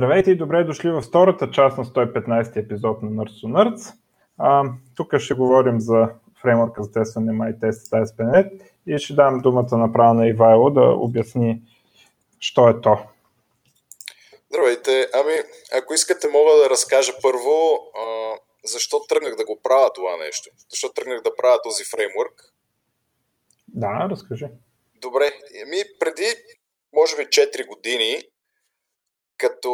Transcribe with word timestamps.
Здравейте 0.00 0.30
и 0.30 0.36
добре 0.36 0.64
дошли 0.64 0.90
във 0.90 1.04
втората 1.04 1.50
част 1.50 1.78
на 1.78 1.84
115 1.84 2.56
епизод 2.56 3.02
на 3.02 3.10
Nerds 3.10 3.44
to 3.44 3.46
Nerds. 3.46 3.94
А, 4.38 4.64
тук 4.96 5.18
ще 5.18 5.34
говорим 5.34 5.80
за 5.80 6.08
фреймворка 6.42 6.82
за 6.82 6.92
тестване 6.92 7.32
MyTest 7.32 7.70
ASP.NET 7.70 8.62
и 8.86 8.98
ще 8.98 9.14
дам 9.14 9.40
думата 9.40 9.76
направо 9.76 10.14
на 10.14 10.28
Ивайло 10.28 10.70
да 10.70 10.80
обясни, 10.80 11.62
що 12.38 12.68
е 12.68 12.80
то. 12.80 12.98
Здравейте! 14.48 15.08
Ами, 15.14 15.32
ако 15.78 15.94
искате, 15.94 16.28
мога 16.28 16.50
да 16.62 16.70
разкажа 16.70 17.12
първо 17.22 17.50
а, 17.94 18.04
защо 18.64 19.00
тръгнах 19.08 19.36
да 19.36 19.44
го 19.44 19.60
правя 19.62 19.92
това 19.92 20.16
нещо. 20.16 20.50
Защо 20.70 20.88
тръгнах 20.92 21.22
да 21.22 21.36
правя 21.36 21.62
този 21.62 21.84
фреймворк. 21.84 22.54
Да, 23.68 24.08
разкажи. 24.10 24.46
Добре. 25.00 25.24
Ми 25.66 25.82
преди, 25.98 26.26
може 26.92 27.16
би, 27.16 27.22
4 27.22 27.66
години 27.66 28.22
като 29.40 29.70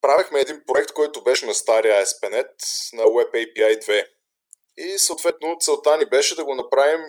правихме 0.00 0.40
един 0.40 0.62
проект, 0.66 0.92
който 0.92 1.24
беше 1.24 1.46
на 1.46 1.54
стария 1.54 2.06
ASP.NET 2.06 2.50
на 2.92 3.02
Web 3.02 3.30
API 3.32 3.84
2. 3.84 4.06
И 4.76 4.98
съответно 4.98 5.56
целта 5.60 5.96
ни 5.98 6.06
беше 6.06 6.36
да 6.36 6.44
го 6.44 6.54
направим 6.54 7.00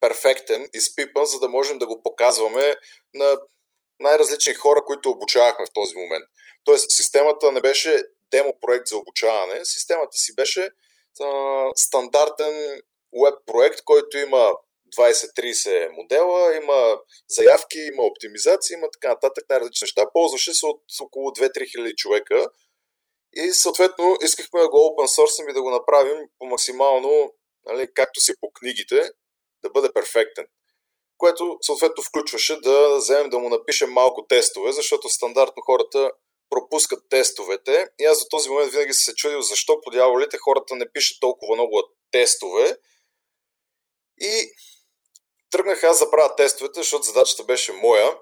перфектен, 0.00 0.68
изпипан, 0.74 1.24
за 1.24 1.38
да 1.38 1.48
можем 1.48 1.78
да 1.78 1.86
го 1.86 2.02
показваме 2.02 2.76
на 3.14 3.38
най-различни 4.00 4.54
хора, 4.54 4.84
които 4.86 5.10
обучавахме 5.10 5.66
в 5.66 5.72
този 5.74 5.96
момент. 5.96 6.24
Тоест, 6.64 6.90
системата 6.90 7.52
не 7.52 7.60
беше 7.60 8.02
демо 8.30 8.52
проект 8.60 8.86
за 8.86 8.96
обучаване, 8.96 9.64
системата 9.64 10.18
си 10.18 10.34
беше 10.34 10.70
а, 11.20 11.62
стандартен 11.76 12.80
веб 13.24 13.34
проект, 13.46 13.82
който 13.84 14.18
има 14.18 14.52
20-30 14.96 15.88
модела, 15.88 16.56
има 16.56 16.98
заявки, 17.28 17.78
има 17.78 18.02
оптимизация, 18.02 18.74
има 18.74 18.88
така 18.92 19.08
нататък 19.08 19.44
най-различни 19.50 19.84
неща. 19.84 20.10
Ползваше 20.12 20.54
се 20.54 20.66
от 20.66 20.82
около 21.00 21.30
2-3 21.30 21.70
хиляди 21.70 21.94
човека 21.96 22.46
и 23.32 23.52
съответно 23.52 24.16
искахме 24.22 24.60
да 24.60 24.68
го 24.68 24.76
open 24.76 25.06
source 25.06 25.50
и 25.50 25.52
да 25.52 25.62
го 25.62 25.70
направим 25.70 26.18
по 26.38 26.46
максимално, 26.46 27.34
нали, 27.66 27.88
както 27.94 28.20
си 28.20 28.32
по 28.40 28.50
книгите, 28.52 29.10
да 29.62 29.70
бъде 29.70 29.92
перфектен. 29.92 30.46
Което 31.18 31.58
съответно 31.62 32.02
включваше 32.02 32.60
да 32.60 32.96
вземем 32.96 33.30
да 33.30 33.38
му 33.38 33.48
напишем 33.48 33.90
малко 33.90 34.26
тестове, 34.26 34.72
защото 34.72 35.08
стандартно 35.08 35.62
хората 35.66 36.10
пропускат 36.50 37.08
тестовете. 37.10 37.86
И 37.98 38.04
аз 38.04 38.18
за 38.18 38.28
този 38.28 38.48
момент 38.48 38.72
винаги 38.72 38.92
се 38.92 39.14
чудил 39.14 39.42
защо 39.42 39.80
по 39.80 39.90
дяволите 39.90 40.38
хората 40.38 40.76
не 40.76 40.92
пишат 40.92 41.20
толкова 41.20 41.54
много 41.54 41.82
тестове. 42.10 42.76
И 44.20 44.52
Тръгнах 45.50 45.84
аз 45.84 45.98
да 45.98 46.10
правя 46.10 46.36
тестовете, 46.36 46.80
защото 46.80 47.02
задачата 47.02 47.44
беше 47.44 47.72
моя 47.72 48.18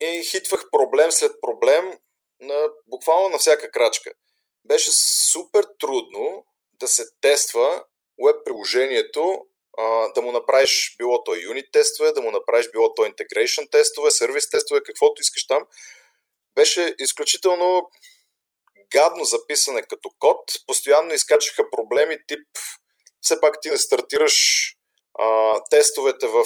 и 0.00 0.24
хитвах 0.30 0.64
проблем 0.70 1.12
след 1.12 1.32
проблем 1.40 1.98
на, 2.40 2.68
буквално 2.86 3.28
на 3.28 3.38
всяка 3.38 3.70
крачка. 3.70 4.12
Беше 4.64 4.90
супер 5.32 5.66
трудно 5.78 6.44
да 6.72 6.88
се 6.88 7.04
тества 7.20 7.84
веб 8.26 8.36
приложението, 8.44 9.46
да 10.14 10.22
му 10.22 10.32
направиш 10.32 10.94
било 10.98 11.24
то 11.24 11.34
юнит 11.34 11.66
тестове, 11.72 12.12
да 12.12 12.22
му 12.22 12.30
направиш 12.30 12.70
било 12.70 12.94
то 12.94 13.02
integration 13.02 13.70
тестове, 13.70 14.10
сервис 14.10 14.50
тестове, 14.50 14.80
каквото 14.82 15.22
искаш 15.22 15.46
там. 15.46 15.66
Беше 16.54 16.94
изключително 16.98 17.90
гадно 18.92 19.24
записане 19.24 19.82
като 19.82 20.10
код. 20.18 20.52
Постоянно 20.66 21.14
изкачаха 21.14 21.70
проблеми 21.70 22.18
тип 22.26 22.48
все 23.20 23.40
пак 23.40 23.60
ти 23.62 23.70
не 23.70 23.78
стартираш 23.78 24.75
а, 25.18 25.60
тестовете 25.70 26.26
в 26.26 26.44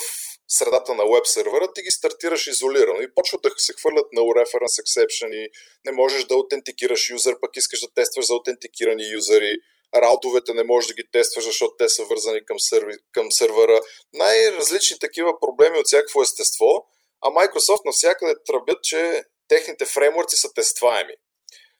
средата 0.48 0.94
на 0.94 1.04
веб 1.04 1.26
сервера, 1.26 1.72
ти 1.74 1.82
ги 1.82 1.90
стартираш 1.90 2.46
изолирано 2.46 3.00
и 3.00 3.14
почват 3.14 3.42
да 3.42 3.50
се 3.56 3.72
хвърлят 3.72 4.06
на 4.12 4.20
reference 4.20 4.82
exception 4.82 5.34
и 5.34 5.50
не 5.84 5.92
можеш 5.92 6.24
да 6.24 6.34
аутентикираш 6.34 7.10
юзър, 7.10 7.40
пък 7.40 7.56
искаш 7.56 7.80
да 7.80 7.88
тестваш 7.94 8.26
за 8.26 8.32
аутентикирани 8.32 9.10
юзери, 9.12 9.56
раутовете 9.94 10.54
не 10.54 10.64
можеш 10.64 10.88
да 10.88 10.94
ги 10.94 11.10
тестваш, 11.12 11.44
защото 11.44 11.74
те 11.78 11.88
са 11.88 12.04
вързани 12.04 12.44
към, 12.44 12.60
серви, 12.60 12.94
към 13.12 13.32
сервера. 13.32 13.80
Най-различни 14.12 14.98
такива 14.98 15.40
проблеми 15.40 15.78
от 15.78 15.86
всякакво 15.86 16.22
естество, 16.22 16.86
а 17.22 17.28
Microsoft 17.28 17.84
навсякъде 17.84 18.34
тръбят, 18.46 18.82
че 18.82 19.22
техните 19.48 19.84
фреймворци 19.84 20.36
са 20.36 20.52
тестваеми. 20.54 21.14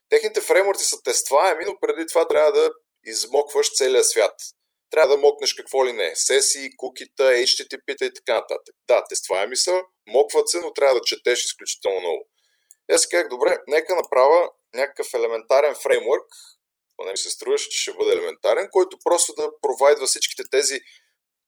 Техните 0.08 0.40
фреймворци 0.40 0.84
са 0.84 1.02
тестваеми, 1.02 1.64
но 1.66 1.72
преди 1.80 2.06
това 2.06 2.28
трябва 2.28 2.52
да 2.52 2.70
измокваш 3.04 3.76
целия 3.76 4.04
свят 4.04 4.34
трябва 4.90 5.16
да 5.16 5.20
мокнеш 5.20 5.54
какво 5.54 5.86
ли 5.86 5.92
не. 5.92 6.12
Сесии, 6.14 6.76
кукита, 6.76 7.22
HTTP-та 7.22 8.04
и 8.04 8.14
така 8.14 8.34
нататък. 8.34 8.74
Да, 8.88 9.04
тестваеми 9.08 9.56
са, 9.56 9.82
мокват 10.06 10.48
се, 10.48 10.60
но 10.60 10.72
трябва 10.72 10.94
да 10.94 11.00
четеш 11.00 11.44
изключително 11.44 12.00
много. 12.00 12.28
И 12.90 12.94
аз 12.94 13.08
казах, 13.08 13.28
добре, 13.28 13.58
нека 13.66 13.96
направя 13.96 14.50
някакъв 14.74 15.14
елементарен 15.14 15.74
фреймворк, 15.74 16.26
поне 16.96 17.10
ми 17.10 17.16
се 17.16 17.30
струваше, 17.30 17.68
че 17.70 17.82
ще 17.82 17.92
бъде 17.92 18.12
елементарен, 18.12 18.68
който 18.70 18.98
просто 19.04 19.34
да 19.34 19.50
провайдва 19.62 20.06
всичките 20.06 20.42
тези 20.50 20.80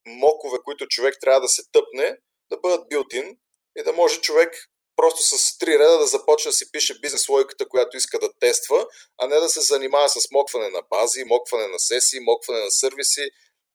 мокове, 0.06 0.58
които 0.64 0.86
човек 0.86 1.14
трябва 1.20 1.40
да 1.40 1.48
се 1.48 1.62
тъпне, 1.72 2.16
да 2.50 2.56
бъдат 2.56 2.88
билтин 2.88 3.36
и 3.78 3.82
да 3.82 3.92
може 3.92 4.20
човек 4.20 4.68
просто 4.96 5.22
с 5.22 5.58
три 5.58 5.78
реда 5.78 5.98
да 5.98 6.06
започне 6.06 6.48
да 6.48 6.52
си 6.52 6.70
пише 6.72 7.00
бизнес 7.00 7.28
логиката, 7.28 7.68
която 7.68 7.96
иска 7.96 8.18
да 8.18 8.32
тества, 8.40 8.86
а 9.18 9.26
не 9.26 9.36
да 9.36 9.48
се 9.48 9.60
занимава 9.60 10.08
с 10.08 10.30
мокване 10.30 10.68
на 10.68 10.82
бази, 10.90 11.24
мокване 11.24 11.66
на 11.66 11.78
сесии, 11.78 12.20
мокване 12.20 12.64
на 12.64 12.70
сервиси 12.70 13.30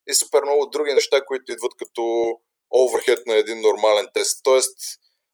и 0.08 0.14
супер 0.14 0.44
много 0.44 0.66
други 0.66 0.94
неща, 0.94 1.26
които 1.26 1.52
идват 1.52 1.72
като 1.80 2.32
оверхед 2.72 3.26
на 3.26 3.36
един 3.36 3.62
нормален 3.62 4.08
тест. 4.14 4.40
Тоест, 4.44 4.78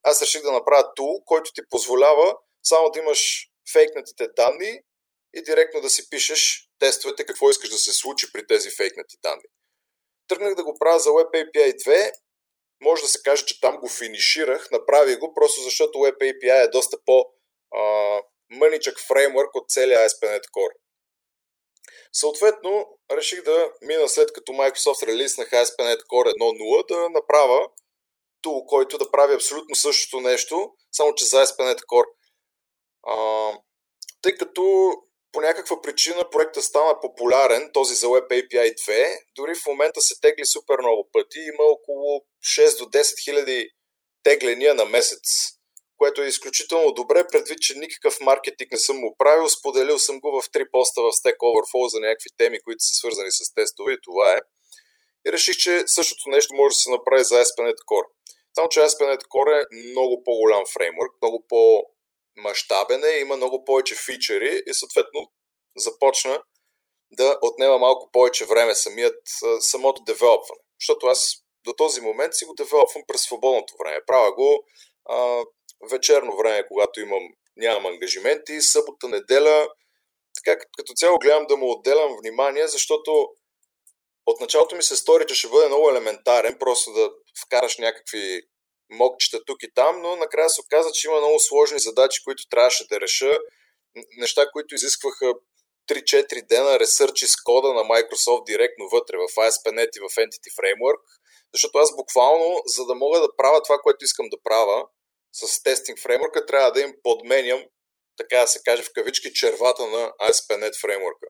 аз 0.02 0.22
реших 0.22 0.42
да 0.42 0.52
направя 0.52 0.94
тул, 0.94 1.22
който 1.24 1.50
ти 1.54 1.60
позволява 1.70 2.36
само 2.62 2.90
да 2.90 2.98
имаш 2.98 3.48
фейкнатите 3.72 4.28
данни 4.36 4.80
и 5.34 5.42
директно 5.42 5.80
да 5.80 5.90
си 5.90 6.10
пишеш 6.10 6.68
тестовете, 6.78 7.26
какво 7.26 7.50
искаш 7.50 7.70
да 7.70 7.78
се 7.78 7.92
случи 7.92 8.32
при 8.32 8.46
тези 8.46 8.70
фейкнати 8.70 9.16
данни. 9.22 9.44
Тръгнах 10.28 10.54
да 10.54 10.64
го 10.64 10.78
правя 10.78 10.98
за 10.98 11.10
Web 11.10 11.30
API 11.30 11.74
2 11.76 12.12
може 12.84 13.02
да 13.02 13.08
се 13.08 13.22
каже, 13.24 13.44
че 13.44 13.60
там 13.60 13.76
го 13.76 13.88
финиширах, 13.88 14.70
направих 14.70 15.18
го, 15.18 15.34
просто 15.34 15.60
защото 15.60 15.98
Web 15.98 16.18
API 16.18 16.64
е 16.64 16.68
доста 16.68 16.96
по 17.06 17.24
мъничък 18.50 19.00
фреймворк 19.08 19.54
от 19.54 19.68
целия 19.68 19.98
ASP.NET 19.98 20.42
Core. 20.42 20.74
Съответно, 22.12 22.86
реших 23.12 23.42
да 23.42 23.72
мина 23.82 24.08
след 24.08 24.32
като 24.32 24.52
Microsoft 24.52 25.06
релизнаха 25.06 25.56
ASP.NET 25.56 26.00
Core 26.00 26.32
1.0 26.40 26.88
да 26.88 27.08
направя 27.08 27.68
тул, 28.42 28.66
който 28.66 28.98
да 28.98 29.10
прави 29.10 29.34
абсолютно 29.34 29.74
същото 29.74 30.20
нещо, 30.20 30.72
само 30.92 31.14
че 31.14 31.24
за 31.24 31.46
ASP.NET 31.46 31.80
Core. 31.80 32.10
А, 33.06 33.52
тъй 34.22 34.34
като 34.34 34.92
по 35.34 35.40
някаква 35.40 35.82
причина 35.82 36.30
проекта 36.30 36.62
стана 36.62 37.00
популярен, 37.00 37.70
този 37.72 37.94
за 37.94 38.06
Web 38.06 38.28
API 38.28 38.74
2, 38.74 39.18
дори 39.36 39.54
в 39.54 39.66
момента 39.66 40.00
се 40.00 40.20
тегли 40.20 40.46
супер 40.46 40.78
много 40.78 41.08
пъти. 41.12 41.38
Има 41.38 41.64
около 41.64 42.20
6 42.44 42.78
до 42.78 42.84
10 42.84 43.24
хиляди 43.24 43.70
тегления 44.22 44.74
на 44.74 44.84
месец, 44.84 45.20
което 45.96 46.22
е 46.22 46.26
изключително 46.26 46.92
добре, 46.92 47.26
предвид, 47.32 47.58
че 47.60 47.78
никакъв 47.78 48.20
маркетинг 48.20 48.72
не 48.72 48.78
съм 48.78 48.96
му 48.96 49.16
правил. 49.18 49.48
Споделил 49.48 49.98
съм 49.98 50.20
го 50.20 50.40
в 50.40 50.50
три 50.52 50.64
поста 50.70 51.02
в 51.02 51.10
Stack 51.12 51.36
Overflow 51.36 51.86
за 51.86 52.00
някакви 52.00 52.30
теми, 52.36 52.60
които 52.60 52.84
са 52.84 52.94
свързани 52.94 53.30
с 53.30 53.54
тестове 53.54 53.92
и 53.92 53.98
това 54.02 54.32
е. 54.32 54.38
И 55.26 55.32
реших, 55.32 55.56
че 55.56 55.82
същото 55.86 56.28
нещо 56.28 56.54
може 56.54 56.72
да 56.74 56.78
се 56.78 56.90
направи 56.90 57.24
за 57.24 57.34
ASP.NET 57.34 57.78
Core. 57.90 58.08
Само, 58.54 58.68
че 58.68 58.80
ASP.NET 58.80 59.22
Core 59.32 59.62
е 59.62 59.90
много 59.90 60.22
по-голям 60.24 60.62
фреймворк, 60.74 61.12
много 61.22 61.44
по- 61.48 61.93
мащабен 62.36 63.04
е, 63.04 63.18
има 63.18 63.36
много 63.36 63.64
повече 63.64 63.94
фичери 64.06 64.62
и 64.66 64.74
съответно 64.74 65.20
започна 65.76 66.42
да 67.10 67.38
отнема 67.42 67.78
малко 67.78 68.10
повече 68.12 68.46
време 68.46 68.74
самият, 68.74 69.22
самото 69.60 70.02
девелопване. 70.02 70.60
Защото 70.80 71.06
аз 71.06 71.34
до 71.64 71.72
този 71.72 72.00
момент 72.00 72.34
си 72.34 72.44
го 72.44 72.54
девелопвам 72.54 73.02
през 73.06 73.22
свободното 73.22 73.74
време. 73.78 74.00
Правя 74.06 74.34
го 74.34 74.64
а, 75.10 75.44
вечерно 75.90 76.36
време, 76.36 76.66
когато 76.68 77.00
имам, 77.00 77.22
нямам 77.56 77.86
ангажименти, 77.86 78.60
събота, 78.60 79.08
неделя. 79.08 79.68
Така 80.34 80.64
като 80.78 80.92
цяло 80.96 81.18
гледам 81.18 81.46
да 81.46 81.56
му 81.56 81.70
отделям 81.70 82.16
внимание, 82.20 82.68
защото 82.68 83.28
от 84.26 84.40
началото 84.40 84.76
ми 84.76 84.82
се 84.82 84.96
стори, 84.96 85.26
че 85.26 85.34
ще 85.34 85.48
бъде 85.48 85.68
много 85.68 85.90
елементарен, 85.90 86.56
просто 86.58 86.92
да 86.92 87.10
вкараш 87.46 87.78
някакви 87.78 88.40
мокчета 88.94 89.44
тук 89.46 89.62
и 89.62 89.74
там, 89.74 90.02
но 90.02 90.16
накрая 90.16 90.50
се 90.50 90.60
оказа, 90.60 90.90
че 90.92 91.06
има 91.06 91.16
много 91.16 91.40
сложни 91.40 91.78
задачи, 91.78 92.24
които 92.24 92.42
трябваше 92.50 92.88
да 92.88 93.00
реша. 93.00 93.38
Неща, 94.18 94.50
които 94.52 94.74
изискваха 94.74 95.32
3-4 95.90 96.48
дена 96.48 96.78
ресърчи 96.78 97.26
с 97.26 97.36
кода 97.44 97.68
на 97.74 97.80
Microsoft 97.80 98.44
директно 98.44 98.88
вътре 98.88 99.16
в 99.16 99.34
ASP.NET 99.34 99.96
и 99.96 100.00
в 100.00 100.14
Entity 100.22 100.50
Framework, 100.58 101.00
защото 101.52 101.78
аз 101.78 101.96
буквално, 101.96 102.62
за 102.66 102.86
да 102.86 102.94
мога 102.94 103.20
да 103.20 103.36
правя 103.36 103.62
това, 103.62 103.78
което 103.78 104.04
искам 104.04 104.28
да 104.28 104.42
правя 104.44 104.86
с 105.32 105.62
тестинг 105.62 106.00
фреймворка, 106.00 106.46
трябва 106.46 106.72
да 106.72 106.80
им 106.80 106.94
подменям, 107.02 107.64
така 108.16 108.40
да 108.40 108.46
се 108.46 108.60
каже 108.64 108.82
в 108.82 108.92
кавички, 108.94 109.32
червата 109.32 109.86
на 109.86 110.12
ASP.NET 110.22 110.80
фреймворка, 110.80 111.26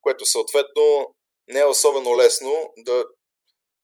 което 0.00 0.26
съответно 0.26 1.14
не 1.48 1.60
е 1.60 1.64
особено 1.64 2.16
лесно 2.16 2.72
да 2.76 3.04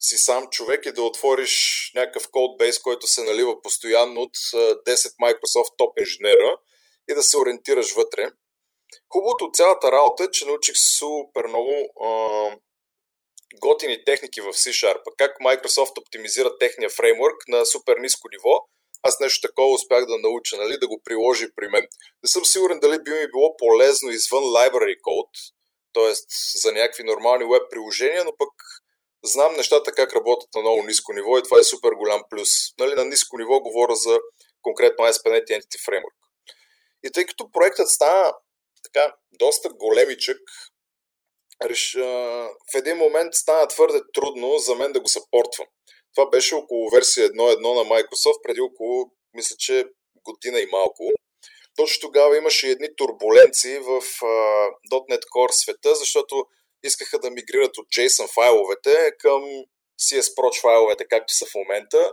си 0.00 0.18
сам 0.18 0.48
човек 0.50 0.86
и 0.86 0.92
да 0.92 1.02
отвориш 1.02 1.90
някакъв 1.94 2.28
кодбейс, 2.30 2.78
който 2.78 3.06
се 3.06 3.22
налива 3.22 3.62
постоянно 3.62 4.20
от 4.20 4.36
10 4.36 4.84
Microsoft 5.22 5.76
топ 5.76 5.98
инженера 6.00 6.58
и 7.10 7.14
да 7.14 7.22
се 7.22 7.38
ориентираш 7.38 7.92
вътре. 7.92 8.30
Хубавото 9.08 9.44
от 9.44 9.56
цялата 9.56 9.92
работа 9.92 10.24
е, 10.24 10.30
че 10.30 10.46
научих 10.46 10.76
супер 10.76 11.44
много 11.46 11.72
а, 12.04 12.10
готини 13.60 14.04
техники 14.04 14.40
в 14.40 14.52
C-Sharp. 14.52 15.02
Как 15.18 15.38
Microsoft 15.38 15.98
оптимизира 15.98 16.58
техния 16.58 16.90
фреймворк 16.90 17.48
на 17.48 17.66
супер 17.66 17.96
ниско 17.96 18.28
ниво. 18.32 18.68
Аз 19.02 19.20
нещо 19.20 19.48
такова 19.48 19.74
успях 19.74 20.06
да 20.06 20.18
науча, 20.18 20.56
нали, 20.56 20.78
да 20.78 20.88
го 20.88 21.00
приложи 21.04 21.46
при 21.56 21.68
мен. 21.68 21.86
Не 22.22 22.28
съм 22.28 22.44
сигурен 22.44 22.80
дали 22.80 23.02
би 23.02 23.10
ми 23.10 23.30
било 23.30 23.56
полезно 23.56 24.10
извън 24.10 24.44
library 24.44 25.00
code, 25.00 25.52
т.е. 25.94 26.12
за 26.58 26.72
някакви 26.72 27.04
нормални 27.04 27.44
веб 27.44 27.62
приложения, 27.70 28.24
но 28.24 28.36
пък 28.38 28.50
знам 29.24 29.56
нещата 29.56 29.92
как 29.92 30.14
работят 30.14 30.48
на 30.54 30.60
много 30.60 30.82
ниско 30.82 31.12
ниво 31.12 31.38
и 31.38 31.42
това 31.42 31.58
е 31.60 31.64
супер 31.64 31.90
голям 31.92 32.22
плюс. 32.30 32.48
Нали, 32.78 32.94
на 32.94 33.04
ниско 33.04 33.38
ниво 33.38 33.60
говоря 33.60 33.94
за 33.94 34.18
конкретно 34.62 35.04
ASP.NET 35.04 35.48
Entity 35.48 35.88
Framework. 35.88 36.16
И 37.04 37.12
тъй 37.12 37.26
като 37.26 37.50
проектът 37.52 37.88
стана 37.88 38.32
така 38.84 39.14
доста 39.32 39.68
големичък, 39.68 40.38
реш, 41.64 41.94
в 42.72 42.74
един 42.74 42.96
момент 42.96 43.34
стана 43.34 43.68
твърде 43.68 44.00
трудно 44.14 44.58
за 44.58 44.74
мен 44.74 44.92
да 44.92 45.00
го 45.00 45.08
съпортвам. 45.08 45.66
Това 46.14 46.30
беше 46.30 46.54
около 46.54 46.90
версия 46.90 47.28
1.1 47.28 47.74
на 47.74 47.84
Microsoft, 47.84 48.42
преди 48.42 48.60
около, 48.60 49.10
мисля, 49.34 49.56
че 49.58 49.84
година 50.24 50.60
и 50.60 50.66
малко. 50.66 51.10
Точно 51.76 52.00
тогава 52.00 52.36
имаше 52.36 52.68
едни 52.68 52.88
турбуленции 52.96 53.78
в 53.78 54.00
uh, 54.00 54.68
.NET 54.92 55.22
Core 55.36 55.50
света, 55.50 55.94
защото 55.94 56.46
искаха 56.86 57.18
да 57.18 57.30
мигрират 57.30 57.78
от 57.78 57.86
JSON 57.86 58.34
файловете 58.34 59.12
към 59.18 59.42
CS 60.00 60.34
Proch 60.36 60.60
файловете, 60.60 61.08
както 61.08 61.34
са 61.34 61.46
в 61.46 61.54
момента. 61.54 62.12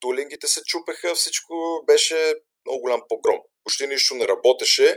Тулингите 0.00 0.46
се 0.46 0.62
чупеха, 0.62 1.14
всичко 1.14 1.54
беше 1.86 2.34
много 2.66 2.80
голям 2.80 3.02
погром. 3.08 3.38
Почти 3.64 3.86
нищо 3.86 4.14
не 4.14 4.28
работеше 4.28 4.96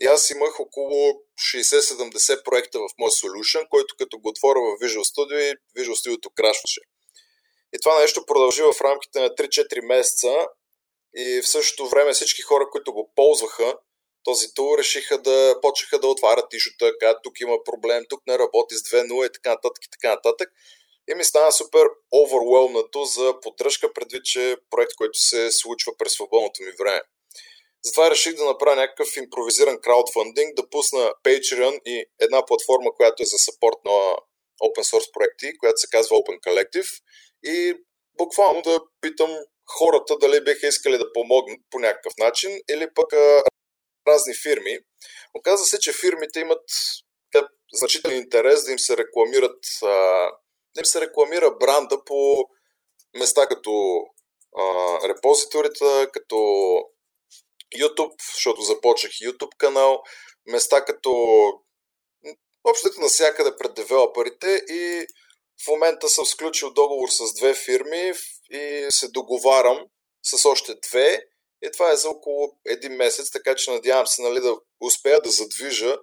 и 0.00 0.06
аз 0.06 0.30
имах 0.30 0.60
около 0.60 1.12
60-70 1.54 2.44
проекта 2.44 2.78
в 2.78 2.88
моят 2.98 3.14
solution, 3.14 3.68
който 3.68 3.94
като 3.98 4.18
го 4.18 4.28
отворя 4.28 4.60
в 4.60 4.78
Visual 4.82 5.04
Studio 5.12 5.38
и 5.38 5.80
Visual 5.80 5.94
Studio 5.94 6.34
крашваше. 6.34 6.80
И 7.74 7.78
това 7.82 8.00
нещо 8.00 8.26
продължи 8.26 8.62
в 8.62 8.80
рамките 8.80 9.20
на 9.20 9.28
3-4 9.28 9.80
месеца 9.86 10.46
и 11.16 11.42
в 11.42 11.48
същото 11.48 11.88
време 11.88 12.12
всички 12.12 12.42
хора, 12.42 12.68
които 12.72 12.92
го 12.92 13.12
ползваха, 13.14 13.78
този 14.28 14.54
тул 14.54 14.78
решиха 14.78 15.18
да 15.18 15.56
почнаха 15.62 15.98
да 15.98 16.08
отварят 16.08 16.50
тишота, 16.50 16.92
казват 17.00 17.22
тук 17.22 17.40
има 17.40 17.56
проблем, 17.64 18.04
тук 18.08 18.20
не 18.26 18.38
работи 18.38 18.74
с 18.74 18.82
2.0 18.82 19.28
и 19.28 19.32
така 19.32 19.50
нататък 19.50 19.84
и 19.84 19.90
така 19.90 20.10
нататък. 20.14 20.48
И 21.10 21.14
ми 21.14 21.24
стана 21.24 21.52
супер 21.52 21.84
overwhelmнато 22.14 23.02
за 23.02 23.40
поддръжка, 23.42 23.92
предвид, 23.92 24.24
че 24.24 24.50
е 24.50 24.56
проект, 24.70 24.94
който 24.96 25.18
се 25.18 25.50
случва 25.50 25.92
през 25.98 26.12
свободното 26.12 26.62
ми 26.62 26.72
време. 26.78 27.00
Затова 27.84 28.10
реших 28.10 28.34
да 28.34 28.44
направя 28.44 28.76
някакъв 28.76 29.16
импровизиран 29.16 29.80
краудфандинг, 29.80 30.54
да 30.56 30.70
пусна 30.70 31.12
Patreon 31.24 31.80
и 31.84 32.04
една 32.20 32.46
платформа, 32.46 32.90
която 32.96 33.22
е 33.22 33.26
за 33.26 33.38
саппорт 33.38 33.78
на 33.84 33.98
open 34.66 34.84
source 34.90 35.12
проекти, 35.12 35.58
която 35.58 35.78
се 35.80 35.88
казва 35.90 36.16
Open 36.16 36.38
Collective 36.46 36.90
и 37.44 37.74
буквално 38.18 38.62
да 38.62 38.80
питам 39.00 39.30
хората 39.78 40.18
дали 40.18 40.44
биха 40.44 40.66
искали 40.66 40.98
да 40.98 41.12
помогнат 41.12 41.60
по 41.70 41.78
някакъв 41.78 42.12
начин 42.18 42.50
или 42.70 42.86
пък 42.94 43.12
разни 44.08 44.34
фирми. 44.42 44.78
Оказва 45.34 45.66
се, 45.66 45.80
че 45.80 45.92
фирмите 45.92 46.40
имат 46.40 46.64
значителен 47.72 48.16
интерес 48.16 48.64
да 48.64 48.72
им 48.72 48.78
се 48.78 48.96
рекламират 48.96 49.64
да 50.74 50.80
им 50.80 50.84
се 50.84 51.00
рекламира 51.00 51.50
бранда 51.50 52.04
по 52.04 52.48
места 53.18 53.46
като 53.46 54.02
а, 54.58 54.98
репозиторите, 55.08 56.08
като 56.12 56.36
YouTube, 57.76 58.14
защото 58.34 58.60
започнах 58.60 59.12
YouTube 59.12 59.56
канал, 59.58 60.02
места 60.46 60.84
като 60.84 61.12
общото 62.64 63.00
навсякъде 63.00 63.50
пред 63.58 63.74
девелоперите 63.74 64.62
и 64.68 65.06
в 65.64 65.68
момента 65.68 66.08
съм 66.08 66.26
сключил 66.26 66.70
договор 66.70 67.08
с 67.08 67.34
две 67.34 67.54
фирми 67.54 68.12
и 68.50 68.86
се 68.90 69.08
договарям 69.08 69.86
с 70.22 70.48
още 70.48 70.74
две 70.88 71.22
и 71.62 71.70
това 71.72 71.92
е 71.92 71.96
за 71.96 72.10
около 72.10 72.58
един 72.66 72.92
месец, 72.92 73.30
така 73.30 73.54
че 73.54 73.70
надявам 73.70 74.06
се 74.06 74.22
нали, 74.22 74.40
да 74.40 74.56
успея 74.80 75.20
да 75.20 75.30
задвижа 75.30 75.98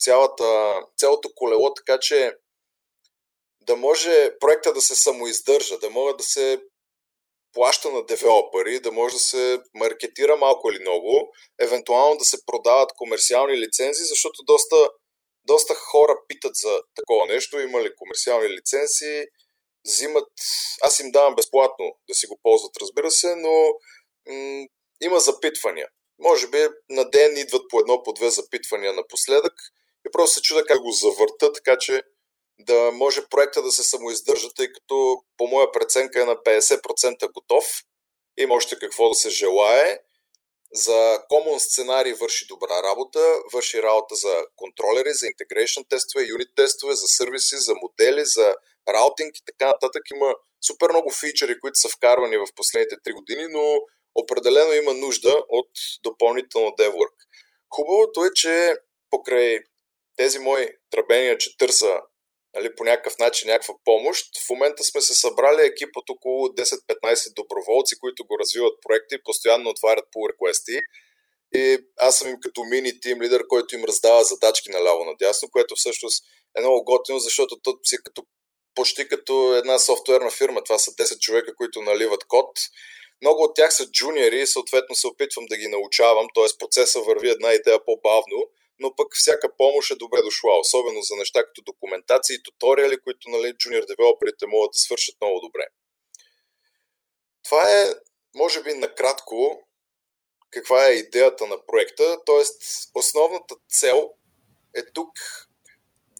цялата, 0.00 0.74
цялото 0.96 1.28
колело, 1.34 1.74
така 1.74 1.98
че 2.00 2.32
да 3.60 3.76
може 3.76 4.38
проекта 4.40 4.72
да 4.72 4.80
се 4.80 4.94
самоиздържа, 4.94 5.78
да 5.78 5.90
могат 5.90 6.16
да 6.16 6.24
се 6.24 6.60
плаща 7.52 7.90
на 7.90 8.06
девелопери, 8.06 8.80
да 8.80 8.92
може 8.92 9.14
да 9.14 9.20
се 9.20 9.62
маркетира 9.74 10.36
малко 10.36 10.70
или 10.70 10.80
много, 10.80 11.32
евентуално 11.60 12.16
да 12.16 12.24
се 12.24 12.46
продават 12.46 12.92
комерциални 12.96 13.58
лицензи, 13.58 14.04
защото 14.04 14.42
доста, 14.42 14.76
доста 15.44 15.74
хора 15.74 16.18
питат 16.28 16.54
за 16.54 16.80
такова 16.94 17.26
нещо, 17.26 17.60
има 17.60 17.82
ли 17.82 17.96
комерциални 17.96 18.48
лицензи, 18.48 19.26
взимат, 19.86 20.28
аз 20.82 21.00
им 21.00 21.10
давам 21.10 21.34
безплатно 21.34 21.84
да 22.08 22.14
си 22.14 22.26
го 22.26 22.38
ползват, 22.42 22.76
разбира 22.80 23.10
се, 23.10 23.36
но 23.36 23.52
м- 24.28 24.66
има 25.02 25.20
запитвания. 25.20 25.88
Може 26.18 26.48
би 26.48 26.68
на 26.90 27.10
ден 27.10 27.36
идват 27.36 27.62
по 27.70 27.80
едно, 27.80 28.02
по 28.02 28.12
две 28.12 28.30
запитвания 28.30 28.92
напоследък 28.92 29.52
и 30.08 30.10
просто 30.12 30.34
се 30.34 30.42
чуда 30.42 30.64
как 30.64 30.80
го 30.80 30.90
завърта, 30.90 31.52
така 31.52 31.76
че 31.78 32.02
да 32.58 32.90
може 32.92 33.28
проекта 33.28 33.62
да 33.62 33.72
се 33.72 33.82
самоиздържа, 33.82 34.48
тъй 34.56 34.72
като 34.72 35.16
по 35.36 35.46
моя 35.46 35.72
преценка 35.72 36.22
е 36.22 36.24
на 36.24 36.36
50% 36.36 37.32
готов. 37.32 37.64
Има 38.38 38.54
още 38.54 38.78
какво 38.78 39.08
да 39.08 39.14
се 39.14 39.30
желае. 39.30 39.98
За 40.72 41.20
common 41.30 41.58
сценарий 41.58 42.12
върши 42.12 42.46
добра 42.46 42.82
работа, 42.82 43.20
върши 43.52 43.82
работа 43.82 44.14
за 44.14 44.44
контролери, 44.56 45.12
за 45.12 45.26
integration 45.26 45.88
тестове, 45.88 46.24
юнит 46.24 46.48
тестове, 46.56 46.94
за 46.94 47.06
сервиси, 47.06 47.56
за 47.56 47.74
модели, 47.74 48.22
за 48.24 48.54
раутинг 48.88 49.36
и 49.36 49.42
така 49.46 49.66
нататък. 49.66 50.02
Има 50.14 50.34
супер 50.66 50.90
много 50.90 51.10
фичери, 51.10 51.60
които 51.60 51.78
са 51.78 51.88
вкарвани 51.88 52.36
в 52.36 52.46
последните 52.56 52.96
3 52.96 53.14
години, 53.14 53.46
но 53.50 53.80
определено 54.22 54.72
има 54.72 54.94
нужда 54.94 55.44
от 55.48 55.70
допълнително 56.02 56.74
девворк. 56.78 57.14
Хубавото 57.74 58.24
е, 58.24 58.30
че 58.34 58.74
покрай 59.10 59.58
тези 60.16 60.38
мои 60.38 60.68
тръбения, 60.90 61.38
че 61.38 61.56
търса 61.56 62.00
нали, 62.56 62.74
по 62.76 62.84
някакъв 62.84 63.18
начин 63.18 63.48
някаква 63.48 63.74
помощ. 63.84 64.26
В 64.46 64.50
момента 64.50 64.84
сме 64.84 65.00
се 65.00 65.14
събрали 65.14 65.66
екип 65.66 65.96
от 65.96 66.10
около 66.10 66.46
10-15 66.46 67.34
доброволци, 67.34 67.98
които 67.98 68.26
го 68.26 68.38
развиват 68.38 68.74
проекти 68.82 69.22
постоянно 69.24 69.70
отварят 69.70 70.04
pull 70.04 70.32
реквести. 70.32 70.80
И 71.54 71.78
аз 71.96 72.18
съм 72.18 72.28
им 72.28 72.36
като 72.40 72.64
мини 72.64 73.00
тим 73.00 73.22
лидер, 73.22 73.46
който 73.48 73.74
им 73.74 73.84
раздава 73.84 74.24
задачки 74.24 74.70
наляво 74.70 75.04
надясно, 75.04 75.50
което 75.50 75.74
всъщност 75.76 76.24
е 76.58 76.60
много 76.60 76.84
готино, 76.84 77.18
защото 77.18 77.56
то 77.62 77.78
си 77.82 77.94
е 77.94 77.98
като, 78.04 78.22
почти 78.74 79.08
като 79.08 79.54
една 79.54 79.78
софтуерна 79.78 80.30
фирма. 80.30 80.64
Това 80.64 80.78
са 80.78 80.90
10 80.90 81.18
човека, 81.18 81.54
които 81.54 81.82
наливат 81.82 82.24
код. 82.24 82.50
Много 83.22 83.42
от 83.42 83.56
тях 83.56 83.74
са 83.74 83.90
джуниори 83.90 84.40
и 84.40 84.46
съответно 84.46 84.94
се 84.94 85.06
опитвам 85.06 85.46
да 85.46 85.56
ги 85.56 85.68
научавам, 85.68 86.26
т.е. 86.34 86.58
процеса 86.58 87.00
върви 87.00 87.30
една 87.30 87.52
идея 87.52 87.84
по-бавно, 87.84 88.50
но 88.78 88.94
пък 88.96 89.16
всяка 89.16 89.56
помощ 89.56 89.90
е 89.90 89.94
добре 89.94 90.22
дошла, 90.22 90.60
особено 90.60 91.02
за 91.02 91.16
неща 91.16 91.44
като 91.44 91.62
документации 91.62 92.36
и 92.36 92.42
туториали, 92.42 93.00
които 93.00 93.28
нали, 93.30 93.52
джуниор 93.52 93.84
девелоперите 93.84 94.46
могат 94.46 94.72
да 94.72 94.78
свършат 94.78 95.16
много 95.20 95.40
добре. 95.40 95.66
Това 97.44 97.80
е, 97.80 97.94
може 98.34 98.62
би, 98.62 98.74
накратко 98.74 99.66
каква 100.50 100.86
е 100.86 100.92
идеята 100.92 101.46
на 101.46 101.66
проекта, 101.66 102.24
т.е. 102.26 102.42
основната 102.94 103.54
цел 103.68 104.10
е 104.76 104.92
тук 104.92 105.10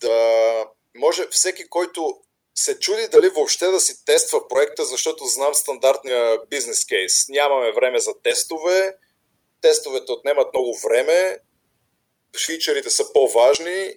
да 0.01 0.65
може 0.95 1.29
всеки, 1.29 1.69
който 1.69 2.21
се 2.59 2.79
чуди 2.79 3.09
дали 3.09 3.29
въобще 3.29 3.67
да 3.67 3.81
си 3.81 4.05
тества 4.05 4.49
проекта, 4.49 4.85
защото 4.85 5.25
знам 5.25 5.55
стандартния 5.55 6.39
бизнес 6.51 6.85
кейс. 6.85 7.29
Нямаме 7.29 7.73
време 7.73 8.01
за 8.01 8.15
тестове, 8.23 8.97
тестовете 9.61 10.13
отнемат 10.13 10.55
много 10.55 10.79
време, 10.79 11.39
фичерите 12.47 12.91
са 12.91 13.13
по-важни 13.13 13.95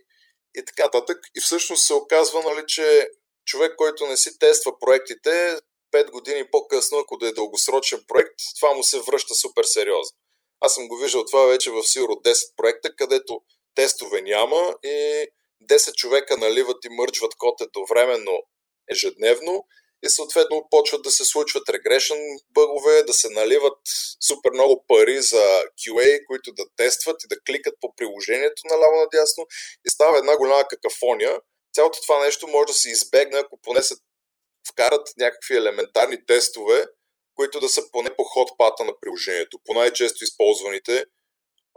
и 0.55 0.65
така 0.65 0.83
нататък. 0.83 1.17
И 1.37 1.41
всъщност 1.41 1.85
се 1.85 1.93
оказва, 1.93 2.43
нали, 2.43 2.63
че 2.67 3.09
човек, 3.45 3.75
който 3.75 4.07
не 4.07 4.17
си 4.17 4.39
тества 4.39 4.79
проектите, 4.79 5.59
5 5.91 6.11
години 6.11 6.51
по-късно, 6.51 6.97
ако 6.97 7.17
да 7.17 7.27
е 7.27 7.31
дългосрочен 7.31 8.03
проект, 8.07 8.39
това 8.59 8.73
му 8.73 8.83
се 8.83 8.99
връща 8.99 9.35
супер 9.35 9.63
сериозно. 9.63 10.17
Аз 10.59 10.73
съм 10.73 10.87
го 10.87 10.97
виждал 10.97 11.25
това 11.25 11.45
вече 11.45 11.71
в 11.71 11.83
сигурно 11.83 12.15
10 12.15 12.55
проекта, 12.57 12.95
където 12.95 13.41
тестове 13.75 14.21
няма 14.21 14.75
и 14.83 15.27
10 15.63 15.95
човека 15.95 16.37
наливат 16.37 16.85
и 16.85 16.89
мърчват 16.89 17.35
код 17.37 17.61
едновременно 17.61 18.37
ежедневно 18.91 19.65
и 20.05 20.09
съответно 20.09 20.67
почват 20.69 21.01
да 21.01 21.11
се 21.11 21.25
случват 21.25 21.69
регрешен 21.69 22.17
бъгове, 22.49 23.03
да 23.03 23.13
се 23.13 23.29
наливат 23.29 23.77
супер 24.27 24.51
много 24.53 24.85
пари 24.87 25.21
за 25.21 25.63
QA, 25.81 26.25
които 26.27 26.53
да 26.53 26.65
тестват 26.75 27.23
и 27.23 27.27
да 27.27 27.39
кликат 27.47 27.73
по 27.81 27.95
приложението 27.95 28.61
наляво 28.65 28.95
надясно 28.95 29.45
и 29.85 29.89
става 29.89 30.17
една 30.17 30.37
голяма 30.37 30.63
какафония. 30.67 31.39
Цялото 31.73 32.01
това 32.01 32.25
нещо 32.25 32.47
може 32.47 32.67
да 32.67 32.73
се 32.73 32.89
избегне, 32.89 33.39
ако 33.39 33.61
поне 33.61 33.81
се 33.81 33.95
вкарат 34.69 35.07
някакви 35.17 35.55
елементарни 35.55 36.25
тестове, 36.25 36.85
които 37.35 37.59
да 37.59 37.69
са 37.69 37.91
поне 37.91 38.15
по 38.15 38.23
ход 38.23 38.49
пата 38.57 38.83
на 38.83 38.93
приложението, 39.01 39.59
по 39.65 39.73
най-често 39.73 40.23
използваните 40.23 41.05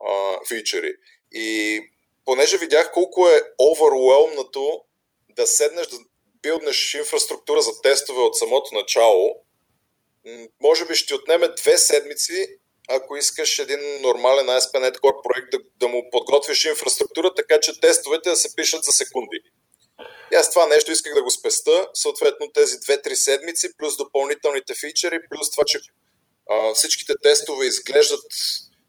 а, 0.08 0.38
фичери. 0.48 0.92
И 1.32 1.80
понеже 2.24 2.58
видях 2.58 2.92
колко 2.92 3.28
е 3.28 3.42
overwhelmнато 3.60 4.82
да 5.36 5.46
седнеш 5.46 5.86
да 5.86 5.96
билднеш 6.42 6.94
инфраструктура 6.94 7.62
за 7.62 7.82
тестове 7.82 8.20
от 8.20 8.38
самото 8.38 8.74
начало, 8.74 9.36
може 10.62 10.86
би 10.86 10.94
ще 10.94 11.14
отнеме 11.14 11.48
две 11.48 11.78
седмици, 11.78 12.46
ако 12.88 13.16
искаш 13.16 13.58
един 13.58 14.00
нормален 14.00 14.46
ASP.NET 14.46 14.98
Core 14.98 15.22
проект 15.22 15.50
да, 15.50 15.58
да 15.76 15.88
му 15.88 16.10
подготвиш 16.10 16.64
инфраструктура, 16.64 17.34
така 17.34 17.60
че 17.60 17.80
тестовете 17.80 18.30
да 18.30 18.36
се 18.36 18.56
пишат 18.56 18.84
за 18.84 18.92
секунди. 18.92 19.40
И 20.32 20.34
аз 20.34 20.50
това 20.50 20.66
нещо 20.66 20.92
исках 20.92 21.14
да 21.14 21.22
го 21.22 21.30
спеста, 21.30 21.88
съответно 21.94 22.52
тези 22.52 22.76
2-3 22.76 23.14
седмици, 23.14 23.76
плюс 23.76 23.96
допълнителните 23.96 24.74
фичери, 24.74 25.18
плюс 25.30 25.50
това, 25.50 25.64
че 25.64 25.80
а, 26.50 26.74
всичките 26.74 27.12
тестове 27.22 27.66
изглеждат 27.66 28.24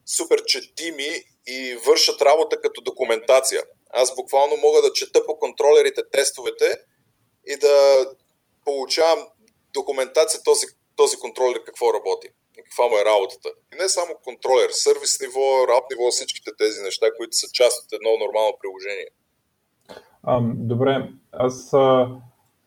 супер 0.05 0.43
четими 0.45 1.23
и 1.47 1.77
вършат 1.87 2.21
работа 2.21 2.61
като 2.61 2.81
документация. 2.81 3.61
Аз 3.89 4.15
буквално 4.15 4.57
мога 4.57 4.81
да 4.81 4.93
чета 4.93 5.25
по 5.25 5.39
контролерите 5.39 6.01
тестовете 6.11 6.77
и 7.47 7.57
да 7.57 8.05
получавам 8.65 9.19
документация 9.73 10.43
този, 10.43 10.65
този 10.95 11.17
контролер 11.17 11.63
какво 11.63 11.93
работи 11.93 12.27
и 12.57 12.63
каква 12.63 12.87
му 12.87 12.95
е 12.97 13.05
работата. 13.05 13.49
И 13.73 13.75
не 13.81 13.89
само 13.89 14.11
контролер, 14.23 14.69
сервис 14.71 15.19
ниво, 15.21 15.67
раб 15.67 15.83
ниво, 15.91 16.11
всичките 16.11 16.51
тези 16.57 16.81
неща, 16.81 17.05
които 17.17 17.35
са 17.35 17.47
част 17.53 17.83
от 17.83 17.93
едно 17.93 18.09
нормално 18.25 18.57
приложение. 18.61 19.09
А, 20.23 20.39
добре, 20.43 21.09
аз 21.31 21.73
а, 21.73 22.09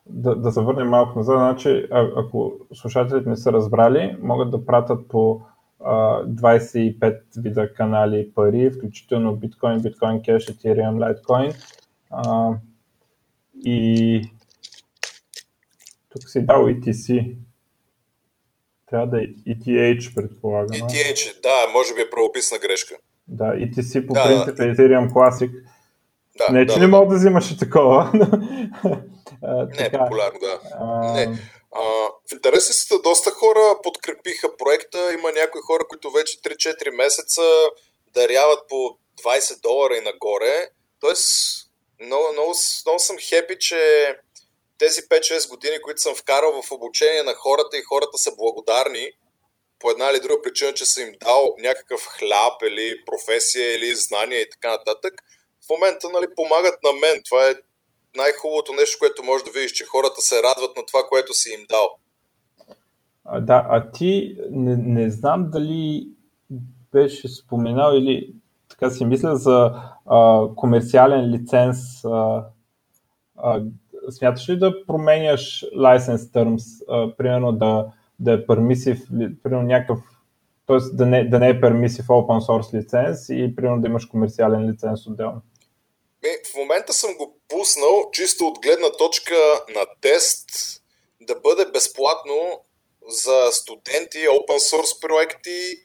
да, 0.05 0.35
да 0.35 0.51
се 0.51 0.61
върнем 0.61 0.89
малко 0.89 1.19
назад. 1.19 1.35
Значи, 1.37 1.87
а, 1.91 2.09
ако 2.15 2.53
слушателите 2.73 3.29
не 3.29 3.37
са 3.37 3.51
разбрали, 3.51 4.17
могат 4.21 4.51
да 4.51 4.65
пратят 4.65 4.99
по 5.09 5.41
25 5.79 7.21
вида 7.37 7.73
канали 7.73 8.31
пари, 8.35 8.71
включително 8.71 9.35
биткоин, 9.35 9.81
биткоин 9.81 10.21
кеш, 10.21 10.45
Ethereum, 10.45 10.97
Litecoin. 10.97 11.55
А, 12.09 12.53
и 13.65 14.21
тук 16.09 16.29
си 16.29 16.45
дал 16.45 16.65
ETC. 16.65 17.35
Трябва 18.89 19.07
да 19.07 19.21
е 19.21 19.25
ETH, 19.25 20.15
предполагам. 20.15 20.77
ETH, 20.77 21.41
да, 21.41 21.71
може 21.73 21.93
би 21.95 22.01
е 22.01 22.09
правописна 22.09 22.57
грешка. 22.57 22.95
Да, 23.27 23.45
ETC 23.45 24.07
по 24.07 24.13
да, 24.13 24.23
принцип 24.23 24.59
е 24.59 24.75
Ethereum 24.75 25.09
Classic. 25.09 25.51
Да, 26.37 26.53
не, 26.53 26.67
че 26.67 26.73
да, 26.73 26.79
не 26.79 26.87
мога 26.87 27.07
да 27.07 27.15
взимаш 27.15 27.51
и 27.51 27.57
такова. 27.57 28.11
не 29.79 29.85
е 29.85 29.91
популярно, 29.91 30.39
да. 30.39 30.59
А... 30.79 31.13
Не. 31.13 31.39
А, 31.71 32.06
в 32.29 32.31
интересите 32.31 32.95
доста 33.03 33.31
хора 33.31 33.79
подкрепиха 33.83 34.57
проекта. 34.57 35.13
Има 35.13 35.31
някои 35.31 35.61
хора, 35.61 35.87
които 35.87 36.11
вече 36.11 36.37
3-4 36.37 36.89
месеца 36.91 37.41
даряват 38.13 38.67
по 38.67 38.97
20 39.23 39.61
долара 39.61 39.97
и 39.97 40.01
нагоре. 40.01 40.69
Тоест, 40.99 41.57
много, 41.99 42.31
много, 42.33 42.55
много 42.85 42.99
съм 42.99 43.17
хепи, 43.19 43.59
че 43.59 44.15
тези 44.77 45.01
5-6 45.01 45.49
години, 45.49 45.81
които 45.81 46.01
съм 46.01 46.15
вкарал 46.15 46.61
в 46.61 46.71
обучение 46.71 47.23
на 47.23 47.33
хората 47.33 47.77
и 47.77 47.83
хората 47.83 48.17
са 48.17 48.35
благодарни 48.35 49.11
по 49.79 49.91
една 49.91 50.09
или 50.11 50.19
друга 50.19 50.41
причина, 50.41 50.73
че 50.73 50.85
съм 50.85 51.03
им 51.03 51.15
дал 51.19 51.55
някакъв 51.57 52.05
хляб 52.05 52.61
или 52.63 53.05
професия 53.05 53.75
или 53.75 53.95
знания 53.95 54.41
и 54.41 54.49
така 54.49 54.69
нататък, 54.69 55.13
в 55.65 55.69
момента 55.69 56.09
нали, 56.09 56.25
помагат 56.35 56.83
на 56.83 56.93
мен. 56.93 57.21
Това 57.25 57.49
е 57.49 57.55
най-хубавото 58.15 58.73
нещо, 58.73 58.99
което 58.99 59.23
може 59.23 59.43
да 59.43 59.51
видиш, 59.51 59.71
че 59.71 59.85
хората 59.85 60.21
се 60.21 60.43
радват 60.43 60.77
на 60.77 60.85
това, 60.85 61.03
което 61.03 61.33
си 61.33 61.49
им 61.49 61.65
дал. 61.69 61.97
Да, 63.41 63.65
а 63.69 63.91
ти 63.91 64.37
не, 64.51 64.75
не 64.75 65.09
знам 65.09 65.49
дали 65.49 66.09
беше 66.91 67.27
споменал 67.27 67.93
или 67.93 68.33
така 68.69 68.89
си 68.89 69.05
мисля 69.05 69.35
за 69.35 69.73
а, 70.05 70.47
комерциален 70.55 71.31
лиценз. 71.31 72.05
А, 72.05 72.45
а, 73.37 73.61
смяташ 74.09 74.49
ли 74.49 74.59
да 74.59 74.85
променяш 74.85 75.65
license 75.75 76.17
terms, 76.17 76.85
а, 76.89 77.15
примерно 77.17 77.51
да, 77.51 77.85
да 78.19 78.33
е 78.33 78.37
permissive, 78.37 79.35
примерно 79.43 79.67
някакъв, 79.67 79.99
т.е. 80.67 80.77
Да 80.93 81.05
не, 81.05 81.29
да 81.29 81.39
не 81.39 81.49
е 81.49 81.61
permissive 81.61 82.07
open 82.07 82.47
source 82.47 82.77
лиценз 82.77 83.29
и 83.29 83.53
примерно 83.55 83.81
да 83.81 83.87
имаш 83.87 84.05
комерциален 84.05 84.69
лиценз 84.69 85.07
отделно? 85.07 85.41
В 86.53 86.57
момента 86.57 86.93
съм 86.93 87.09
го 87.17 87.39
пуснал 87.47 88.09
чисто 88.11 88.47
от 88.47 88.59
гледна 88.59 88.91
точка 88.97 89.35
на 89.75 89.85
тест 90.01 90.49
да 91.21 91.35
бъде 91.35 91.71
безплатно 91.71 92.33
за 93.07 93.49
студенти, 93.51 94.17
open 94.17 94.57
source 94.57 95.01
проекти, 95.01 95.77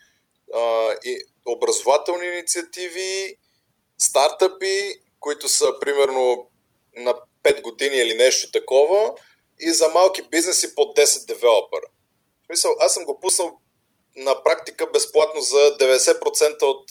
образователни 1.47 2.27
инициативи, 2.27 3.37
стартъпи, 3.99 4.95
които 5.21 5.49
са 5.49 5.73
примерно 5.81 6.51
на 6.97 7.15
5 7.43 7.63
години 7.63 7.97
или 7.97 8.15
нещо 8.15 8.51
такова, 8.51 9.15
и 9.61 9.73
за 9.73 9.89
малки 9.89 10.23
бизнеси 10.23 10.75
под 10.75 10.97
10 10.97 11.27
девелопера. 11.27 11.87
Мисъл, 12.51 12.77
аз 12.81 12.95
съм 12.95 13.05
го 13.05 13.21
пуснал 13.21 13.59
на 14.17 14.43
практика 14.43 14.87
безплатно 14.87 15.41
за 15.41 15.57
90% 15.57 16.63
от 16.63 16.85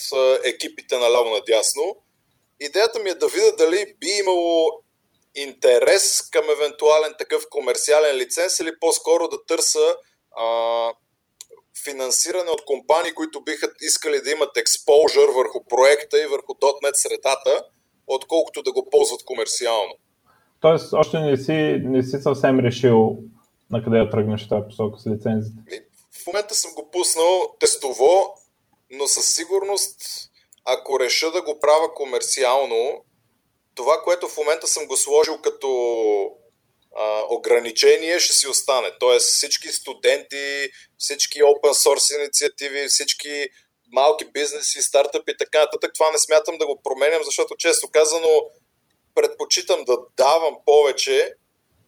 екипите 0.43 0.97
на 0.97 1.11
ляво 1.11 1.29
надясно. 1.29 1.95
Идеята 2.59 3.00
ми 3.00 3.09
е 3.09 3.15
да 3.15 3.27
видя 3.27 3.55
дали 3.55 3.95
би 4.00 4.07
имало 4.07 4.71
интерес 5.35 6.21
към 6.31 6.50
евентуален 6.50 7.15
такъв 7.19 7.43
комерциален 7.50 8.15
лиценз 8.15 8.59
или 8.59 8.79
по-скоро 8.79 9.27
да 9.27 9.45
търса 9.45 9.95
а, 10.38 10.45
финансиране 11.83 12.51
от 12.51 12.65
компании, 12.65 13.13
които 13.13 13.43
биха 13.43 13.67
искали 13.81 14.21
да 14.21 14.31
имат 14.31 14.57
експожър 14.57 15.29
върху 15.35 15.63
проекта 15.69 16.23
и 16.23 16.27
върху 16.27 16.53
.NET 16.53 16.93
средата, 16.93 17.63
отколкото 18.07 18.61
да 18.61 18.71
го 18.71 18.89
ползват 18.89 19.23
комерциално. 19.25 19.93
Тоест, 20.61 20.93
още 20.93 21.19
не 21.19 21.38
си, 21.38 21.81
не 21.83 22.03
си 22.03 22.17
съвсем 22.21 22.59
решил 22.59 23.17
на 23.71 23.83
къде 23.83 23.97
да 23.97 24.09
тръгнеш 24.09 24.47
тази 24.47 24.63
посока 24.69 25.00
с 25.00 25.07
лицензите? 25.07 25.57
В 26.23 26.27
момента 26.27 26.55
съм 26.55 26.71
го 26.73 26.89
пуснал 26.91 27.55
тестово, 27.59 28.35
но 28.91 29.07
със 29.07 29.35
сигурност, 29.35 30.01
ако 30.65 31.00
реша 31.00 31.31
да 31.31 31.41
го 31.41 31.59
правя 31.59 31.93
комерциално, 31.93 33.03
това, 33.75 34.01
което 34.03 34.27
в 34.27 34.38
момента 34.38 34.67
съм 34.67 34.88
го 34.88 34.97
сложил 34.97 35.38
като 35.41 35.67
а, 36.98 37.21
ограничение, 37.29 38.19
ще 38.19 38.33
си 38.33 38.48
остане. 38.48 38.91
Тоест 39.00 39.27
всички 39.27 39.67
студенти, 39.67 40.71
всички 40.98 41.43
open 41.43 41.74
source 41.74 42.19
инициативи, 42.19 42.88
всички 42.88 43.50
малки 43.91 44.25
бизнеси, 44.33 44.81
стартъпи 44.81 45.31
и 45.31 45.38
така 45.38 45.60
нататък, 45.60 45.91
това 45.93 46.12
не 46.12 46.17
смятам 46.17 46.57
да 46.57 46.65
го 46.65 46.81
променям, 46.83 47.24
защото 47.24 47.55
често 47.57 47.88
казано 47.91 48.29
предпочитам 49.15 49.83
да 49.83 49.98
давам 50.17 50.55
повече, 50.65 51.33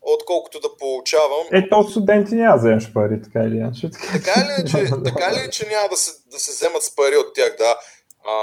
отколкото 0.01 0.59
да 0.59 0.77
получавам. 0.77 1.47
Ето 1.53 1.89
студенти 1.89 2.35
няма 2.35 2.55
да 2.55 2.59
вземеш 2.59 2.93
пари, 2.93 3.21
така 3.23 3.39
или 3.39 3.55
иначе. 3.55 3.89
Така 4.11 4.39
ли, 4.39 4.71
че, 4.71 4.89
така 5.03 5.33
ли, 5.33 5.51
че 5.51 5.67
няма 5.67 5.89
да 5.89 5.97
се, 5.97 6.11
да 6.27 6.39
се 6.39 6.51
вземат 6.51 6.83
с 6.83 6.95
пари 6.95 7.17
от 7.17 7.33
тях, 7.35 7.55
да. 7.57 7.79
А, 8.25 8.33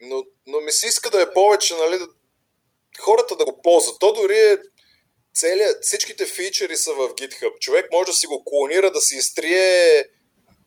но, 0.00 0.24
но 0.46 0.60
ми 0.60 0.72
се 0.72 0.86
иска 0.86 1.10
да 1.10 1.22
е 1.22 1.32
повече, 1.32 1.74
нали, 1.74 1.98
да, 1.98 2.06
хората 3.00 3.36
да 3.36 3.44
го 3.44 3.62
ползват. 3.62 3.96
То 4.00 4.12
дори 4.12 4.38
е 4.38 4.58
целият, 5.34 5.84
всичките 5.84 6.26
фичери 6.26 6.76
са 6.76 6.92
в 6.92 7.08
GitHub. 7.08 7.58
Човек 7.58 7.86
може 7.92 8.06
да 8.06 8.12
си 8.12 8.26
го 8.26 8.44
клонира, 8.44 8.90
да 8.90 9.00
си 9.00 9.16
изтрие 9.16 10.04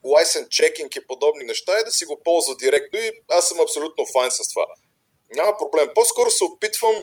license 0.05 0.47
checking 0.47 0.99
и 0.99 1.07
подобни 1.07 1.43
неща 1.43 1.71
и 1.81 1.85
да 1.85 1.91
си 1.91 2.05
го 2.05 2.21
ползва 2.23 2.55
директно 2.55 2.99
и 2.99 3.11
аз 3.31 3.47
съм 3.47 3.59
абсолютно 3.59 4.05
файн 4.13 4.31
с 4.31 4.53
това. 4.53 4.65
Няма 5.35 5.57
проблем. 5.57 5.89
По-скоро 5.95 6.29
се 6.31 6.43
опитвам, 6.43 6.95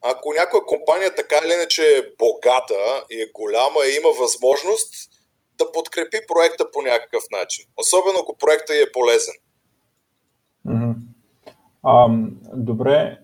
ако 0.00 0.32
някоя 0.32 0.66
компания 0.66 1.14
така 1.14 1.40
или 1.44 1.52
иначе 1.52 1.96
е 1.96 2.02
богата 2.18 3.04
и 3.10 3.22
е 3.22 3.30
голяма 3.34 3.86
и 3.86 3.96
има 3.96 4.10
възможност 4.20 4.94
да 5.58 5.72
подкрепи 5.72 6.18
проекта 6.28 6.70
по 6.70 6.82
някакъв 6.82 7.24
начин. 7.30 7.64
Особено 7.76 8.18
ако 8.18 8.36
проектът 8.36 8.76
е 8.76 8.92
полезен. 8.92 9.34
Mm-hmm. 10.66 10.94
Um, 11.84 12.30
добре. 12.54 13.18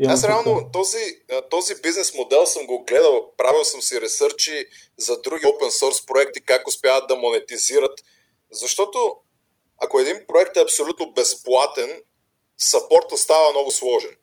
Uh, 0.00 0.12
аз 0.12 0.24
реално 0.24 0.70
този, 0.72 1.20
този 1.50 1.74
бизнес 1.82 2.14
модел 2.14 2.46
съм 2.46 2.66
го 2.66 2.84
гледал, 2.84 3.32
правил 3.36 3.64
съм 3.64 3.82
си 3.82 4.00
ресърчи 4.00 4.66
за 4.98 5.20
други 5.20 5.44
open 5.44 5.70
source 5.70 6.06
проекти, 6.06 6.40
как 6.40 6.68
успяват 6.68 7.08
да 7.08 7.16
монетизират. 7.16 8.00
Защото 8.50 9.16
ако 9.82 10.00
един 10.00 10.24
проект 10.28 10.56
е 10.56 10.60
абсолютно 10.60 11.12
безплатен, 11.12 12.02
сапорта 12.58 13.16
става 13.16 13.50
много 13.50 13.70
сложен. 13.70 14.16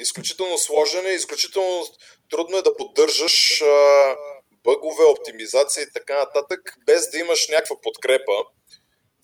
Изключително 0.00 0.58
сложен 0.58 1.06
е, 1.06 1.10
изключително 1.10 1.86
трудно 2.30 2.56
е 2.56 2.62
да 2.62 2.76
поддържаш 2.76 3.62
а, 3.62 4.16
бъгове, 4.64 5.04
оптимизация 5.04 5.82
и 5.82 5.92
така 5.94 6.18
нататък, 6.18 6.74
без 6.86 7.10
да 7.10 7.18
имаш 7.18 7.48
някаква 7.48 7.80
подкрепа. 7.80 8.32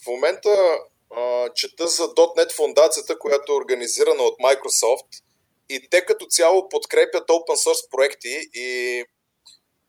В 0.05 0.07
момента 0.07 0.79
а, 1.17 1.53
чета 1.55 1.87
за 1.87 2.03
.NET 2.03 2.53
фундацията, 2.53 3.19
която 3.19 3.53
е 3.53 3.57
организирана 3.57 4.23
от 4.23 4.39
Microsoft– 4.39 5.07
и 5.69 5.89
те 5.91 6.05
като 6.05 6.27
цяло 6.27 6.69
подкрепят 6.69 7.29
open 7.29 7.69
source 7.69 7.91
проекти 7.91 8.49
и 8.55 9.05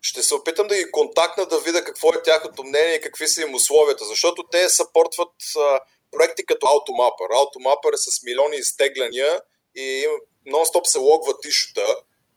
ще 0.02 0.24
се 0.24 0.36
опитам 0.36 0.68
да 0.68 0.76
ги 0.76 0.92
контактна 0.92 1.46
да 1.46 1.60
видя 1.60 1.84
какво 1.84 2.10
е 2.10 2.24
тяхното 2.24 2.64
мнение 2.64 2.96
и 2.96 3.02
какви 3.02 3.28
са 3.28 3.42
им 3.42 3.56
условията, 3.56 4.06
защото 4.06 4.44
те 4.52 4.70
съпортват 4.70 5.34
а, 5.58 5.80
проекти 6.12 6.46
като 6.46 6.66
Automapper. 6.66 7.30
Automapper 7.42 7.94
е 7.94 7.98
с 7.98 8.24
милиони 8.24 8.56
изтегляния 8.56 9.42
и 9.76 10.06
нон-стоп 10.48 10.86
се 10.86 11.00
логват 11.00 11.46
ишута. 11.46 11.86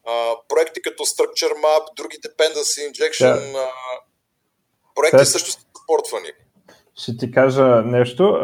А, 0.06 0.34
проекти 0.48 0.82
като 0.82 1.04
Structure 1.04 1.54
Map, 1.54 1.94
други 1.96 2.16
Dependency 2.16 2.92
Injection, 2.92 3.52
да. 3.52 3.58
а, 3.58 3.70
проекти 4.94 5.16
Те... 5.16 5.24
също 5.24 5.50
са 5.50 5.60
съпортвани. 5.78 6.32
Ще 6.94 7.16
ти 7.16 7.30
кажа 7.30 7.82
нещо. 7.84 8.38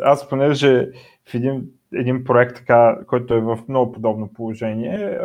Аз 0.00 0.28
понеже 0.28 0.86
в 1.30 1.34
един, 1.34 1.62
един 1.94 2.24
проект, 2.24 2.56
така, 2.56 2.98
който 3.06 3.34
е 3.34 3.40
в 3.40 3.58
много 3.68 3.92
подобно 3.92 4.32
положение, 4.32 5.18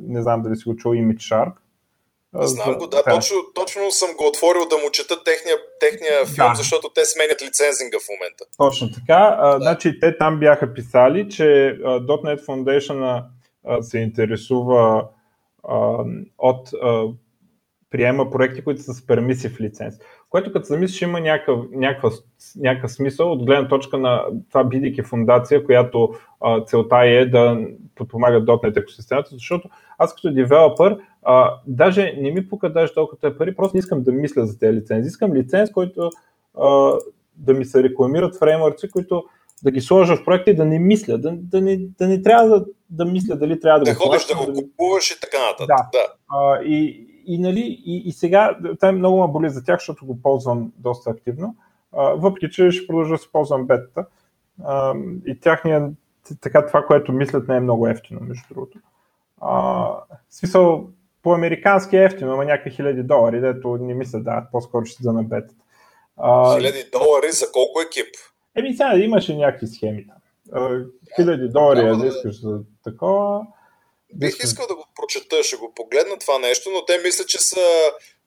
не 0.00 0.22
знам 0.22 0.42
дали 0.42 0.56
си 0.56 0.68
го 0.68 0.76
чул 0.76 0.92
Image 0.92 1.16
Sharp, 1.16 1.52
Знам 2.42 2.74
го, 2.74 2.86
да, 2.86 3.02
да. 3.02 3.14
Точно, 3.14 3.36
точно 3.54 3.90
съм 3.90 4.08
го 4.16 4.26
отворил 4.26 4.68
да 4.70 4.76
му 4.76 4.90
чета 4.92 5.24
техния, 5.24 5.56
техния 5.80 6.26
филм, 6.26 6.48
да. 6.48 6.54
защото 6.54 6.90
те 6.94 7.04
сменят 7.04 7.42
лицензинга 7.42 7.98
в 7.98 8.08
момента. 8.08 8.44
Точно 8.56 8.92
така. 8.92 9.36
Да. 9.40 9.58
значи, 9.60 10.00
те 10.00 10.18
там 10.18 10.40
бяха 10.40 10.74
писали, 10.74 11.28
че 11.30 11.42
.NET 11.82 12.46
Foundation 12.46 13.24
се 13.80 13.98
интересува 13.98 15.08
от 16.38 16.70
приема 17.90 18.30
проекти, 18.30 18.64
които 18.64 18.82
са 18.82 18.94
с 18.94 19.06
пермисив 19.06 19.60
лиценз. 19.60 19.94
Което 20.34 20.52
като 20.52 20.66
замислиш 20.66 21.02
има 21.02 21.20
някакъв, 21.20 21.60
някакъв, 21.72 22.14
някакъв 22.56 22.92
смисъл 22.92 23.32
от 23.32 23.46
гледна 23.46 23.68
точка 23.68 23.98
на 23.98 24.24
това 24.48 24.64
бидейки 24.64 25.02
фундация, 25.02 25.64
която 25.64 26.14
а, 26.40 26.64
целта 26.64 26.96
е 26.96 27.26
да 27.26 27.58
подпомага 27.94 28.40
.NET 28.40 28.80
екосистемата, 28.80 29.30
защото 29.32 29.68
аз 29.98 30.14
като 30.14 30.32
девелопър 30.32 30.98
а, 31.22 31.54
даже 31.66 32.14
не 32.20 32.30
ми 32.30 32.48
пука 32.48 32.72
даже 32.72 32.94
толкова 32.94 33.38
пари, 33.38 33.56
просто 33.56 33.76
не 33.76 33.78
искам 33.78 34.02
да 34.02 34.12
мисля 34.12 34.46
за 34.46 34.58
тези 34.58 34.76
лицензи. 34.76 35.08
Искам 35.08 35.34
лиценз, 35.34 35.72
който 35.72 36.10
а, 36.58 36.92
да 37.36 37.54
ми 37.54 37.64
се 37.64 37.82
рекламират 37.82 38.38
фреймворци, 38.38 38.90
които 38.90 39.24
да 39.64 39.70
ги 39.70 39.80
сложа 39.80 40.16
в 40.16 40.24
проекта 40.24 40.50
и 40.50 40.56
да 40.56 40.64
не 40.64 40.78
мисля, 40.78 41.18
да, 41.18 41.32
да, 41.32 41.60
не, 41.60 41.76
да 41.76 42.08
не 42.08 42.22
трябва 42.22 42.48
да, 42.48 42.64
да 42.90 43.04
мисля 43.04 43.36
дали 43.36 43.60
трябва 43.60 43.78
да, 43.78 43.84
да 43.84 43.94
го 43.94 44.04
ходиш 44.04 44.26
да 44.26 44.34
го 44.34 44.54
купуваш 44.54 45.10
и 45.10 45.20
така 45.20 45.38
нататък. 45.50 45.66
Да. 45.66 45.98
да. 45.98 46.06
А, 46.28 46.62
и, 46.62 47.06
и, 47.26 47.38
нали, 47.38 47.82
и, 47.86 48.02
и 48.08 48.12
сега 48.12 48.58
това 48.80 48.92
много 48.92 49.26
ме 49.26 49.32
боли 49.32 49.50
за 49.50 49.64
тях, 49.64 49.78
защото 49.78 50.06
го 50.06 50.22
ползвам 50.22 50.72
доста 50.76 51.10
активно, 51.10 51.56
а, 51.92 52.02
въпреки 52.02 52.50
че 52.50 52.70
ще 52.70 52.86
продължа 52.86 53.14
да 53.14 53.18
се 53.18 53.32
ползвам 53.32 53.66
бетата. 53.66 54.06
А, 54.64 54.94
и 55.26 55.40
тяхния, 55.40 55.90
така 56.40 56.66
това, 56.66 56.86
което 56.86 57.12
мислят, 57.12 57.48
не 57.48 57.56
е 57.56 57.60
много 57.60 57.88
ефтино, 57.88 58.20
между 58.22 58.54
другото. 58.54 58.78
А, 59.40 59.86
смисъл, 60.30 60.88
по-американски 61.22 61.96
е 61.96 62.04
ефтино, 62.04 62.34
има 62.34 62.44
някакви 62.44 62.70
хиляди 62.70 63.02
долари, 63.02 63.40
дето 63.40 63.76
не 63.76 63.94
мисля 63.94 64.20
да, 64.20 64.46
по-скоро 64.52 64.84
ще 64.84 65.02
да 65.02 65.12
на 65.12 65.22
бетата. 65.22 65.54
Хиляди 66.56 66.84
долари 66.92 67.32
за 67.32 67.46
колко 67.52 67.80
екип? 67.80 68.14
Еми 68.56 68.74
сега 68.74 68.96
имаше 68.96 69.36
някакви 69.36 69.66
схеми 69.66 70.06
там. 70.06 70.16
Хиляди 71.16 71.48
долари, 71.48 71.86
да, 71.86 71.96
да 71.96 72.06
искаш 72.06 72.40
за 72.40 72.60
такова. 72.84 73.46
Бих 74.16 74.38
искал 74.44 74.66
да 74.66 74.74
го 74.74 74.84
прочета, 74.96 75.42
ще 75.42 75.56
го 75.56 75.72
погледна 75.76 76.18
това 76.18 76.38
нещо, 76.38 76.70
но 76.70 76.84
те 76.84 76.98
мислят, 76.98 77.28
че 77.28 77.38
са 77.38 77.60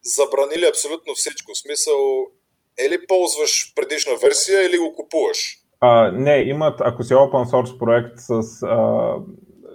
забранили 0.03 0.65
абсолютно 0.65 1.15
всичко. 1.15 1.51
В 1.53 1.57
смисъл, 1.57 1.95
или 2.85 3.07
ползваш 3.07 3.73
предишна 3.75 4.13
версия, 4.23 4.65
или 4.65 4.77
го 4.77 4.93
купуваш. 4.95 5.57
А, 5.79 6.11
не, 6.11 6.37
имат, 6.37 6.81
ако 6.81 7.03
си 7.03 7.13
open 7.13 7.51
source 7.51 7.77
проект 7.77 8.13
с 8.17 8.29
а, 8.29 8.75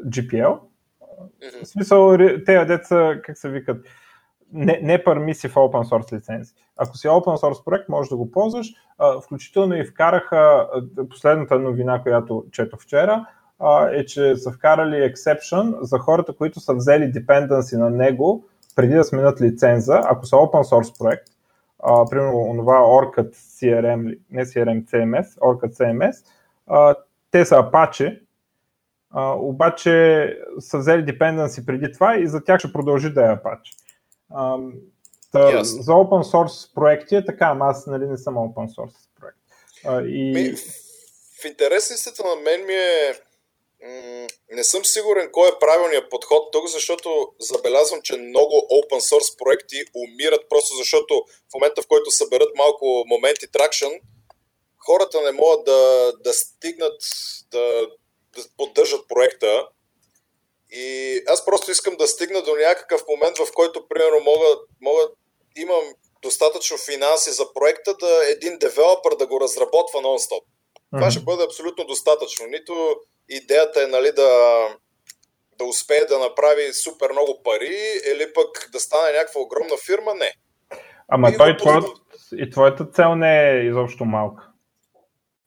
GPL, 0.06 0.58
mm-hmm. 0.58 1.64
в 1.64 1.68
смисъл, 1.68 2.16
те 2.46 2.64
деца, 2.64 3.20
как 3.24 3.38
се 3.38 3.48
викат, 3.48 3.86
не, 4.52 4.80
не 4.82 5.04
permissive 5.04 5.52
open 5.52 5.90
source 5.90 6.16
лиценз. 6.16 6.48
Ако 6.76 6.96
си 6.96 7.08
open 7.08 7.36
source 7.36 7.64
проект, 7.64 7.88
можеш 7.88 8.08
да 8.08 8.16
го 8.16 8.30
ползваш. 8.30 8.66
А, 8.98 9.20
включително 9.20 9.76
и 9.76 9.84
вкараха 9.84 10.68
последната 11.10 11.58
новина, 11.58 12.02
която 12.02 12.44
чето 12.52 12.76
вчера, 12.76 13.26
е, 13.92 14.06
че 14.06 14.36
са 14.36 14.52
вкарали 14.52 14.94
exception 14.94 15.80
за 15.80 15.98
хората, 15.98 16.32
които 16.32 16.60
са 16.60 16.74
взели 16.74 17.12
dependency 17.12 17.76
на 17.76 17.90
него 17.90 18.44
преди 18.76 18.94
да 18.94 19.04
сменят 19.04 19.40
лиценза, 19.40 20.00
ако 20.04 20.26
са 20.26 20.36
open 20.36 20.62
source 20.62 20.98
проект, 20.98 21.28
а, 21.78 22.04
примерно 22.10 22.54
това 22.56 22.74
Orcat 22.74 23.34
CRM, 23.34 24.18
не 24.30 24.46
CRM, 24.46 24.84
CMS, 24.84 25.38
Orcat 25.38 25.72
CMS, 25.72 26.24
а, 26.66 26.94
те 27.30 27.44
са 27.44 27.54
Apache, 27.54 28.20
а, 29.10 29.32
обаче 29.32 30.38
са 30.58 30.78
взели 30.78 31.04
dependency 31.04 31.66
преди 31.66 31.92
това 31.92 32.16
и 32.16 32.26
за 32.26 32.44
тях 32.44 32.58
ще 32.58 32.72
продължи 32.72 33.12
да 33.12 33.22
е 33.22 33.36
Apache. 33.36 33.76
А, 34.34 34.58
та, 35.32 35.38
yes. 35.38 35.62
За 35.62 35.92
open 35.92 36.32
source 36.32 36.74
проекти 36.74 37.16
е 37.16 37.24
така, 37.24 37.46
ама 37.46 37.66
аз 37.66 37.86
нали, 37.86 38.06
не 38.06 38.16
съм 38.16 38.34
open 38.34 38.76
source 38.76 39.08
проект. 39.20 39.38
А, 39.84 40.02
и... 40.02 40.32
Ми, 40.32 40.52
в 41.42 41.44
интересностите 41.44 42.22
на 42.22 42.42
мен 42.42 42.66
ми 42.66 42.72
е 42.72 43.14
не 44.50 44.64
съм 44.64 44.84
сигурен 44.84 45.28
кой 45.32 45.48
е 45.48 45.58
правилният 45.60 46.10
подход 46.10 46.52
тук, 46.52 46.68
защото 46.68 47.28
забелязвам, 47.40 48.02
че 48.02 48.16
много 48.16 48.54
open 48.54 49.00
source 49.00 49.38
проекти 49.38 49.84
умират 49.94 50.48
просто 50.48 50.76
защото 50.76 51.24
в 51.50 51.54
момента, 51.54 51.82
в 51.82 51.86
който 51.86 52.10
съберат 52.10 52.48
малко 52.56 53.04
моменти 53.06 53.50
тракшн, 53.52 53.92
хората 54.86 55.20
не 55.20 55.32
могат 55.32 55.64
да, 55.64 56.12
да 56.20 56.32
стигнат 56.32 57.00
да, 57.50 57.86
да 58.36 58.44
поддържат 58.56 59.08
проекта. 59.08 59.68
И 60.70 61.16
аз 61.26 61.44
просто 61.44 61.70
искам 61.70 61.96
да 61.96 62.08
стигна 62.08 62.42
до 62.42 62.56
някакъв 62.56 63.04
момент, 63.08 63.38
в 63.38 63.52
който, 63.54 63.88
примерно, 63.88 64.20
мога, 64.20 64.46
мога 64.80 65.08
имам 65.56 65.84
достатъчно 66.22 66.78
финанси 66.78 67.30
за 67.30 67.52
проекта 67.52 67.94
да 67.94 68.30
един 68.30 68.58
девелопър 68.58 69.16
да 69.16 69.26
го 69.26 69.40
разработва 69.40 70.00
нон-стоп. 70.00 70.42
Mm-hmm. 70.42 70.98
Това 70.98 71.10
ще 71.10 71.20
бъде 71.20 71.44
абсолютно 71.44 71.84
достатъчно. 71.84 72.46
Нито 72.46 72.96
идеята 73.36 73.82
е 73.82 73.86
нали, 73.86 74.12
да, 74.12 74.68
да 75.58 75.64
успее 75.64 76.04
да 76.04 76.18
направи 76.18 76.72
супер 76.72 77.10
много 77.10 77.42
пари 77.42 78.00
или 78.12 78.32
пък 78.32 78.68
да 78.72 78.80
стане 78.80 79.12
някаква 79.12 79.40
огромна 79.40 79.76
фирма, 79.86 80.14
не. 80.14 80.34
Ама 81.08 81.30
и 81.30 81.36
той, 81.36 81.56
твоят, 81.56 81.84
и 82.38 82.50
твоята 82.50 82.86
цел 82.94 83.14
не 83.14 83.50
е 83.50 83.64
изобщо 83.64 84.04
малка. 84.04 84.48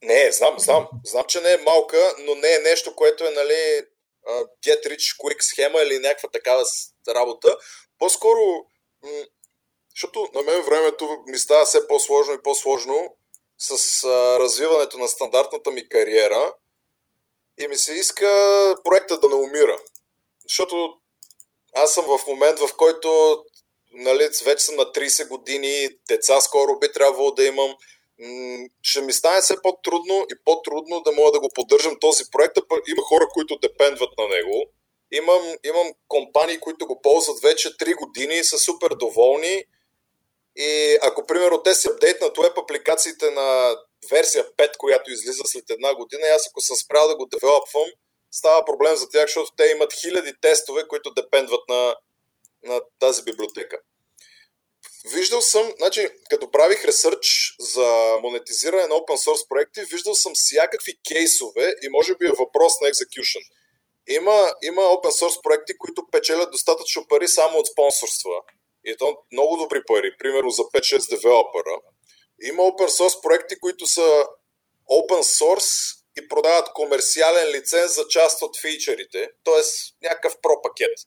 Не, 0.02 0.32
знам, 0.32 0.54
знам. 0.58 0.88
Знам, 1.04 1.24
че 1.28 1.40
не 1.40 1.52
е 1.52 1.62
малка, 1.66 1.96
но 2.18 2.34
не 2.34 2.54
е 2.54 2.58
нещо, 2.58 2.94
което 2.94 3.24
е, 3.24 3.30
нали, 3.30 3.86
get 4.66 4.86
rich 4.86 5.16
quick 5.20 5.40
схема 5.40 5.78
или 5.82 5.98
някаква 5.98 6.28
такава 6.28 6.64
работа. 7.08 7.56
По-скоро, 7.98 8.40
защото 9.94 10.28
на 10.34 10.42
мен 10.42 10.62
времето 10.62 11.08
ми 11.26 11.38
става 11.38 11.64
все 11.64 11.88
по-сложно 11.88 12.34
и 12.34 12.42
по-сложно 12.42 13.16
с 13.58 14.04
развиването 14.40 14.98
на 14.98 15.08
стандартната 15.08 15.70
ми 15.70 15.88
кариера 15.88 16.54
и 17.58 17.68
ми 17.68 17.76
се 17.76 17.92
иска 17.92 18.26
проекта 18.84 19.20
да 19.20 19.28
не 19.28 19.34
умира. 19.34 19.78
Защото 20.42 20.94
аз 21.74 21.94
съм 21.94 22.04
в 22.04 22.26
момент, 22.26 22.58
в 22.58 22.76
който 22.76 23.38
нали, 23.92 24.28
вече 24.44 24.64
съм 24.64 24.76
на 24.76 24.84
30 24.84 25.28
години, 25.28 25.88
деца 26.08 26.40
скоро 26.40 26.78
би 26.78 26.92
трябвало 26.92 27.30
да 27.30 27.44
имам. 27.44 27.74
Ще 28.82 29.00
ми 29.00 29.12
стане 29.12 29.40
все 29.40 29.54
по-трудно 29.62 30.26
и 30.32 30.34
по-трудно 30.44 31.00
да 31.00 31.12
мога 31.12 31.32
да 31.32 31.40
го 31.40 31.48
поддържам 31.54 31.96
този 32.00 32.24
проект. 32.32 32.56
Има 32.88 33.02
хора, 33.02 33.28
които 33.32 33.58
депендват 33.58 34.10
на 34.18 34.28
него. 34.28 34.64
Имам, 35.12 35.42
имам 35.64 35.92
компании, 36.08 36.60
които 36.60 36.86
го 36.86 37.02
ползват 37.02 37.40
вече 37.42 37.68
3 37.68 37.96
години 37.96 38.34
и 38.34 38.44
са 38.44 38.58
супер 38.58 38.88
доволни. 38.88 39.64
И 40.56 40.98
ако, 41.02 41.26
примерно, 41.26 41.62
те 41.62 41.74
се 41.74 41.90
апдейтнат 41.90 42.38
веб 42.38 42.58
апликациите 42.58 43.30
на 43.30 43.76
версия 44.10 44.44
5, 44.56 44.76
която 44.76 45.10
излиза 45.10 45.42
след 45.44 45.70
една 45.70 45.94
година, 45.94 46.26
и 46.26 46.30
аз 46.30 46.48
ако 46.48 46.60
съм 46.60 46.76
спрял 46.76 47.08
да 47.08 47.16
го 47.16 47.26
девелопвам, 47.26 47.90
става 48.30 48.64
проблем 48.64 48.96
за 48.96 49.08
тях, 49.08 49.26
защото 49.26 49.52
те 49.56 49.64
имат 49.64 49.92
хиляди 49.92 50.32
тестове, 50.40 50.88
които 50.88 51.14
депендват 51.14 51.68
на, 51.68 51.96
на 52.64 52.80
тази 52.98 53.22
библиотека. 53.22 53.78
Виждал 55.14 55.40
съм, 55.40 55.72
значи, 55.78 56.08
като 56.30 56.50
правих 56.50 56.84
ресърч 56.84 57.54
за 57.60 58.16
монетизиране 58.22 58.82
на 58.82 58.94
open 58.94 59.16
source 59.26 59.48
проекти, 59.48 59.80
виждал 59.80 60.14
съм 60.14 60.32
всякакви 60.34 60.92
кейсове 61.08 61.74
и 61.82 61.88
може 61.88 62.14
би 62.14 62.26
е 62.26 62.38
въпрос 62.38 62.80
на 62.80 62.88
execution. 62.88 63.42
Има, 64.08 64.54
има 64.62 64.82
open 64.82 65.10
source 65.20 65.42
проекти, 65.42 65.78
които 65.78 66.06
печелят 66.12 66.50
достатъчно 66.50 67.06
пари 67.08 67.28
само 67.28 67.58
от 67.58 67.66
спонсорства. 67.66 68.30
И 68.84 68.96
то 68.96 69.16
много 69.32 69.56
добри 69.56 69.82
пари, 69.86 70.16
примерно 70.18 70.50
за 70.50 70.62
5-6 70.62 71.10
девелопера. 71.10 71.80
Има 72.42 72.62
open 72.62 72.88
source 72.88 73.22
проекти, 73.22 73.60
които 73.60 73.86
са 73.86 74.24
open 74.90 75.22
source 75.22 75.96
и 76.18 76.28
продават 76.28 76.72
комерциален 76.74 77.48
лиценз 77.48 77.94
за 77.94 78.08
част 78.08 78.42
от 78.42 78.60
фичерите, 78.60 79.30
т.е. 79.44 79.62
някакъв 80.02 80.40
про 80.42 80.62
пакет. 80.62 80.98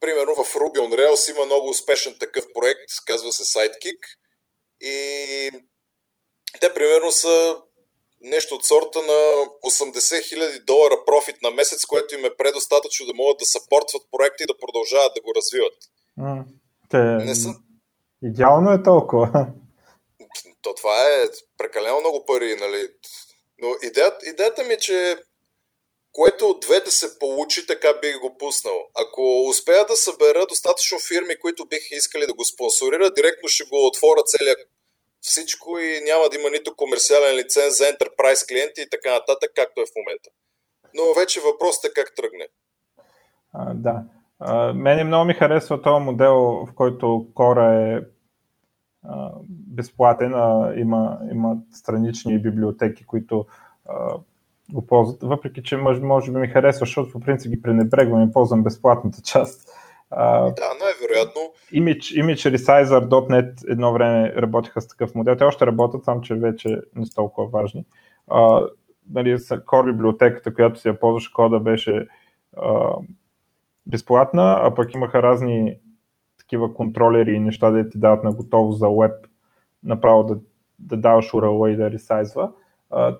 Примерно 0.00 0.34
в 0.34 0.54
Ruby 0.54 0.78
on 0.78 0.94
Rails 0.94 1.34
има 1.34 1.46
много 1.46 1.68
успешен 1.68 2.16
такъв 2.20 2.44
проект, 2.54 2.90
казва 3.06 3.32
се 3.32 3.44
Sidekick 3.44 3.98
и 4.80 5.50
те 6.60 6.74
примерно 6.74 7.12
са 7.12 7.56
нещо 8.20 8.54
от 8.54 8.64
сорта 8.64 8.98
на 8.98 9.12
80 9.64 9.90
000 9.92 10.64
долара 10.64 10.94
профит 11.06 11.42
на 11.42 11.50
месец, 11.50 11.84
което 11.86 12.14
им 12.14 12.24
е 12.24 12.36
предостатъчно 12.36 13.06
да 13.06 13.14
могат 13.14 13.38
да 13.38 13.44
съпортват 13.44 14.02
проекти 14.10 14.42
и 14.42 14.46
да 14.46 14.58
продължават 14.58 15.12
да 15.14 15.20
го 15.20 15.32
развиват. 15.36 15.76
Те... 16.90 16.98
Не 16.98 17.34
съм... 17.34 17.56
Идеално 18.22 18.72
е 18.72 18.82
толкова. 18.82 19.46
То 20.62 20.74
това 20.74 21.02
е 21.08 21.24
прекалено 21.58 22.00
много 22.00 22.24
пари, 22.26 22.56
нали? 22.60 22.88
Но 23.58 23.68
идеята, 23.82 24.26
идеята 24.26 24.64
ми 24.64 24.72
е, 24.72 24.78
че 24.78 25.16
което 26.12 26.46
от 26.46 26.60
двете 26.60 26.90
се 26.90 27.18
получи, 27.18 27.66
така 27.66 27.88
бих 28.00 28.20
го 28.20 28.38
пуснал. 28.38 28.78
Ако 28.94 29.48
успея 29.48 29.86
да 29.86 29.96
събера 29.96 30.46
достатъчно 30.46 30.98
фирми, 31.08 31.38
които 31.38 31.66
бих 31.66 31.90
искали 31.90 32.26
да 32.26 32.34
го 32.34 32.44
спонсорират, 32.44 33.14
директно 33.14 33.48
ще 33.48 33.64
го 33.64 33.86
отворя 33.86 34.22
целия 34.26 34.56
всичко 35.20 35.78
и 35.78 36.00
няма 36.00 36.28
да 36.28 36.36
има 36.36 36.50
нито 36.50 36.76
комерциален 36.76 37.36
лиценз 37.36 37.78
за 37.78 37.84
Enterprise 37.84 38.48
клиенти 38.48 38.80
и 38.82 38.90
така 38.90 39.12
нататък, 39.12 39.50
както 39.56 39.80
е 39.80 39.86
в 39.86 39.96
момента. 39.96 40.30
Но 40.94 41.02
вече 41.20 41.40
въпросът 41.40 41.84
е 41.84 41.94
как 41.94 42.14
тръгне. 42.16 42.46
А, 43.52 43.74
да. 43.74 44.02
А, 44.38 44.72
мене 44.72 45.04
много 45.04 45.24
ми 45.24 45.34
харесва 45.34 45.82
този 45.82 46.04
модел, 46.04 46.34
в 46.34 46.68
който 46.74 47.26
Кора 47.34 47.74
е 47.74 48.00
безплатен, 49.48 50.34
а 50.34 50.72
има, 50.76 51.18
има 51.32 51.56
странични 51.72 52.42
библиотеки, 52.42 53.04
които 53.06 53.46
а, 53.88 54.16
го 54.72 54.86
ползват, 54.86 55.22
въпреки 55.22 55.62
че 55.62 55.76
може, 55.76 56.00
може 56.00 56.32
би 56.32 56.38
ми 56.38 56.48
харесва, 56.48 56.86
защото 56.86 57.12
по 57.12 57.20
принцип 57.20 57.52
ги 57.52 57.62
пренебрегвам 57.62 58.22
и 58.22 58.32
ползвам 58.32 58.62
безплатната 58.62 59.22
част. 59.22 59.70
А, 60.10 60.40
да, 60.40 60.68
най-вероятно. 60.80 61.40
Image, 61.72 62.22
Image 62.22 62.56
Resizer.net 62.56 63.72
едно 63.72 63.92
време 63.92 64.34
работиха 64.36 64.80
с 64.80 64.88
такъв 64.88 65.14
модел. 65.14 65.36
Те 65.36 65.44
още 65.44 65.66
работят, 65.66 66.04
само 66.04 66.20
че 66.20 66.34
вече 66.34 66.80
не 66.96 67.06
са 67.06 67.14
толкова 67.14 67.48
важни. 67.48 67.84
А, 68.28 68.66
нали, 69.10 69.38
Core 69.38 69.92
библиотеката, 69.92 70.54
която 70.54 70.80
си 70.80 70.88
я 70.88 71.00
ползваш 71.00 71.28
кода, 71.28 71.60
беше 71.60 72.06
а, 72.56 72.94
безплатна, 73.86 74.58
а 74.62 74.74
пък 74.74 74.94
имаха 74.94 75.22
разни 75.22 75.78
такива 76.50 76.74
контролери 76.74 77.32
и 77.34 77.40
неща, 77.40 77.70
да 77.70 77.88
ти 77.88 77.98
дават 77.98 78.24
на 78.24 78.32
готово 78.32 78.72
за 78.72 78.88
веб, 78.88 79.12
направо 79.84 80.24
да, 80.24 80.38
да 80.78 80.96
даваш 80.96 81.30
URL 81.30 81.68
и 81.68 81.76
да 81.76 81.90
ресайзва. 81.90 82.52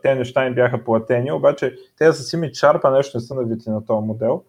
те 0.02 0.14
неща 0.14 0.46
им 0.46 0.54
бяха 0.54 0.84
платени, 0.84 1.32
обаче 1.32 1.76
те 1.98 2.12
с 2.12 2.36
Image 2.36 2.50
Sharp 2.50 2.96
нещо 2.96 3.16
не 3.16 3.20
са 3.20 3.34
навити 3.34 3.70
на 3.70 3.86
този 3.86 4.06
модел. 4.06 4.42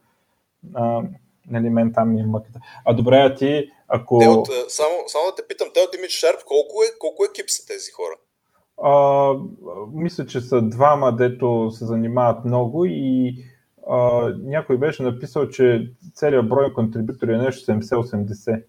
А, 0.73 1.01
нали, 1.49 1.69
мен 1.69 1.93
там 1.93 2.13
ми 2.13 2.21
е 2.21 2.25
мъката. 2.25 2.59
А 2.85 2.93
добре, 2.93 3.15
а 3.15 3.35
ти, 3.35 3.71
ако... 3.87 4.19
Те 4.19 4.27
от, 4.27 4.47
само, 4.67 4.95
само 5.07 5.25
да 5.25 5.35
те 5.35 5.47
питам, 5.47 5.67
те 5.73 5.79
от 5.79 5.95
Image 5.95 6.25
Sharp, 6.25 6.43
колко, 6.47 6.83
е, 6.83 6.97
колко 6.99 7.25
екип 7.25 7.45
са 7.49 7.67
тези 7.67 7.91
хора? 7.91 8.15
А, 8.83 9.33
мисля, 9.93 10.25
че 10.25 10.41
са 10.41 10.61
двама, 10.61 11.15
дето 11.15 11.71
се 11.71 11.85
занимават 11.85 12.45
много 12.45 12.85
и 12.85 13.35
а, 13.89 14.29
някой 14.43 14.77
беше 14.77 15.03
написал, 15.03 15.49
че 15.49 15.91
целият 16.13 16.49
брой 16.49 16.73
контрибутори 16.73 17.33
е 17.33 17.37
нещо 17.37 17.71
70-80. 17.71 18.63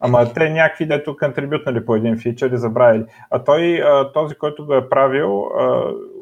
Ама 0.00 0.32
те 0.32 0.50
някакви, 0.50 0.86
дето 0.86 1.16
контрибютнали 1.16 1.86
по 1.86 1.96
един 1.96 2.18
фичър 2.18 2.50
и 2.50 2.58
забравили. 2.58 3.06
А 3.30 3.44
той, 3.44 3.82
този, 4.14 4.34
който 4.34 4.66
го 4.66 4.74
е 4.74 4.88
правил, 4.88 5.50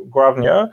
главния, 0.07 0.71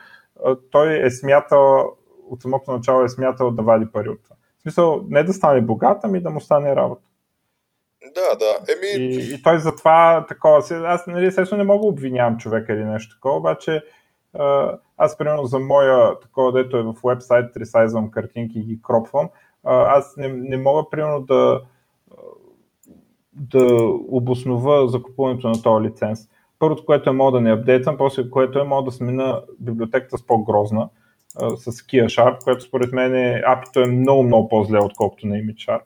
той 0.71 1.05
е 1.05 1.09
смятал, 1.09 1.95
от 2.29 2.41
самото 2.41 2.71
начало 2.71 3.03
е 3.03 3.09
смятал 3.09 3.51
да 3.51 3.61
вади 3.61 3.85
пари 3.93 4.09
от 4.09 4.23
това. 4.23 4.35
В 4.57 4.61
смисъл, 4.61 5.03
не 5.09 5.23
да 5.23 5.33
стане 5.33 5.61
богат, 5.61 5.99
ами 6.03 6.21
да 6.21 6.29
му 6.29 6.39
стане 6.39 6.75
работа. 6.75 7.01
Да, 8.15 8.37
да. 8.37 8.73
Еми... 8.73 9.05
И, 9.05 9.33
и 9.33 9.41
той 9.41 9.59
затова 9.59 10.25
такова. 10.27 10.63
Аз 10.71 11.07
нали, 11.07 11.25
естествено 11.25 11.63
не 11.63 11.67
мога 11.67 11.87
обвинявам 11.87 12.37
човека 12.37 12.73
или 12.73 12.83
нещо 12.83 13.15
такова, 13.15 13.37
обаче 13.37 13.83
аз, 14.97 15.17
примерно, 15.17 15.45
за 15.45 15.59
моя 15.59 16.19
такова, 16.19 16.51
дето 16.51 16.77
е 16.77 16.83
в 16.83 16.95
вебсайт, 17.05 17.57
ресайзвам 17.57 18.11
картинки 18.11 18.59
и 18.59 18.63
ги 18.63 18.81
кропвам, 18.81 19.29
аз 19.63 20.17
не, 20.17 20.27
не 20.27 20.57
мога, 20.57 20.89
примерно, 20.89 21.21
да, 21.21 21.61
да 23.35 23.65
обоснова 24.09 24.87
закупуването 24.87 25.49
на 25.49 25.61
този 25.61 25.87
лиценз. 25.87 26.19
Първото, 26.59 26.85
което 26.85 27.09
е 27.09 27.13
мога 27.13 27.31
да 27.31 27.41
не 27.41 27.51
апдейтвам, 27.51 27.97
после 27.97 28.29
което 28.29 28.59
е 28.59 28.63
мога 28.63 28.83
да 28.83 28.91
смена 28.91 29.41
библиотеката 29.59 30.17
с 30.17 30.25
по-грозна, 30.25 30.89
с 31.57 31.71
Kia 31.71 32.05
Sharp, 32.05 32.43
което 32.43 32.63
според 32.63 32.93
мен 32.93 33.15
е, 33.15 33.41
апито 33.45 33.79
е 33.79 33.87
много, 33.87 34.23
много 34.23 34.49
по-зле, 34.49 34.79
отколкото 34.79 35.27
на 35.27 35.35
Image 35.35 35.67
Sharp. 35.67 35.81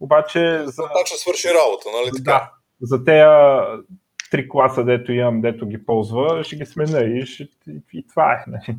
Обаче 0.00 0.62
за... 0.64 0.82
Значи 0.92 1.14
свърши 1.16 1.48
работа, 1.48 1.88
нали 2.00 2.10
така? 2.16 2.32
Да, 2.32 2.50
за 2.86 3.04
тези 3.04 3.84
три 4.30 4.48
класа, 4.48 4.84
дето 4.84 5.12
имам, 5.12 5.40
дето 5.40 5.66
ги 5.66 5.86
ползва, 5.86 6.44
ще 6.44 6.56
ги 6.56 6.66
смена 6.66 7.04
и, 7.04 7.26
ще, 7.26 7.42
и, 7.42 7.82
и 7.92 8.06
това 8.06 8.32
е. 8.32 8.44
Нали. 8.46 8.78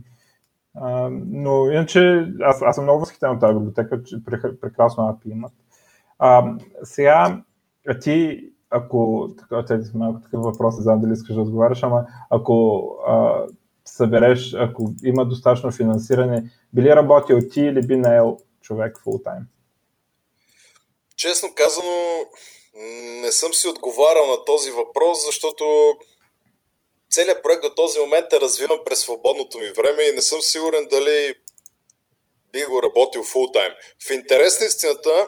А, 0.75 1.09
но 1.27 1.71
иначе 1.71 2.27
аз, 2.41 2.61
аз 2.61 2.75
съм 2.75 2.83
много 2.83 2.99
възхитен 2.99 3.29
от 3.29 3.39
тази 3.39 3.53
библиотека, 3.53 4.03
че 4.03 4.23
прекрасно 4.61 5.03
API 5.03 5.31
имат. 5.31 5.53
А, 6.19 6.53
сега, 6.83 7.41
а 7.87 7.99
ти, 7.99 8.49
ако, 8.69 9.29
така, 9.39 9.65
те, 9.65 9.79
малко 9.95 10.21
такъв 10.21 10.43
въпрос, 10.43 10.75
знам 10.77 11.01
дали 11.01 11.13
искаш 11.13 11.35
да 11.35 11.41
отговаряш, 11.41 11.83
ама 11.83 12.05
ако 12.29 12.87
а, 13.07 13.45
събереш, 13.85 14.53
ако 14.53 14.91
има 15.03 15.25
достатъчно 15.25 15.71
финансиране, 15.71 16.43
би 16.73 16.81
ли 16.81 16.89
работил 16.89 17.39
ти 17.51 17.61
или 17.61 17.87
би 17.87 17.95
наел 17.95 18.37
човек 18.61 18.97
time? 19.05 19.43
Честно 21.15 21.49
казано, 21.55 22.25
не 23.21 23.31
съм 23.31 23.53
си 23.53 23.67
отговарял 23.67 24.27
на 24.27 24.45
този 24.45 24.71
въпрос, 24.71 25.25
защото 25.25 25.63
целият 27.09 27.43
проект 27.43 27.61
до 27.61 27.69
този 27.69 27.99
момент 27.99 28.33
е 28.33 28.41
развиван 28.41 28.79
през 28.85 28.99
свободното 28.99 29.59
ми 29.59 29.69
време 29.77 30.03
и 30.03 30.15
не 30.15 30.21
съм 30.21 30.41
сигурен 30.41 30.87
дали 30.91 31.35
би 32.51 32.65
го 32.65 32.83
работил 32.83 33.23
фултайм. 33.23 33.71
В 34.07 34.11
интерес 34.11 34.59
на 34.59 34.65
истината, 34.65 35.27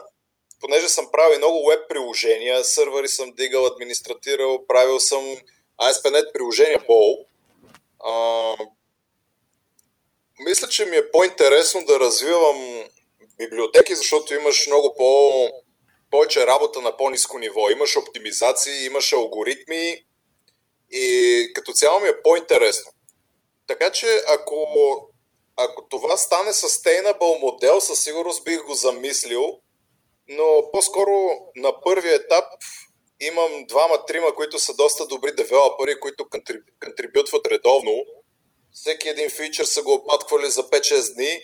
понеже 0.60 0.88
съм 0.88 1.08
правил 1.12 1.38
много 1.38 1.68
веб 1.68 1.88
приложения, 1.88 2.64
сървъри 2.64 3.08
съм 3.08 3.32
дигал, 3.32 3.66
администратирал, 3.66 4.66
правил 4.66 5.00
съм 5.00 5.36
ASP.NET 5.80 6.32
приложения 6.32 6.78
Bowl, 6.78 7.26
а, 8.04 8.56
мисля, 10.38 10.68
че 10.68 10.84
ми 10.84 10.96
е 10.96 11.10
по-интересно 11.10 11.84
да 11.84 12.00
развивам 12.00 12.84
библиотеки, 13.38 13.94
защото 13.94 14.34
имаш 14.34 14.66
много 14.66 14.94
по- 14.96 15.50
повече 16.10 16.46
работа 16.46 16.80
на 16.80 16.96
по-низко 16.96 17.38
ниво. 17.38 17.70
Имаш 17.70 17.96
оптимизации, 17.96 18.84
имаш 18.84 19.12
алгоритми 19.12 20.04
и 20.90 21.50
като 21.54 21.72
цяло 21.72 22.00
ми 22.00 22.08
е 22.08 22.22
по-интересно. 22.22 22.92
Така 23.66 23.90
че 23.90 24.06
ако, 24.28 24.66
ако 25.56 25.88
това 25.88 26.16
стане 26.16 26.52
sustainable 26.52 27.40
модел, 27.40 27.80
със 27.80 28.00
сигурност 28.00 28.44
бих 28.44 28.62
го 28.64 28.74
замислил, 28.74 29.60
но 30.28 30.70
по-скоро 30.72 31.30
на 31.56 31.80
първия 31.80 32.14
етап 32.14 32.44
имам 33.20 33.64
двама-трима, 33.68 34.34
които 34.34 34.58
са 34.58 34.74
доста 34.74 35.06
добри 35.06 35.32
девелопери, 35.34 36.00
които 36.00 36.26
контрибютват 36.84 37.46
редовно. 37.46 38.04
Всеки 38.72 39.08
един 39.08 39.30
фичър 39.30 39.64
са 39.64 39.82
го 39.82 39.92
опатквали 39.92 40.50
за 40.50 40.62
5-6 40.62 41.14
дни. 41.14 41.40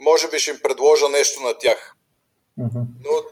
Може 0.00 0.28
би 0.28 0.38
ще 0.38 0.50
им 0.50 0.60
предложа 0.62 1.08
нещо 1.08 1.40
на 1.40 1.58
тях. 1.58 1.92
Но 3.04 3.22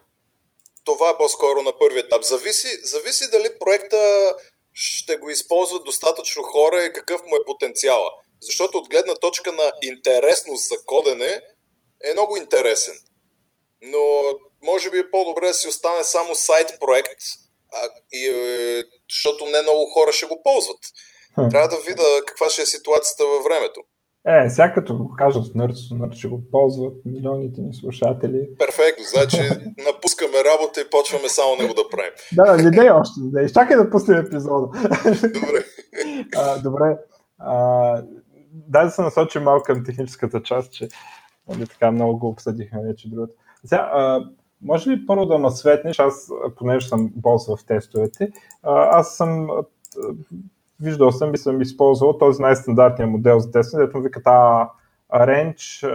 това 0.85 1.11
е 1.11 1.17
по-скоро 1.17 1.63
на 1.63 1.79
първи 1.79 1.99
етап. 1.99 2.23
Зависи, 2.23 2.69
зависи 2.83 3.31
дали 3.31 3.59
проекта 3.59 4.35
ще 4.73 5.17
го 5.17 5.31
използват 5.31 5.85
достатъчно 5.85 6.43
хора 6.43 6.85
и 6.85 6.93
какъв 6.93 7.23
му 7.27 7.37
е 7.37 7.45
потенциала. 7.47 8.11
Защото 8.41 8.79
от 8.79 8.89
гледна 8.89 9.15
точка 9.15 9.53
на 9.53 9.73
интересност 9.83 10.69
за 10.69 10.77
кодене 10.87 11.41
е 12.05 12.13
много 12.13 12.37
интересен. 12.37 12.95
Но 13.83 14.23
може 14.65 14.91
би 14.91 14.99
е 14.99 15.11
по-добре 15.11 15.47
да 15.47 15.55
си 15.55 15.69
остане 15.69 16.05
само 16.05 16.35
сайт 16.35 16.69
проект, 16.81 17.21
а, 17.73 17.89
и, 18.13 18.27
е, 18.27 18.85
защото 19.11 19.45
не 19.45 19.63
много 19.63 19.91
хора 19.95 20.13
ще 20.13 20.27
го 20.27 20.43
ползват. 20.43 20.83
Трябва 21.51 21.69
да 21.69 21.77
видя 21.87 22.25
каква 22.27 22.49
ще 22.51 22.63
е 22.63 22.67
ситуацията 22.67 23.25
във 23.27 23.45
времето. 23.45 23.81
Е, 24.27 24.51
сега 24.51 24.73
като 24.73 24.97
го 24.97 25.15
кажат 25.19 25.47
в 25.47 25.55
Nerds, 25.55 25.93
Nerds 25.93 26.19
ще 26.19 26.29
го 26.29 26.43
ползват 26.51 26.95
милионите 27.05 27.61
ни 27.61 27.75
слушатели. 27.75 28.49
Перфектно, 28.59 29.05
значи 29.05 29.37
напускаме 29.87 30.39
работа 30.53 30.81
и 30.81 30.91
почваме 30.91 31.29
само 31.29 31.57
него 31.57 31.75
да 31.75 31.89
правим. 31.91 32.13
да, 32.33 32.57
не 32.57 32.71
дей 32.71 32.91
още, 32.91 33.21
не 33.21 33.31
дей. 33.31 33.53
Чакай 33.53 33.77
да 33.77 33.91
пуснем 33.91 34.19
епизода. 34.19 34.67
Добре. 35.23 35.65
а, 36.37 36.59
добре. 36.59 36.97
А, 37.39 38.03
дай 38.53 38.85
да 38.85 38.91
се 38.91 39.03
насочим 39.03 39.43
малко 39.43 39.63
към 39.63 39.85
техническата 39.85 40.43
част, 40.43 40.73
че 40.73 40.89
нали, 41.49 41.67
така 41.67 41.91
много 41.91 42.19
го 42.19 42.29
обсъдихме 42.29 42.83
вече 42.87 43.09
другото. 43.09 43.35
Сега, 43.65 43.91
а, 43.93 44.25
може 44.65 44.91
ли 44.91 45.07
първо 45.07 45.27
да 45.27 45.39
ме 45.39 45.51
светнеш, 45.51 45.99
аз, 45.99 46.31
понеже 46.57 46.89
съм 46.89 47.11
бос 47.17 47.47
в 47.47 47.67
тестовете, 47.67 48.33
а, 48.63 48.99
аз 48.99 49.17
съм 49.17 49.49
виждал 50.81 51.13
съм 51.13 51.35
и 51.35 51.39
съм 51.39 51.61
използвал 51.61 52.19
този 52.19 52.43
най-стандартния 52.43 53.07
модел 53.07 53.41
за 53.41 53.51
тестване, 53.51 53.87
дето 53.87 53.97
му 53.97 54.03
викат 54.03 54.25
Range. 55.15 55.87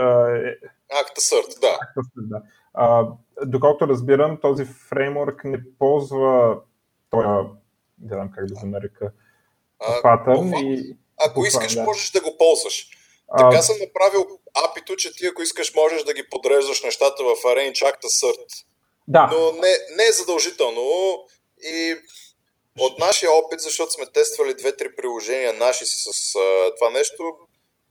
ActaCert, 0.91 1.59
да. 1.61 1.67
ActaCert, 1.67 2.27
да. 2.27 2.41
А, 2.73 3.07
доколкото 3.45 3.87
разбирам, 3.87 4.37
този 4.41 4.65
фреймворк 4.65 5.43
не 5.43 5.59
ползва 5.79 6.57
този, 7.09 7.27
не 8.01 8.07
знам 8.07 8.31
как 8.31 8.45
да 8.45 8.53
го 8.53 8.65
нарека, 8.65 9.11
патърн. 10.01 10.53
И... 10.55 10.97
Ако 11.27 11.45
искаш, 11.45 11.75
да. 11.75 11.83
можеш 11.83 12.11
да 12.11 12.21
го 12.21 12.37
ползваш. 12.37 12.98
Така 13.37 13.61
съм 13.61 13.75
направил 13.79 14.25
апито, 14.65 14.95
че 14.95 15.15
ти 15.15 15.25
ако 15.25 15.41
искаш, 15.41 15.75
можеш 15.75 16.03
да 16.03 16.13
ги 16.13 16.29
подреждаш 16.29 16.83
нещата 16.83 17.23
в 17.23 17.27
Arrange 17.27 17.73
ActaCert 17.73 18.65
Да. 19.07 19.29
Но 19.31 19.51
не, 19.51 19.73
не 19.97 20.03
е 20.09 20.11
задължително. 20.11 20.81
И 21.63 21.95
от 22.79 22.99
нашия 22.99 23.31
опит, 23.31 23.59
защото 23.59 23.91
сме 23.91 24.05
тествали 24.05 24.53
две-три 24.53 24.95
приложения 24.95 25.53
наши 25.53 25.85
си 25.85 25.97
с 26.03 26.35
а, 26.35 26.75
това 26.75 26.89
нещо, 26.89 27.23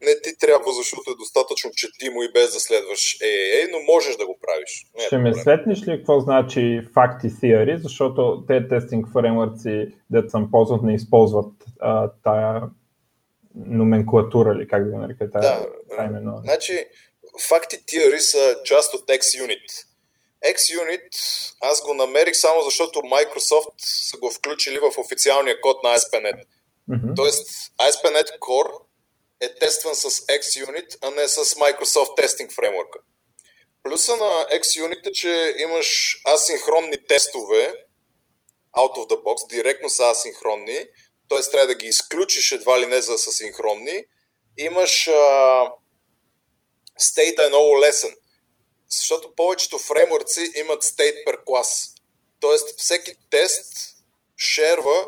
не 0.03 0.21
ти 0.23 0.39
трябва, 0.39 0.73
защото 0.73 1.11
е 1.11 1.21
достатъчно 1.25 1.71
четимо 1.75 2.23
и 2.23 2.33
без 2.33 2.53
да 2.53 2.61
следваш 2.61 3.01
AAA, 3.01 3.73
но 3.73 3.79
можеш 3.93 4.17
да 4.17 4.27
го 4.27 4.39
правиш. 4.43 4.87
Не 4.97 5.05
е 5.05 5.07
Ще 5.07 5.19
ме 5.19 5.35
светниш 5.35 5.79
ли? 5.83 5.99
Какво 5.99 6.21
значи 6.21 6.81
факти 6.95 7.27
theory, 7.29 7.77
защото 7.77 8.45
те 8.49 8.69
тестинг 8.69 9.07
фреймворци, 9.13 9.87
дето 10.11 10.31
съм 10.31 10.51
ползват, 10.51 10.83
не 10.83 10.95
използват 10.95 11.53
а, 11.81 12.11
тая 12.25 12.63
номенклатура 13.67 14.55
или 14.55 14.69
как 14.69 14.85
да 14.85 14.91
го 14.91 14.99
нарека 14.99 15.31
тая, 15.31 15.43
да, 15.43 15.67
тая 15.97 16.09
именно. 16.09 16.41
Значи, 16.45 16.87
факти 17.49 17.77
theory 17.77 18.19
са 18.19 18.57
част 18.65 18.95
от 18.95 19.09
XUnit. 19.09 19.67
XUnit 20.45 21.09
аз 21.61 21.83
го 21.83 21.95
намерих 21.95 22.37
само 22.37 22.63
защото 22.63 22.99
Microsoft 22.99 23.75
са 23.79 24.19
го 24.19 24.31
включили 24.31 24.79
в 24.79 24.99
официалния 24.99 25.61
код 25.61 25.83
на 25.83 25.99
ASP.NET. 25.99 26.43
Mm-hmm. 26.91 27.17
Тоест 27.17 27.49
ASP.NET 27.79 28.39
Core 28.39 28.73
е 29.41 29.55
тестван 29.55 29.95
с 29.95 30.11
XUnit, 30.11 30.99
а 31.03 31.11
не 31.11 31.29
с 31.29 31.45
Microsoft 31.45 32.19
Testing 32.19 32.51
Framework. 32.53 32.93
Плюса 33.83 34.17
на 34.17 34.47
XUnit 34.59 35.07
е, 35.09 35.13
че 35.13 35.55
имаш 35.59 36.21
асинхронни 36.35 37.07
тестове 37.09 37.73
out 38.77 38.97
of 38.97 39.09
the 39.11 39.23
box, 39.23 39.49
директно 39.49 39.89
са 39.89 40.11
асинхронни, 40.11 40.79
т.е. 41.29 41.51
трябва 41.51 41.67
да 41.67 41.75
ги 41.75 41.87
изключиш 41.87 42.53
едва 42.53 42.81
ли 42.81 42.87
не 42.87 43.03
за 43.03 43.19
са 43.19 43.33
синхронни. 43.33 44.05
Имаш 44.57 45.09
а, 45.09 45.73
е 47.19 47.49
много 47.49 47.81
лесен, 47.81 48.17
защото 48.91 49.35
повечето 49.35 49.79
фреймворци 49.79 50.53
имат 50.55 50.83
стейт 50.83 51.15
per 51.27 51.45
клас. 51.45 51.95
Тоест 52.41 52.81
всеки 52.81 53.15
тест 53.31 53.97
шерва 54.37 55.07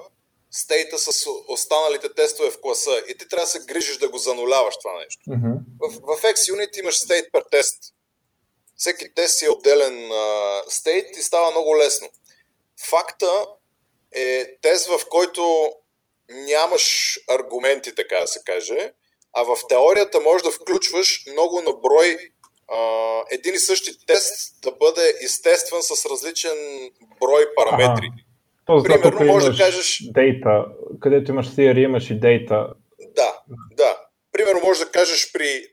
стейта 0.50 0.98
с 0.98 1.26
останалите 1.48 2.14
тестове 2.14 2.50
в 2.50 2.60
класа 2.60 3.02
и 3.08 3.18
ти 3.18 3.28
трябва 3.28 3.44
да 3.44 3.50
се 3.50 3.58
грижиш 3.58 3.98
да 3.98 4.08
го 4.08 4.18
зануляваш 4.18 4.74
това 4.78 4.98
нещо. 4.98 5.22
Mm-hmm. 5.28 5.56
В, 5.80 6.16
в 6.16 6.22
XUnit 6.22 6.78
имаш 6.78 6.98
стейт 6.98 7.32
per 7.32 7.50
тест. 7.50 7.94
Всеки 8.76 9.14
тест 9.14 9.38
си 9.38 9.44
е 9.44 9.50
отделен 9.50 10.10
стейт 10.68 11.16
и 11.16 11.22
става 11.22 11.50
много 11.50 11.76
лесно. 11.76 12.08
Факта 12.88 13.46
е 14.12 14.56
тест, 14.62 14.86
в 14.86 15.00
който 15.08 15.72
нямаш 16.30 17.18
аргументи, 17.28 17.94
така 17.94 18.20
да 18.20 18.26
се 18.26 18.40
каже, 18.46 18.92
а 19.32 19.42
в 19.42 19.56
теорията 19.68 20.20
можеш 20.20 20.42
да 20.42 20.50
включваш 20.50 21.24
много 21.32 21.60
на 21.60 21.72
брой 21.72 22.18
а, 22.68 22.78
един 23.30 23.54
и 23.54 23.58
същи 23.58 24.06
тест 24.06 24.62
да 24.62 24.72
бъде 24.72 25.14
естествен 25.24 25.82
с 25.82 26.06
различен 26.06 26.56
брой 27.20 27.46
параметри. 27.56 28.06
Ага. 28.12 28.22
Тоест, 28.66 28.86
Примерно, 28.86 29.32
може 29.32 29.50
да 29.50 29.56
кажеш... 29.56 30.02
Дейта, 30.14 30.64
където 31.00 31.30
имаш 31.30 31.46
theory, 31.46 31.78
имаш 31.78 32.10
и 32.10 32.14
дейта. 32.14 32.66
Да, 33.16 33.40
да. 33.76 34.00
Примерно, 34.32 34.60
може 34.64 34.84
да 34.84 34.90
кажеш 34.90 35.32
при 35.32 35.66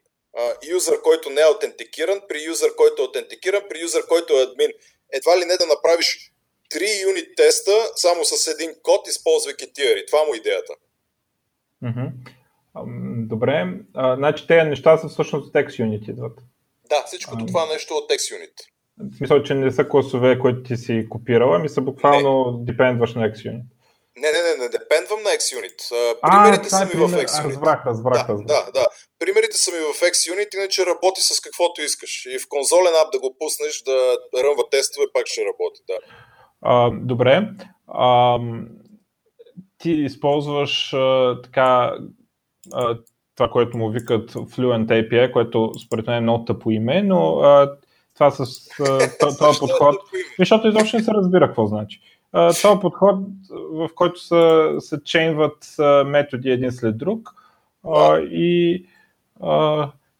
юзър, 0.69 1.01
който 1.01 1.29
не 1.29 1.41
е 1.41 1.43
аутентикиран, 1.43 2.21
при 2.29 2.43
юзър, 2.43 2.75
който 2.75 3.01
е 3.01 3.05
аутентикиран, 3.05 3.61
при 3.69 3.79
юзър, 3.79 4.07
който 4.07 4.33
е 4.33 4.43
админ. 4.43 4.71
Едва 5.13 5.39
ли 5.39 5.45
не 5.45 5.57
да 5.57 5.65
направиш 5.65 6.31
три 6.69 7.01
юнит 7.03 7.35
теста 7.35 7.71
само 7.95 8.25
с 8.25 8.47
един 8.47 8.71
код, 8.83 9.07
използвайки 9.07 9.65
theory. 9.65 10.07
Това 10.07 10.23
му 10.23 10.33
е 10.33 10.37
идеята. 10.37 10.73
Mm-hmm. 11.83 12.09
Добре. 13.27 13.65
А, 13.93 14.15
значи 14.15 14.47
тези 14.47 14.69
неща 14.69 14.97
са 14.97 15.07
всъщност 15.07 15.47
от 15.47 15.53
XUnit 15.53 16.09
идват. 16.09 16.39
Да, 16.89 17.03
всичкото 17.05 17.43
а, 17.43 17.47
това 17.47 17.65
нещо 17.65 17.93
от 17.93 18.11
XUnit. 18.11 18.53
В 19.13 19.17
смисъл, 19.17 19.43
че 19.43 19.53
не 19.53 19.71
са 19.71 19.89
класове, 19.89 20.39
които 20.39 20.63
ти 20.63 20.77
си 20.77 21.07
копирала, 21.09 21.59
ми 21.59 21.69
са 21.69 21.81
буквално 21.81 22.57
не. 22.59 22.65
депендваш 22.71 23.13
на 23.13 23.21
XUnit. 23.21 23.63
Не, 24.17 24.31
не, 24.31 24.41
не, 24.41 24.63
не 24.63 24.69
депендвам 24.69 25.23
на 25.23 25.29
XUnit. 25.29 25.79
Примерите 26.21 26.67
а, 26.71 26.77
са 26.77 26.85
ми 26.85 26.91
пример... 26.91 27.07
в 27.07 27.25
XUnit. 27.25 27.45
Разбрах, 27.45 27.85
разбрах, 27.85 28.27
да, 28.27 28.33
разбрах. 28.33 28.65
Да, 28.65 28.71
да. 28.71 28.87
Примерите 29.19 29.57
са 29.57 29.71
ми 29.71 29.77
в 29.77 30.01
XUnit, 30.01 30.55
иначе 30.55 30.85
работи 30.85 31.21
с 31.21 31.39
каквото 31.39 31.81
искаш. 31.81 32.25
И 32.25 32.39
в 32.39 32.47
конзолен 32.49 32.95
ап 33.01 33.11
да 33.11 33.19
го 33.19 33.35
пуснеш 33.39 33.81
да 33.81 34.17
ръмва 34.43 34.69
тестове, 34.69 35.05
пак 35.13 35.27
ще 35.27 35.41
работи, 35.41 35.81
да. 35.87 35.97
А, 36.61 36.91
добре. 36.91 37.49
А, 37.87 38.39
ти 39.77 39.91
използваш 39.91 40.93
а, 40.93 41.41
така 41.43 41.95
а, 42.73 42.97
това, 43.35 43.49
което 43.49 43.77
му 43.77 43.89
викат 43.89 44.31
Fluent 44.31 44.87
API, 44.87 45.31
което 45.31 45.71
според 45.85 46.07
мен 46.07 46.15
е 46.17 46.21
много 46.21 46.45
тъпо 46.45 46.71
име, 46.71 47.03
но 47.03 47.39
а, 47.39 47.75
това 48.13 48.31
с 48.31 48.45
този 49.39 49.59
подход, 49.59 49.95
защото 50.39 50.67
изобщо 50.67 50.97
не 50.97 51.03
се 51.03 51.11
разбира 51.11 51.47
какво 51.47 51.65
значи. 51.65 52.01
този 52.61 52.79
подход, 52.81 53.19
в 53.71 53.89
който 53.95 54.19
се, 54.19 54.75
се 54.79 55.03
чейнват 55.03 55.75
методи 56.05 56.49
един 56.49 56.71
след 56.71 56.97
друг 56.97 57.29
и 58.31 58.85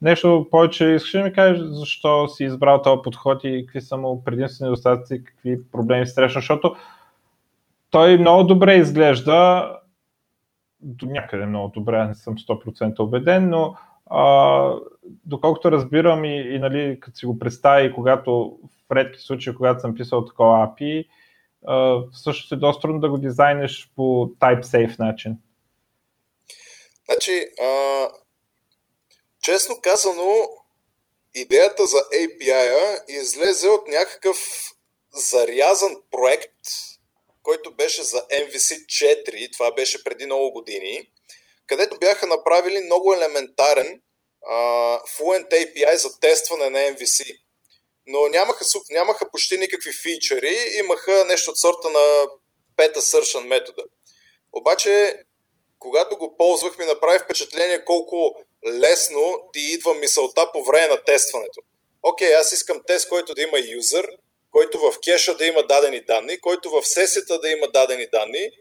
нещо 0.01 0.47
повече 0.51 0.85
искаш 0.85 1.11
да 1.11 1.23
ми 1.23 1.33
кажеш 1.33 1.63
защо 1.63 2.27
си 2.27 2.43
избрал 2.43 2.81
този 2.81 3.01
подход 3.03 3.43
и 3.43 3.65
какви 3.65 3.81
са 3.81 3.97
му 3.97 4.23
предимствени 4.23 4.69
недостатъци, 4.69 5.23
какви 5.23 5.71
проблеми 5.71 6.07
срещна, 6.07 6.39
защото 6.41 6.75
той 7.89 8.17
много 8.17 8.43
добре 8.43 8.75
изглежда, 8.75 9.71
до 10.81 11.05
някъде 11.05 11.45
много 11.45 11.71
добре, 11.75 12.07
не 12.07 12.15
съм 12.15 12.37
100% 12.37 12.99
убеден, 12.99 13.49
но 13.49 13.75
а, 14.05 14.73
доколкото 15.25 15.71
разбирам 15.71 16.25
и, 16.25 16.55
и 16.55 16.59
нали, 16.59 16.99
като 16.99 17.17
си 17.17 17.25
го 17.25 17.39
представи, 17.39 17.93
когато 17.93 18.57
в 18.87 18.95
редки 18.95 19.19
случаи, 19.19 19.55
когато 19.55 19.79
съм 19.79 19.95
писал 19.95 20.25
такова 20.25 20.67
API, 20.67 21.07
а, 21.67 22.01
всъщност 22.11 22.51
е 22.51 22.55
доста 22.55 22.81
трудно 22.81 22.99
да 22.99 23.09
го 23.09 23.17
дизайнеш 23.17 23.91
по 23.95 24.31
type-safe 24.39 24.99
начин. 24.99 25.37
Значи, 27.05 27.31
а, 27.61 28.07
честно 29.47 29.81
казано, 29.81 30.49
идеята 31.35 31.85
за 31.85 31.97
API-а 31.97 33.03
излезе 33.07 33.69
от 33.69 33.87
някакъв 33.87 34.37
зарязан 35.13 36.01
проект, 36.11 36.61
който 37.43 37.75
беше 37.75 38.03
за 38.03 38.17
MVC 38.27 38.85
4, 38.85 39.53
това 39.53 39.71
беше 39.71 40.03
преди 40.03 40.25
много 40.25 40.51
години, 40.51 41.11
където 41.67 41.99
бяха 41.99 42.27
направили 42.27 42.85
много 42.85 43.13
елементарен 43.13 44.01
uh, 44.51 45.01
Fluent 45.01 45.49
API 45.49 45.95
за 45.95 46.19
тестване 46.19 46.69
на 46.69 46.79
MVC. 46.79 47.39
Но 48.07 48.27
нямаха, 48.27 48.65
нямаха 48.89 49.31
почти 49.31 49.57
никакви 49.57 49.91
фичъри, 49.93 50.57
имаха 50.79 51.25
нещо 51.25 51.51
от 51.51 51.57
сорта 51.57 51.89
на 51.89 52.25
Beta 52.77 52.97
Assertion 52.97 53.47
метода. 53.47 53.83
Обаче, 54.53 55.23
когато 55.79 56.17
го 56.17 56.37
ползвах, 56.37 56.77
ми 56.77 56.85
направи 56.85 57.19
впечатление 57.19 57.85
колко 57.85 58.43
лесно 58.65 59.49
ти 59.53 59.59
идва 59.59 59.93
мисълта 59.93 60.51
по 60.53 60.63
време 60.63 60.87
на 60.87 61.03
тестването. 61.03 61.61
Окей, 62.03 62.33
аз 62.35 62.51
искам 62.51 62.81
тест, 62.87 63.09
който 63.09 63.33
да 63.33 63.41
има 63.41 63.59
юзър, 63.59 64.07
който 64.51 64.79
в 64.79 64.93
кеша 65.03 65.35
да 65.35 65.45
има 65.45 65.63
дадени 65.63 66.01
данни, 66.01 66.41
който 66.41 66.69
в 66.69 66.85
сесията 66.85 67.39
да 67.39 67.49
има 67.49 67.67
дадени 67.67 68.07
данни 68.11 68.51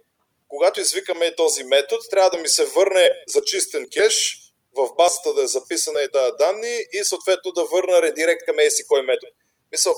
когато 0.49 0.81
извикаме 0.81 1.35
този 1.35 1.65
метод, 1.65 2.03
трябва 2.11 2.31
да 2.31 2.39
ми 2.39 2.49
се 2.49 2.65
върне 2.65 3.11
зачистен 3.29 3.87
кеш, 3.93 4.39
в 4.77 4.95
базата 4.97 5.35
да 5.35 5.43
е 5.43 5.47
записана 5.47 6.03
и 6.03 6.11
тази 6.13 6.33
данни 6.39 6.85
и 6.93 7.05
съответно 7.05 7.53
да 7.53 7.65
върна 7.65 8.03
редирект 8.03 8.45
към 8.47 8.59
еси 8.59 8.87
кой 8.87 9.03
метод. 9.03 9.33
Мисъл, 9.73 9.95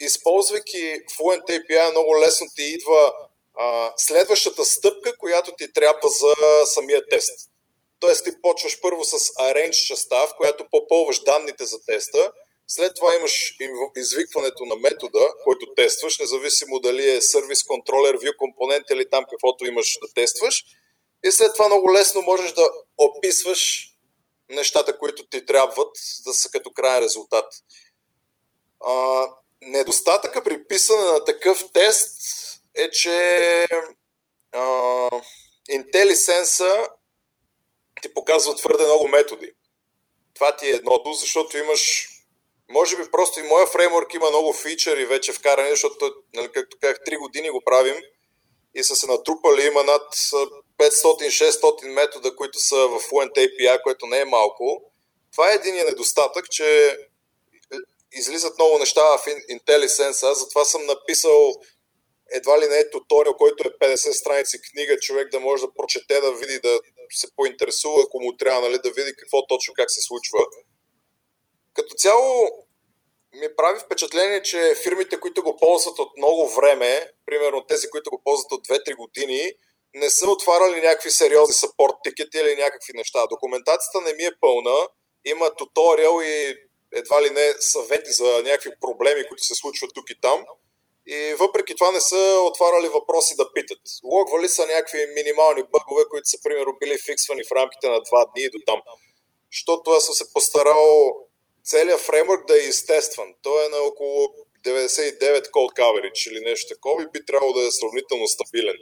използвайки 0.00 1.00
Fluent 1.18 1.44
API 1.44 1.90
много 1.90 2.20
лесно 2.20 2.46
ти 2.56 2.62
идва 2.62 3.12
а, 3.54 3.92
следващата 3.96 4.64
стъпка, 4.64 5.16
която 5.18 5.52
ти 5.58 5.72
трябва 5.72 6.08
за 6.08 6.34
самия 6.66 7.08
тест. 7.08 7.50
Тоест 8.02 8.24
ти 8.24 8.30
почваш 8.42 8.80
първо 8.80 9.04
с 9.04 9.18
arrange 9.18 9.86
частта, 9.86 10.26
в 10.26 10.36
която 10.36 10.66
попълваш 10.70 11.22
данните 11.22 11.64
за 11.64 11.84
теста, 11.84 12.32
след 12.66 12.94
това 12.94 13.14
имаш 13.14 13.56
извикването 13.96 14.64
на 14.64 14.76
метода, 14.76 15.28
който 15.44 15.74
тестваш, 15.74 16.18
независимо 16.18 16.80
дали 16.80 17.10
е 17.10 17.20
сервис 17.20 17.64
контролер, 17.64 18.18
view 18.18 18.36
компонент 18.36 18.86
или 18.90 19.10
там 19.10 19.24
каквото 19.30 19.66
имаш 19.66 19.98
да 20.02 20.12
тестваш. 20.14 20.64
И 21.24 21.32
след 21.32 21.52
това 21.52 21.66
много 21.66 21.92
лесно 21.92 22.22
можеш 22.22 22.52
да 22.52 22.70
описваш 22.98 23.92
нещата, 24.50 24.98
които 24.98 25.26
ти 25.26 25.46
трябват 25.46 25.96
да 26.24 26.34
са 26.34 26.50
като 26.50 26.70
крайен 26.72 27.04
резултат. 27.04 27.54
А, 28.80 29.26
недостатъка 29.60 30.44
при 30.44 30.64
писане 30.64 31.02
на 31.02 31.24
такъв 31.24 31.64
тест 31.72 32.20
е, 32.74 32.90
че 32.90 33.66
а, 34.52 34.60
IntelliSense 35.70 36.88
ти 38.02 38.14
показва 38.14 38.56
твърде 38.56 38.84
много 38.84 39.08
методи. 39.08 39.52
Това 40.34 40.56
ти 40.56 40.66
е 40.66 40.70
едното, 40.70 41.12
защото 41.12 41.58
имаш 41.58 42.08
може 42.68 42.96
би 42.96 43.10
просто 43.10 43.40
и 43.40 43.42
моя 43.42 43.66
фреймворк 43.66 44.14
има 44.14 44.30
много 44.30 44.52
фичъри 44.52 45.06
вече 45.06 45.32
вкарани, 45.32 45.70
защото, 45.70 46.14
нали, 46.34 46.52
както 46.52 46.76
казах, 46.80 46.98
3 47.06 47.18
години 47.18 47.50
го 47.50 47.62
правим 47.64 47.96
и 48.74 48.84
са 48.84 48.96
се 48.96 49.06
натрупали, 49.06 49.66
има 49.66 49.84
над 49.84 50.14
500-600 50.78 51.88
метода, 51.88 52.36
които 52.36 52.58
са 52.58 52.76
в 52.76 53.00
Fluent 53.00 53.36
API, 53.36 53.82
което 53.82 54.06
не 54.06 54.20
е 54.20 54.24
малко. 54.24 54.92
Това 55.32 55.52
е 55.52 55.54
един 55.54 55.74
недостатък, 55.74 56.50
че 56.50 56.96
излизат 58.12 58.58
много 58.58 58.78
неща 58.78 59.16
в 59.16 59.24
IntelliSense, 59.26 60.32
затова 60.32 60.64
съм 60.64 60.86
написал 60.86 61.54
едва 62.32 62.60
ли 62.60 62.68
не 62.68 62.78
е 62.78 62.90
туториал, 62.90 63.36
който 63.36 63.68
е 63.68 63.86
50 63.86 64.12
страници 64.12 64.58
книга, 64.62 65.00
човек 65.00 65.30
да 65.30 65.40
може 65.40 65.66
да 65.66 65.74
прочете, 65.74 66.20
да 66.20 66.32
види, 66.32 66.60
да 66.60 66.80
се 67.16 67.36
поинтересува, 67.36 68.02
ако 68.02 68.20
му 68.20 68.36
трябва, 68.36 68.68
нали, 68.68 68.78
да 68.84 68.90
види 68.90 69.16
какво 69.16 69.46
точно 69.46 69.74
как 69.74 69.90
се 69.90 70.02
случва. 70.02 70.38
Като 71.74 71.94
цяло 71.94 72.50
ми 73.34 73.56
прави 73.56 73.80
впечатление, 73.80 74.42
че 74.42 74.74
фирмите, 74.82 75.20
които 75.20 75.42
го 75.42 75.56
ползват 75.56 75.98
от 75.98 76.16
много 76.16 76.48
време, 76.48 77.10
примерно 77.26 77.66
тези, 77.66 77.90
които 77.90 78.10
го 78.10 78.22
ползват 78.24 78.52
от 78.52 78.68
2-3 78.68 78.96
години, 78.96 79.52
не 79.94 80.10
са 80.10 80.30
отваряли 80.30 80.80
някакви 80.80 81.10
сериозни 81.10 81.54
саппорт 81.54 81.94
тикети 82.04 82.38
или 82.38 82.56
някакви 82.56 82.92
неща. 82.94 83.26
Документацията 83.26 84.00
не 84.00 84.12
ми 84.12 84.24
е 84.24 84.38
пълна, 84.40 84.88
има 85.24 85.54
туториал 85.54 86.20
и 86.22 86.56
едва 86.92 87.22
ли 87.22 87.30
не 87.30 87.52
съвети 87.60 88.12
за 88.12 88.42
някакви 88.42 88.70
проблеми, 88.80 89.28
които 89.28 89.44
се 89.44 89.54
случват 89.54 89.90
тук 89.94 90.10
и 90.10 90.20
там. 90.20 90.44
И 91.06 91.34
въпреки 91.34 91.74
това 91.74 91.90
не 91.90 92.00
са 92.00 92.40
отваряли 92.44 92.88
въпроси 92.88 93.34
да 93.36 93.52
питат. 93.52 93.78
Логвали 94.04 94.48
са 94.48 94.66
някакви 94.66 95.06
минимални 95.14 95.62
бъгове, 95.62 96.02
които 96.10 96.28
са 96.28 96.38
примерно 96.42 96.76
били 96.80 96.98
фиксвани 96.98 97.44
в 97.44 97.52
рамките 97.52 97.88
на 97.88 97.96
2 97.96 98.32
дни 98.32 98.42
и 98.44 98.50
до 98.50 98.58
там. 98.66 98.80
Защото 99.52 99.90
аз 99.90 100.04
съм 100.04 100.14
се 100.14 100.32
постарал 100.32 101.16
целият 101.64 102.00
фреймворк 102.00 102.46
да 102.46 102.54
е 102.54 102.68
изтестван. 102.68 103.34
Той 103.42 103.66
е 103.66 103.68
на 103.68 103.78
около 103.78 104.28
99 104.66 105.50
code 105.50 105.74
coverage 105.78 106.30
или 106.30 106.40
нещо 106.40 106.74
такова 106.74 107.02
и 107.02 107.10
би 107.12 107.26
трябвало 107.26 107.52
да 107.52 107.66
е 107.66 107.70
сравнително 107.70 108.28
стабилен. 108.28 108.76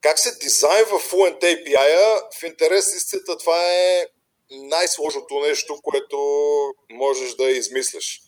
Как 0.00 0.18
се 0.18 0.38
дизайнва 0.38 1.00
Fluent 1.00 1.40
API-а, 1.40 2.28
в 2.38 2.42
интерес 2.42 2.94
истината 2.94 3.38
това 3.38 3.72
е 3.72 4.06
най-сложното 4.50 5.40
нещо, 5.40 5.80
което 5.82 6.18
можеш 6.90 7.34
да 7.34 7.50
измислиш. 7.50 8.20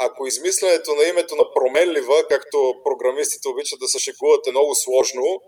Ако 0.00 0.26
измисленето 0.26 0.94
на 0.94 1.02
името 1.02 1.36
на 1.36 1.44
променлива, 1.54 2.28
както 2.28 2.74
програмистите 2.84 3.48
обичат 3.48 3.80
да 3.80 3.88
се 3.88 3.98
шегуват 3.98 4.46
е 4.46 4.50
много 4.50 4.74
сложно, 4.74 5.42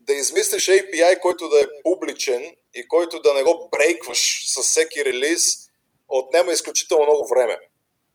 да 0.00 0.14
измислиш 0.14 0.66
API, 0.66 1.20
който 1.20 1.48
да 1.48 1.60
е 1.60 1.68
публичен 1.82 2.56
и 2.74 2.88
който 2.88 3.20
да 3.20 3.34
не 3.34 3.42
го 3.42 3.68
брейкваш 3.72 4.52
с 4.54 4.62
всеки 4.62 5.04
релиз, 5.04 5.42
отнема 6.08 6.52
изключително 6.52 7.04
много 7.04 7.28
време. 7.28 7.58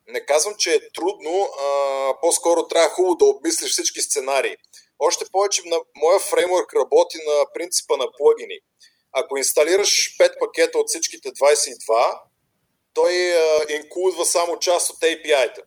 Не 0.07 0.25
казвам, 0.25 0.55
че 0.57 0.73
е 0.73 0.91
трудно, 0.95 1.49
а, 1.59 2.19
по-скоро 2.21 2.67
трябва 2.67 2.89
хубаво 2.89 3.15
да 3.15 3.25
обмислиш 3.25 3.71
всички 3.71 4.01
сценарии. 4.01 4.55
Още 4.99 5.25
повече 5.31 5.61
на 5.65 5.77
моя 5.95 6.19
фреймворк 6.19 6.73
работи 6.73 7.17
на 7.27 7.45
принципа 7.53 7.97
на 7.97 8.05
плагини. 8.17 8.59
Ако 9.11 9.37
инсталираш 9.37 10.17
5 10.17 10.39
пакета 10.39 10.77
от 10.77 10.89
всичките 10.89 11.29
22, 11.29 12.19
той 12.93 13.33
а, 13.33 14.25
само 14.25 14.59
част 14.59 14.89
от 14.89 14.99
API-та. 14.99 15.61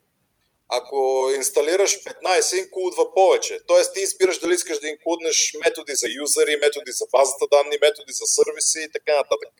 Ако 0.68 1.28
инсталираш 1.36 1.92
15, 2.04 2.58
инклюдва 2.62 3.14
повече. 3.14 3.58
Тоест 3.66 3.94
ти 3.94 4.00
избираш 4.00 4.38
дали 4.38 4.54
искаш 4.54 4.78
да 4.80 4.88
инклюднеш 4.88 5.56
методи 5.64 5.92
за 5.94 6.06
юзери, 6.20 6.62
методи 6.64 6.92
за 6.92 7.04
базата 7.12 7.46
данни, 7.52 7.76
методи 7.82 8.12
за 8.12 8.26
сервиси 8.26 8.78
и 8.86 8.92
така 8.92 9.16
нататък. 9.16 9.52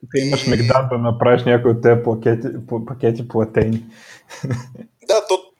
Тук 0.00 0.10
имаш 0.14 0.46
мегдан 0.46 0.88
да 0.90 0.98
направиш 0.98 1.42
някои 1.44 1.70
от 1.70 1.82
тези 1.82 2.02
пакети, 2.04 2.48
пакети 2.88 3.28
платени. 3.28 3.80
Да, 5.06 5.26
то, 5.26 5.52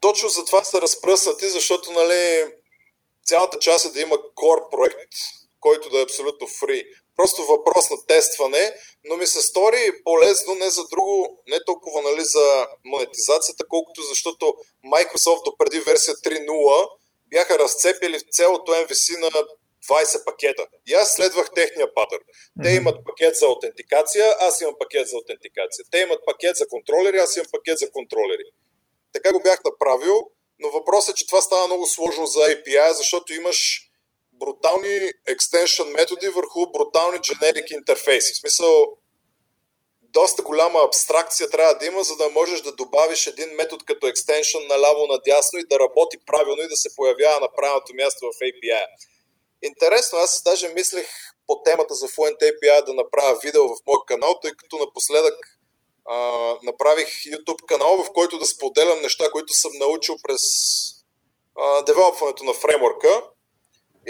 точно 0.00 0.28
за 0.28 0.44
това 0.44 0.64
са 0.64 0.80
разпръснати, 0.80 1.48
защото 1.48 1.92
нали, 1.92 2.44
цялата 3.24 3.58
част 3.58 3.84
е 3.84 3.92
да 3.92 4.00
има 4.00 4.14
core 4.14 4.70
проект, 4.70 5.12
който 5.60 5.90
да 5.90 6.00
е 6.00 6.02
абсолютно 6.02 6.46
фри. 6.46 6.84
Просто 7.20 7.44
въпрос 7.44 7.90
на 7.90 7.96
тестване, 8.06 8.74
но 9.04 9.16
ми 9.16 9.26
се 9.26 9.42
стори 9.42 10.02
полезно 10.04 10.54
не 10.54 10.70
за 10.70 10.82
друго, 10.92 11.42
не 11.48 11.64
толкова 11.64 12.02
нали, 12.02 12.20
за 12.24 12.66
монетизацията, 12.84 13.64
колкото 13.68 14.02
защото 14.02 14.54
Microsoft 14.92 15.44
до 15.44 15.56
преди 15.58 15.80
версия 15.80 16.14
3.0 16.14 16.88
бяха 17.26 17.58
разцепили 17.58 18.20
цялото 18.30 18.72
MVC 18.72 19.20
на 19.20 19.30
20 19.88 20.24
пакета. 20.24 20.66
И 20.88 20.94
аз 20.94 21.14
следвах 21.14 21.50
техния 21.54 21.94
патър. 21.94 22.20
Те 22.64 22.70
имат 22.70 23.04
пакет 23.04 23.36
за 23.36 23.46
аутентикация, 23.46 24.34
аз 24.40 24.60
имам 24.60 24.74
пакет 24.78 25.08
за 25.08 25.16
аутентикация. 25.16 25.84
Те 25.90 25.98
имат 25.98 26.20
пакет 26.26 26.56
за 26.56 26.68
контролери, 26.68 27.16
аз 27.16 27.36
имам 27.36 27.46
пакет 27.52 27.78
за 27.78 27.90
контролери. 27.90 28.44
Така 29.12 29.32
го 29.32 29.42
бях 29.42 29.58
направил, 29.64 30.16
но 30.58 30.70
въпросът 30.70 31.12
е, 31.12 31.18
че 31.18 31.26
това 31.26 31.40
става 31.40 31.66
много 31.66 31.86
сложно 31.86 32.26
за 32.26 32.40
API, 32.40 32.92
защото 32.92 33.34
имаш 33.34 33.89
брутални 34.40 35.10
екстеншън 35.26 35.88
методи 35.88 36.28
върху 36.28 36.72
брутални 36.72 37.18
generic 37.18 37.74
интерфейси. 37.74 38.32
В 38.32 38.38
смисъл, 38.38 38.86
доста 40.02 40.42
голяма 40.42 40.78
абстракция 40.86 41.50
трябва 41.50 41.74
да 41.74 41.86
има, 41.86 42.02
за 42.02 42.16
да 42.16 42.30
можеш 42.30 42.60
да 42.60 42.72
добавиш 42.72 43.26
един 43.26 43.48
метод 43.50 43.84
като 43.86 44.06
екстеншън 44.06 44.66
наляво 44.66 45.06
надясно 45.06 45.58
и 45.58 45.66
да 45.70 45.78
работи 45.78 46.18
правилно 46.26 46.62
и 46.62 46.68
да 46.68 46.76
се 46.76 46.96
появява 46.96 47.40
на 47.40 47.48
правилното 47.56 47.94
място 47.94 48.26
в 48.26 48.38
API. 48.40 48.84
Интересно, 49.62 50.18
аз 50.18 50.42
даже 50.42 50.68
мислех 50.68 51.06
по 51.46 51.62
темата 51.62 51.94
за 51.94 52.08
Fluent 52.08 52.40
API 52.40 52.86
да 52.86 52.94
направя 52.94 53.38
видео 53.42 53.68
в 53.68 53.76
моят 53.86 54.06
канал, 54.06 54.38
тъй 54.42 54.52
като 54.56 54.78
напоследък 54.78 55.34
а, 56.04 56.16
направих 56.62 57.08
YouTube 57.08 57.64
канал, 57.64 58.04
в 58.04 58.12
който 58.12 58.38
да 58.38 58.46
споделям 58.46 59.00
неща, 59.02 59.30
които 59.30 59.52
съм 59.52 59.72
научил 59.78 60.16
през 60.22 60.42
девелопването 61.86 62.44
на 62.44 62.54
фреймворка. 62.54 63.22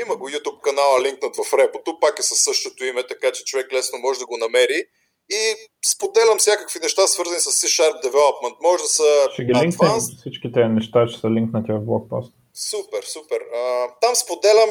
Има 0.01 0.17
го 0.17 0.31
YouTube 0.31 0.61
канала 0.61 1.03
линкнат 1.03 1.37
в 1.37 1.55
репото, 1.59 1.99
пак 2.01 2.19
е 2.19 2.23
със 2.23 2.39
същото 2.39 2.85
име, 2.85 3.07
така 3.07 3.33
че 3.33 3.45
човек 3.45 3.73
лесно 3.73 3.99
може 3.99 4.19
да 4.19 4.27
го 4.27 4.37
намери. 4.37 4.85
И 5.31 5.55
споделям 5.95 6.39
всякакви 6.39 6.79
неща, 6.83 7.07
свързани 7.07 7.41
с 7.41 7.51
C-Sharp 7.51 8.05
Development. 8.05 8.57
Може 8.63 8.83
да 8.83 8.89
са 8.89 9.29
Ще 9.33 9.45
ги 9.45 9.55
линкнем 9.55 10.01
всички 10.19 10.53
тези 10.53 10.69
неща, 10.69 11.07
че 11.07 11.19
са 11.19 11.31
линкнати 11.31 11.73
в 11.73 11.81
блокпост. 11.81 12.33
Супер, 12.55 13.03
супер. 13.03 13.41
А, 13.55 13.89
там 14.01 14.15
споделям 14.15 14.71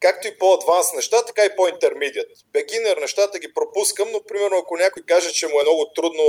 както 0.00 0.28
и 0.28 0.38
по-адванс 0.38 0.92
неща, 0.94 1.24
така 1.26 1.44
и 1.44 1.56
по-интермедиат. 1.56 2.30
Бегинер 2.52 2.96
нещата 2.96 3.38
ги 3.38 3.54
пропускам, 3.54 4.08
но 4.12 4.18
примерно 4.28 4.56
ако 4.58 4.76
някой 4.76 5.02
каже, 5.02 5.32
че 5.32 5.48
му 5.48 5.60
е 5.60 5.62
много 5.62 5.92
трудно 5.94 6.24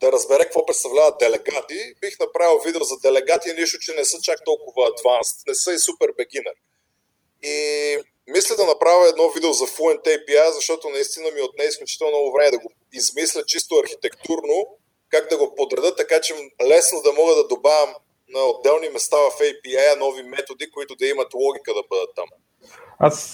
да 0.00 0.12
разбере 0.12 0.42
какво 0.44 0.66
представляват 0.66 1.18
делегати, 1.18 1.78
бих 2.00 2.18
направил 2.20 2.58
видео 2.64 2.84
за 2.84 2.96
делегати, 3.02 3.52
нищо, 3.58 3.78
че 3.78 3.92
не 3.94 4.04
са 4.04 4.18
чак 4.22 4.38
толкова 4.44 4.88
адванс, 4.92 5.28
не 5.46 5.54
са 5.54 5.72
и 5.72 5.78
супер 5.78 6.08
бегинер. 6.16 6.56
И 7.42 7.56
мисля 8.34 8.56
да 8.56 8.66
направя 8.66 9.08
едно 9.08 9.30
видео 9.30 9.52
за 9.52 9.66
Fluent 9.66 10.04
API, 10.14 10.50
защото 10.50 10.88
наистина 10.88 11.30
ми 11.34 11.40
отне 11.42 11.64
изключително 11.64 12.12
много 12.12 12.32
време 12.32 12.50
да 12.50 12.58
го 12.58 12.70
измисля 12.92 13.42
чисто 13.46 13.80
архитектурно, 13.84 14.56
как 15.08 15.28
да 15.30 15.38
го 15.38 15.54
подреда, 15.54 15.96
така 15.96 16.20
че 16.20 16.34
лесно 16.70 17.02
да 17.02 17.12
мога 17.12 17.34
да 17.34 17.48
добавям 17.48 17.90
на 18.34 18.40
отделни 18.52 18.88
места 18.88 19.16
в 19.16 19.40
API 19.40 19.98
нови 19.98 20.22
методи, 20.22 20.70
които 20.70 20.96
да 20.96 21.06
имат 21.06 21.34
логика 21.34 21.74
да 21.74 21.82
бъдат 21.90 22.10
там. 22.16 22.28
Аз, 22.98 23.32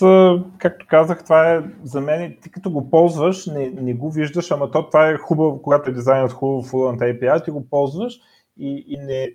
както 0.59 0.87
казах, 0.89 1.25
това 1.25 1.55
е 1.55 1.61
за 1.85 2.01
мен, 2.01 2.39
ти 2.43 2.51
като 2.51 2.71
го 2.71 2.91
ползваш, 2.91 3.47
не, 3.47 3.71
не 3.71 3.95
го 3.95 4.11
виждаш, 4.11 4.51
ама 4.51 4.71
то 4.71 4.87
това 4.87 5.09
е 5.09 5.17
хубаво, 5.17 5.63
когато 5.63 5.91
е 5.91 5.95
дизайнът 5.95 6.33
хубаво 6.33 6.63
в 6.63 6.73
Fluent 6.73 6.99
API, 6.99 7.45
ти 7.45 7.51
го 7.51 7.69
ползваш 7.71 8.15
и, 8.59 8.85
и 8.89 8.97
не 8.97 9.29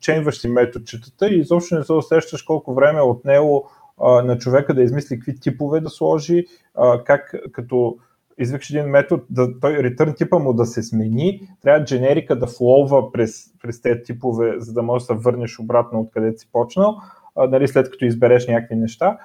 чейнваш 0.00 0.40
си 0.40 0.48
методчетата 0.48 1.28
и 1.28 1.40
изобщо 1.40 1.74
не 1.74 1.84
се 1.84 1.92
усещаш 1.92 2.42
колко 2.42 2.74
време 2.74 2.98
е 2.98 3.02
от 3.02 3.24
него 3.24 3.70
на 4.00 4.38
човека 4.38 4.74
да 4.74 4.82
измисли 4.82 5.18
какви 5.18 5.40
типове 5.40 5.80
да 5.80 5.90
сложи, 5.90 6.46
а, 6.74 7.04
как 7.04 7.34
като 7.52 7.96
извикаш 8.38 8.70
един 8.70 8.84
метод, 8.84 9.22
да, 9.30 9.60
той 9.60 9.72
return 9.72 10.16
типа 10.16 10.38
му 10.38 10.52
да 10.52 10.66
се 10.66 10.82
смени, 10.82 11.40
трябва 11.62 11.84
дженерика 11.84 12.38
да 12.38 12.46
флоува 12.46 13.12
през, 13.12 13.44
през 13.62 13.82
тези 13.82 14.02
типове, 14.02 14.54
за 14.58 14.72
да 14.72 14.82
можеш 14.82 15.06
да 15.06 15.14
се 15.14 15.20
върнеш 15.20 15.58
обратно 15.58 16.00
откъдето 16.00 16.40
си 16.40 16.48
почнал 16.52 16.96
нали, 17.46 17.68
след 17.68 17.90
като 17.90 18.04
избереш 18.04 18.46
някакви 18.46 18.76
неща. 18.76 19.18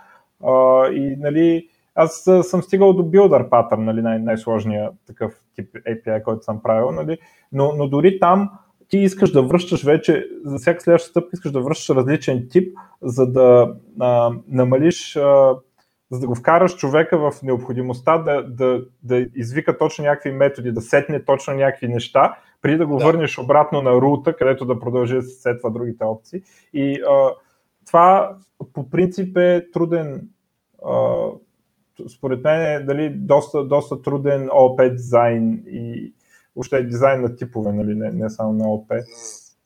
И 0.94 1.16
нали, 1.20 1.68
аз 1.96 2.30
съм 2.42 2.62
стигал 2.62 2.94
до 2.94 3.04
Builder 3.04 3.50
Pattern, 3.50 3.78
нали, 3.78 4.02
най- 4.02 4.20
най-сложния 4.20 4.92
такъв 5.08 5.34
тип 5.56 5.70
API, 5.74 6.24
който 6.24 6.44
съм 6.44 6.62
правил, 6.64 6.92
нали, 6.92 7.18
но, 7.52 7.74
но 7.78 7.88
дори 7.88 8.20
там 8.20 8.52
ти 8.90 8.98
искаш 8.98 9.32
да 9.32 9.44
връщаш 9.44 9.84
вече, 9.84 10.28
за 10.46 10.58
всяка 10.58 10.82
следваща 10.82 11.10
стъпка 11.10 11.30
искаш 11.34 11.52
да 11.52 11.62
връщаш 11.62 11.96
различен 11.96 12.48
тип, 12.50 12.78
за 13.02 13.32
да 13.32 13.76
а, 14.00 14.32
намалиш, 14.48 15.16
а, 15.16 15.56
за 16.12 16.20
да 16.20 16.28
го 16.28 16.36
вкараш 16.36 16.76
човека 16.76 17.18
в 17.18 17.42
необходимостта 17.44 18.18
да, 18.18 18.44
да, 18.44 18.86
да 19.04 19.26
извика 19.36 19.78
точно 19.78 20.06
някакви 20.06 20.32
методи, 20.32 20.72
да 20.72 20.82
сетне 20.82 21.26
точно 21.26 21.54
някакви 21.54 21.88
неща, 21.88 22.38
преди 22.62 22.78
да 22.78 22.88
го 22.88 22.98
да. 22.98 23.06
върнеш 23.06 23.38
обратно 23.38 23.82
на 23.82 23.92
рута, 23.92 24.36
където 24.36 24.66
да 24.66 24.80
продължи 24.80 25.16
да 25.16 25.22
се 25.22 25.42
сетва 25.42 25.72
другите 25.72 26.04
опции. 26.04 26.42
И 26.74 27.02
а, 27.10 27.30
това 27.86 28.36
по 28.74 28.90
принцип 28.90 29.38
е 29.38 29.68
труден, 29.74 30.30
а, 30.86 31.26
според 32.18 32.44
мен 32.44 32.62
е 32.62 32.80
дали, 32.80 33.10
доста, 33.10 33.64
доста 33.64 34.02
труден 34.02 34.50
ООП 34.52 34.82
дизайн 34.92 35.64
и 35.68 36.14
още 36.56 36.76
е 36.76 36.84
дизайн 36.84 37.22
на 37.22 37.36
типове, 37.36 37.72
нали, 37.72 37.96
не, 37.96 38.12
не 38.24 38.30
само 38.30 38.54
на 38.54 38.70
ООП. 38.72 38.92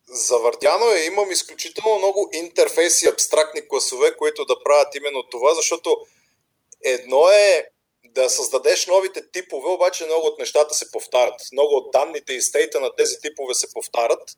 Завъртяно 0.08 0.86
е, 0.92 1.06
имам 1.06 1.32
изключително 1.32 1.98
много 1.98 2.30
интерфейси, 2.34 3.08
абстрактни 3.08 3.62
класове, 3.68 4.16
които 4.18 4.46
да 4.46 4.64
правят 4.64 4.96
именно 4.96 5.24
това, 5.32 5.54
защото 5.54 5.98
едно 6.84 7.30
е 7.30 7.66
да 8.06 8.30
създадеш 8.30 8.88
новите 8.88 9.32
типове, 9.32 9.70
обаче 9.70 10.06
много 10.06 10.28
от 10.28 10.40
нещата 10.40 10.74
се 10.74 10.92
повтарят. 10.92 11.42
Много 11.54 11.74
от 11.74 11.92
данните 11.92 12.34
и 12.34 12.42
стейта 12.42 12.80
на 12.80 12.96
тези 12.96 13.16
типове 13.22 13.54
се 13.54 13.74
повтарят 13.74 14.38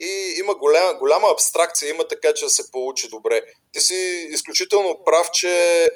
и 0.00 0.34
има 0.38 0.54
голяма, 0.54 0.98
голяма 0.98 1.28
абстракция, 1.32 1.90
има 1.90 2.08
така, 2.08 2.34
че 2.34 2.44
да 2.44 2.50
се 2.50 2.70
получи 2.70 3.08
добре. 3.08 3.42
Ти 3.72 3.80
си 3.80 4.28
изключително 4.30 5.04
прав, 5.04 5.30
че 5.30 5.88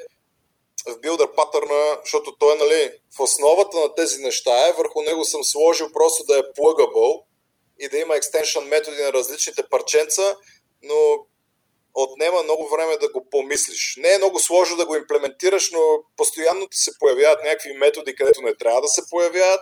в 0.89 1.01
билдър 1.01 1.35
патърна, 1.35 1.99
защото 2.05 2.37
той 2.39 2.57
нали, 2.57 2.93
в 3.17 3.21
основата 3.21 3.77
на 3.77 3.95
тези 3.95 4.23
неща 4.23 4.69
е, 4.69 4.73
върху 4.73 5.03
него 5.03 5.25
съм 5.25 5.45
сложил 5.45 5.93
просто 5.93 6.25
да 6.25 6.39
е 6.39 6.43
plugable 6.43 7.23
и 7.79 7.89
да 7.89 7.99
има 7.99 8.17
екстеншън 8.17 8.65
методи 8.65 9.03
на 9.03 9.13
различните 9.13 9.63
парченца, 9.71 10.37
но 10.83 10.95
отнема 11.95 12.43
много 12.43 12.69
време 12.69 12.97
да 12.97 13.13
го 13.13 13.27
помислиш. 13.31 13.95
Не 13.99 14.15
е 14.15 14.19
много 14.19 14.39
сложно 14.39 14.77
да 14.77 14.87
го 14.87 14.97
имплементираш, 14.97 15.71
но 15.71 15.81
постоянно 16.17 16.69
ти 16.69 16.79
се 16.79 16.99
появяват 16.99 17.45
някакви 17.45 17.73
методи, 17.73 18.15
където 18.15 18.43
не 18.43 18.57
трябва 18.57 18.81
да 18.81 18.89
се 18.89 19.03
появяват, 19.11 19.61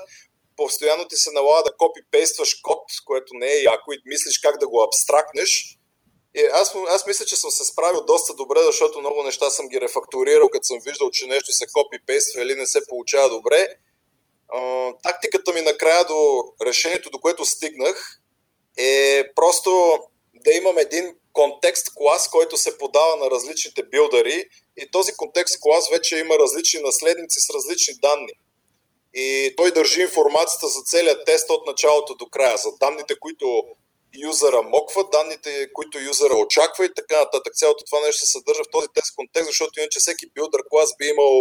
постоянно 0.57 1.09
ти 1.09 1.17
се 1.17 1.33
налага 1.33 1.63
да 1.63 1.77
копипействаш 1.77 2.55
код, 2.55 2.83
което 3.05 3.35
не 3.35 3.47
е 3.47 3.63
яко 3.63 3.93
и 3.93 4.03
мислиш 4.05 4.39
как 4.39 4.59
да 4.59 4.69
го 4.69 4.83
абстрактнеш. 4.83 5.79
И 6.37 6.49
аз, 6.53 6.75
аз 6.89 7.07
мисля, 7.07 7.25
че 7.25 7.37
съм 7.37 7.51
се 7.51 7.65
справил 7.65 8.05
доста 8.05 8.35
добре, 8.35 8.59
защото 8.63 9.01
много 9.01 9.23
неща 9.23 9.51
съм 9.51 9.69
ги 9.69 9.81
рефакторирал, 9.81 10.49
като 10.49 10.65
съм 10.65 10.79
виждал, 10.85 11.11
че 11.11 11.27
нещо 11.27 11.53
се 11.53 11.67
копипейства 11.73 12.43
или 12.43 12.55
не 12.55 12.67
се 12.67 12.87
получава 12.87 13.31
добре. 13.31 13.69
Тактиката 15.03 15.53
ми 15.53 15.61
накрая 15.61 16.05
до 16.05 16.45
решението, 16.67 17.11
до 17.11 17.19
което 17.19 17.45
стигнах, 17.45 18.21
е 18.79 19.23
просто 19.35 19.99
да 20.35 20.53
имам 20.53 20.79
един 20.79 21.15
контекст 21.33 21.95
клас, 21.95 22.29
който 22.29 22.57
се 22.57 22.79
подава 22.79 23.17
на 23.17 23.31
различните 23.31 23.83
билдари 23.83 24.45
и 24.77 24.91
този 24.91 25.13
контекст 25.13 25.61
клас 25.61 25.91
вече 25.91 26.19
има 26.19 26.39
различни 26.39 26.81
наследници 26.81 27.41
с 27.41 27.51
различни 27.51 27.95
данни. 27.95 28.33
И 29.15 29.55
той 29.57 29.73
държи 29.73 30.01
информацията 30.01 30.67
за 30.67 30.83
целият 30.83 31.27
тест 31.27 31.51
от 31.51 31.67
началото 31.67 32.15
до 32.15 32.27
края, 32.27 32.57
за 32.57 32.71
данните, 32.81 33.19
които 33.21 33.63
юзера 34.29 34.63
моква, 34.63 35.03
данните, 35.13 35.51
които 35.73 35.99
юзера 35.99 36.37
очаква 36.45 36.85
и 36.85 36.95
така 36.95 37.17
нататък. 37.25 37.53
Цялото 37.55 37.85
това 37.85 38.01
нещо 38.07 38.21
се 38.21 38.33
съдържа 38.33 38.63
в 38.65 38.73
този 38.73 38.89
тест 38.95 39.17
контекст, 39.17 39.47
защото 39.47 39.81
иначе 39.81 39.99
всеки 40.01 40.27
билдър 40.35 40.61
клас 40.71 40.91
би 40.99 41.07
имал 41.15 41.35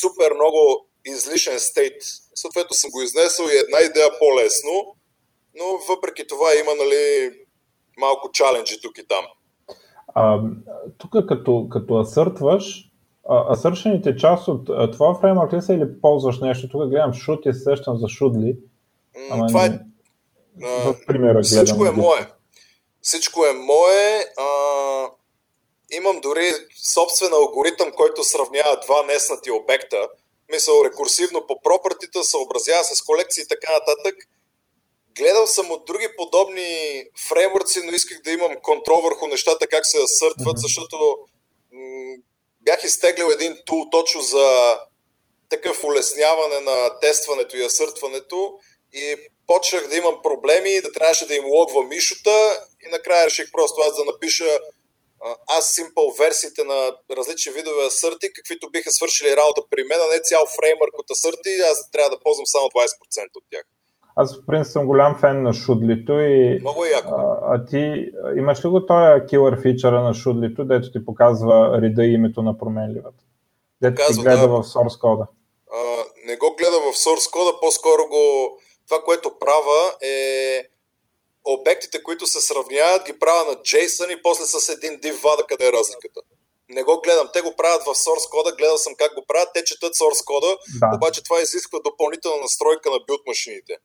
супер 0.00 0.30
много 0.34 0.60
излишен 1.04 1.58
стейт. 1.58 2.02
Съответно 2.34 2.74
съм 2.74 2.90
го 2.90 3.02
изнесъл 3.02 3.44
и 3.44 3.62
една 3.64 3.80
идея 3.80 4.10
по-лесно, 4.18 4.76
но 5.58 5.64
въпреки 5.88 6.26
това 6.26 6.48
има 6.60 6.72
нали, 6.82 7.32
малко 7.98 8.32
чаленджи 8.32 8.80
тук 8.80 8.98
и 8.98 9.06
там. 9.06 9.24
А, 10.14 10.40
тук 10.98 11.12
като, 11.28 11.68
като 11.70 11.98
асъртваш, 11.98 12.90
асършените 13.28 14.16
част 14.16 14.48
от 14.48 14.92
това 14.92 15.20
фреймворк 15.20 15.52
ли 15.52 15.62
са 15.62 15.74
или 15.74 16.00
ползваш 16.00 16.38
нещо? 16.40 16.68
Тук 16.68 16.88
гледам 16.88 17.14
шут 17.14 17.46
и 17.46 17.52
се 17.52 17.60
сещам 17.60 17.98
за 17.98 18.08
шудли. 18.08 18.56
Ама 19.30 19.46
това 19.46 19.66
е... 19.66 19.78
В 20.62 20.96
примера 21.06 21.42
Всичко 21.42 21.86
е 21.86 21.90
мое. 21.90 22.26
Всичко 23.02 23.46
е 23.46 23.52
мое. 23.52 24.26
А, 24.36 24.46
имам 25.90 26.20
дори 26.20 26.52
собствен 26.94 27.32
алгоритъм, 27.32 27.92
който 27.92 28.24
сравнява 28.24 28.80
два 28.80 29.02
неснати 29.02 29.50
обекта. 29.50 30.08
Мисъл 30.52 30.84
рекурсивно 30.84 31.46
по 31.46 31.60
пропъртите, 31.62 32.22
съобразява 32.22 32.84
с 32.84 33.02
колекции 33.02 33.42
и 33.42 33.48
така 33.48 33.72
нататък 33.72 34.14
Гледал 35.18 35.46
съм 35.46 35.70
от 35.70 35.84
други 35.84 36.08
подобни 36.16 37.04
фреймворци, 37.28 37.80
но 37.84 37.92
исках 37.92 38.22
да 38.22 38.30
имам 38.30 38.56
контрол 38.62 39.00
върху 39.00 39.26
нещата, 39.26 39.66
как 39.66 39.86
се 39.86 40.02
асъртват, 40.02 40.56
mm-hmm. 40.56 40.62
защото 40.62 41.18
м- 41.72 42.16
бях 42.60 42.84
изтеглил 42.84 43.26
един 43.32 43.56
тул 43.66 43.90
точно 43.90 44.20
за 44.20 44.78
такъв 45.48 45.84
улесняване 45.84 46.60
на 46.60 47.00
тестването 47.00 47.56
и 47.56 47.64
асъртването 47.64 48.58
и 48.92 49.16
почнах 49.50 49.88
да 49.88 49.96
имам 49.96 50.16
проблеми 50.22 50.82
да 50.86 50.92
трябваше 50.92 51.26
да 51.26 51.34
им 51.34 51.44
логвам 51.56 51.88
мишота 51.88 52.40
и 52.84 52.86
накрая 52.90 53.26
реших 53.26 53.46
просто 53.52 53.76
аз 53.86 53.96
да 53.96 54.04
напиша 54.04 54.50
аз 55.58 55.64
симпъл 55.76 56.06
версиите 56.20 56.64
на 56.64 56.78
различни 57.16 57.52
видове 57.52 57.86
асърти, 57.86 58.32
каквито 58.36 58.70
биха 58.70 58.90
свършили 58.90 59.36
работа 59.40 59.60
при 59.70 59.82
мен, 59.88 60.00
а 60.04 60.14
не 60.14 60.20
цял 60.28 60.42
фреймърк 60.56 60.94
от 60.98 61.10
асърти, 61.10 61.52
аз 61.72 61.90
трябва 61.90 62.10
да 62.10 62.22
ползвам 62.24 62.46
само 62.46 62.66
20% 62.66 63.36
от 63.36 63.44
тях. 63.50 63.64
Аз 64.16 64.36
в 64.36 64.46
принцип 64.46 64.72
съм 64.72 64.86
голям 64.86 65.18
фен 65.20 65.42
на 65.42 65.52
шудлито 65.54 66.12
и 66.12 66.58
Много 66.60 66.84
е 66.84 66.88
яко. 66.88 67.14
А, 67.14 67.38
а 67.42 67.64
ти 67.64 68.10
имаш 68.36 68.64
ли 68.64 68.68
го 68.68 68.86
този 68.86 69.26
килър 69.28 69.62
фичъра 69.62 70.00
на 70.02 70.14
шудлито, 70.14 70.64
дето 70.64 70.92
ти 70.92 71.04
показва 71.04 71.80
реда 71.82 72.04
и 72.04 72.14
името 72.14 72.42
на 72.42 72.58
променливата? 72.58 73.22
Дето 73.82 73.94
Казва, 73.96 74.14
ти 74.14 74.20
гледа 74.20 74.40
да, 74.40 74.48
в 74.48 74.64
source 74.64 75.00
кода? 75.00 75.26
А, 75.72 76.04
не 76.26 76.36
го 76.36 76.56
гледа 76.58 76.78
в 76.80 76.96
source 76.96 77.32
кода, 77.32 77.60
по-скоро 77.60 78.02
го... 78.08 78.57
Това, 78.88 79.02
което 79.02 79.38
правя 79.38 79.96
е 80.02 80.62
обектите, 81.44 82.02
които 82.02 82.26
се 82.26 82.40
сравняват, 82.40 83.06
ги 83.06 83.18
правя 83.18 83.50
на 83.50 83.56
JSON 83.56 84.18
и 84.18 84.22
после 84.22 84.44
с 84.44 84.68
един 84.68 85.00
div 85.00 85.22
вада 85.22 85.44
къде 85.48 85.68
е 85.68 85.72
разликата. 85.72 86.20
Не 86.68 86.82
го 86.82 87.00
гледам. 87.00 87.28
Те 87.32 87.40
го 87.40 87.56
правят 87.56 87.82
в 87.82 87.94
source 87.94 88.30
кода, 88.30 88.56
гледал 88.56 88.78
съм 88.78 88.94
как 88.94 89.14
го 89.14 89.24
правят, 89.28 89.48
те 89.54 89.64
четат 89.64 89.94
source 89.94 90.24
кода, 90.24 90.58
да. 90.80 90.90
обаче 90.96 91.24
това 91.24 91.40
изисква 91.40 91.78
допълнителна 91.84 92.42
настройка 92.42 92.90
на 92.90 92.98
билд 93.06 93.20
машините 93.26 93.76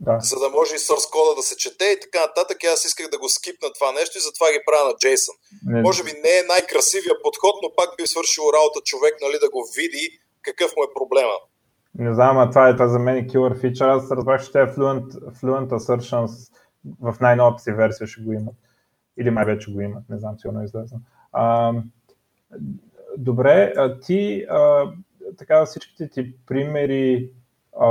да. 0.00 0.18
за 0.20 0.38
да 0.38 0.48
може 0.48 0.74
и 0.74 0.78
source 0.78 1.10
кода 1.10 1.34
да 1.34 1.42
се 1.42 1.56
чете 1.56 1.84
и 1.84 2.00
така 2.00 2.20
нататък. 2.20 2.62
И 2.62 2.66
аз 2.66 2.84
исках 2.84 3.08
да 3.08 3.18
го 3.18 3.28
скипна 3.28 3.72
това 3.72 3.92
нещо 3.92 4.18
и 4.18 4.20
затова 4.20 4.52
ги 4.52 4.60
правя 4.66 4.84
на 4.84 4.94
JSON. 4.94 5.36
Не. 5.66 5.82
Може 5.82 6.02
би 6.02 6.12
не 6.12 6.38
е 6.38 6.42
най-красивия 6.42 7.14
подход, 7.22 7.54
но 7.62 7.74
пак 7.76 7.96
би 7.96 8.06
свършил 8.06 8.42
работа 8.54 8.80
човек 8.80 9.14
нали, 9.20 9.38
да 9.38 9.50
го 9.50 9.70
види 9.76 10.18
какъв 10.42 10.76
му 10.76 10.84
е 10.84 10.94
проблема. 10.94 11.36
Не 11.98 12.14
знам, 12.14 12.38
а 12.38 12.50
това 12.50 12.68
е 12.68 12.72
това 12.72 12.88
за 12.88 12.98
мен 12.98 13.16
е 13.16 13.26
killer 13.26 13.62
feature. 13.62 13.96
Аз 13.96 14.10
разбрах, 14.10 14.44
че 14.44 14.52
те 14.52 14.58
Fluent, 14.58 15.12
Fluent 15.12 15.68
Assertions 15.68 16.52
в 17.00 17.14
най-новата 17.20 17.62
си 17.62 17.72
версия 17.72 18.06
ще 18.06 18.22
го 18.22 18.32
имат. 18.32 18.54
Или 19.18 19.30
май 19.30 19.44
вече 19.44 19.72
го 19.72 19.80
имат, 19.80 20.08
не 20.08 20.18
знам, 20.18 20.38
сигурно 20.38 20.60
е 20.60 20.64
излезна. 20.64 20.98
А, 21.32 21.72
добре, 23.16 23.72
а 23.76 24.00
ти 24.00 24.46
а, 24.50 24.92
така 25.38 25.64
всичките 25.64 26.08
ти 26.08 26.34
примери 26.46 27.30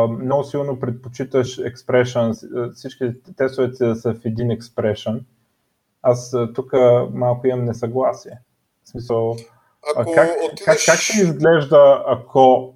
много 0.09 0.43
силно 0.43 0.79
предпочиташ 0.79 1.57
expression, 1.57 2.33
всички 2.73 3.13
тестовете 3.37 3.85
да 3.85 3.95
са 3.95 4.13
в 4.13 4.25
един 4.25 4.47
expression. 4.47 5.23
Аз 6.01 6.35
тук 6.55 6.73
малко 7.13 7.47
имам 7.47 7.65
несъгласие. 7.65 8.39
В 8.83 8.89
смисъл, 8.89 9.35
ако 9.97 10.11
как, 10.13 10.29
отидеш... 10.45 10.65
как, 10.65 10.77
как 10.85 10.99
ще 10.99 11.21
изглежда, 11.21 12.03
ако 12.07 12.73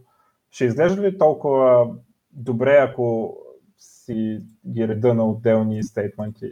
ще 0.52 0.66
изглежда 0.66 1.02
ли 1.02 1.18
толкова 1.18 1.88
добре, 2.32 2.78
ако 2.89 3.38
си 3.80 4.39
ги 4.74 4.88
реда 4.88 5.14
на 5.14 5.30
отделни 5.30 5.84
стейтменти? 5.84 6.45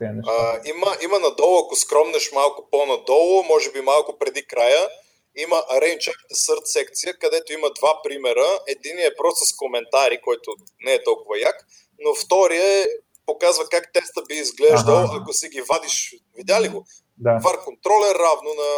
А, 0.00 0.60
има, 0.64 0.86
има 1.04 1.18
надолу, 1.18 1.58
ако 1.58 1.76
скромнеш 1.76 2.32
малко 2.34 2.68
по-надолу, 2.70 3.42
може 3.42 3.72
би 3.72 3.80
малко 3.80 4.18
преди 4.18 4.46
края, 4.46 4.88
има 5.36 5.56
Arrange 5.56 6.06
Act 6.12 6.30
Cert 6.34 6.64
секция, 6.64 7.18
където 7.18 7.52
има 7.52 7.68
два 7.78 8.00
примера. 8.04 8.46
Един 8.68 8.98
е 8.98 9.16
просто 9.16 9.44
с 9.44 9.56
коментари, 9.56 10.20
който 10.20 10.50
не 10.84 10.92
е 10.92 11.04
толкова 11.04 11.38
як, 11.38 11.66
но 12.04 12.14
втория 12.14 12.82
е 12.82 12.86
показва 13.26 13.64
как 13.70 13.92
теста 13.92 14.22
би 14.28 14.34
изглеждал, 14.34 14.98
ага. 14.98 15.18
ако 15.20 15.32
си 15.32 15.48
ги 15.48 15.62
вадиш. 15.70 16.14
Видя 16.36 16.60
ли 16.62 16.68
го? 16.68 16.84
Да. 17.18 17.30
Var 17.30 17.64
контрол 17.64 18.00
е 18.10 18.18
равно 18.24 18.50
на... 18.62 18.70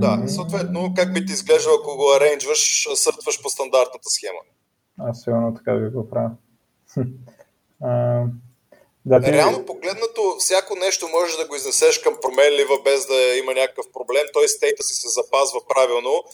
Да, 0.00 0.28
съответно, 0.28 0.92
как 0.96 1.14
би 1.14 1.26
ти 1.26 1.32
изглеждал, 1.32 1.74
ако 1.74 1.96
го 1.96 2.12
аренджваш, 2.12 2.88
съртваш 2.94 3.42
по 3.42 3.48
стандартната 3.48 4.08
схема? 4.10 4.38
Аз 4.98 5.22
сигурно 5.22 5.54
така 5.54 5.74
би 5.74 5.88
го 5.88 6.10
правя. 6.10 6.30
Да, 9.06 9.20
ти... 9.20 9.32
Реално 9.32 9.66
погледнато, 9.66 10.36
всяко 10.38 10.76
нещо 10.76 11.08
можеш 11.08 11.36
да 11.36 11.46
го 11.46 11.54
изнесеш 11.54 11.98
към 11.98 12.14
променлива, 12.22 12.82
без 12.84 13.06
да 13.06 13.36
има 13.42 13.54
някакъв 13.54 13.86
проблем. 13.92 14.22
Той 14.32 14.48
стейта 14.48 14.82
си 14.82 14.94
се 14.94 15.08
запазва 15.08 15.60
правилно. 15.68 16.24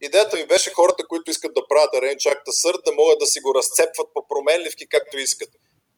Идеята 0.00 0.36
ми 0.36 0.46
беше 0.46 0.74
хората, 0.74 1.06
които 1.08 1.30
искат 1.30 1.54
да 1.54 1.68
правят 1.68 1.94
Arrange 1.94 2.26
Acta 2.32 2.52
Cert, 2.62 2.84
да 2.84 2.92
могат 2.92 3.18
да 3.18 3.26
си 3.26 3.40
го 3.40 3.54
разцепват 3.54 4.08
по 4.14 4.26
променливки, 4.28 4.88
както 4.88 5.18
искат. 5.18 5.48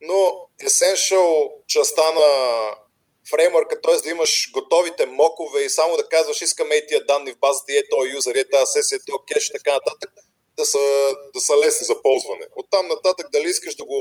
Но 0.01 0.19
Essential 0.67 1.51
частта 1.67 2.03
на 2.03 2.31
фреймворка, 3.31 3.81
т.е. 3.81 3.97
да 4.05 4.11
имаш 4.11 4.51
готовите 4.53 5.07
мокове 5.07 5.61
и 5.64 5.74
само 5.78 5.97
да 5.97 6.09
казваш 6.14 6.43
искаме 6.43 6.74
и 6.74 6.87
тия 6.89 7.01
данни 7.11 7.33
в 7.33 7.41
базата, 7.45 7.72
и 7.72 7.76
е 7.76 7.89
този 7.91 8.11
юзер, 8.16 8.35
и 8.35 8.41
е 8.41 8.49
тази 8.55 8.72
сесия, 8.74 8.97
е 8.97 9.12
кеш 9.28 9.45
и 9.49 9.53
така 9.53 9.72
нататък, 9.78 10.11
да 10.59 10.64
са, 10.64 10.85
да 11.35 11.41
са 11.41 11.53
лесни 11.62 11.85
за 11.91 12.03
ползване. 12.03 12.47
От 12.57 12.66
там 12.70 12.87
нататък 12.95 13.26
дали 13.33 13.49
искаш 13.49 13.74
да 13.74 13.85
го 13.85 14.01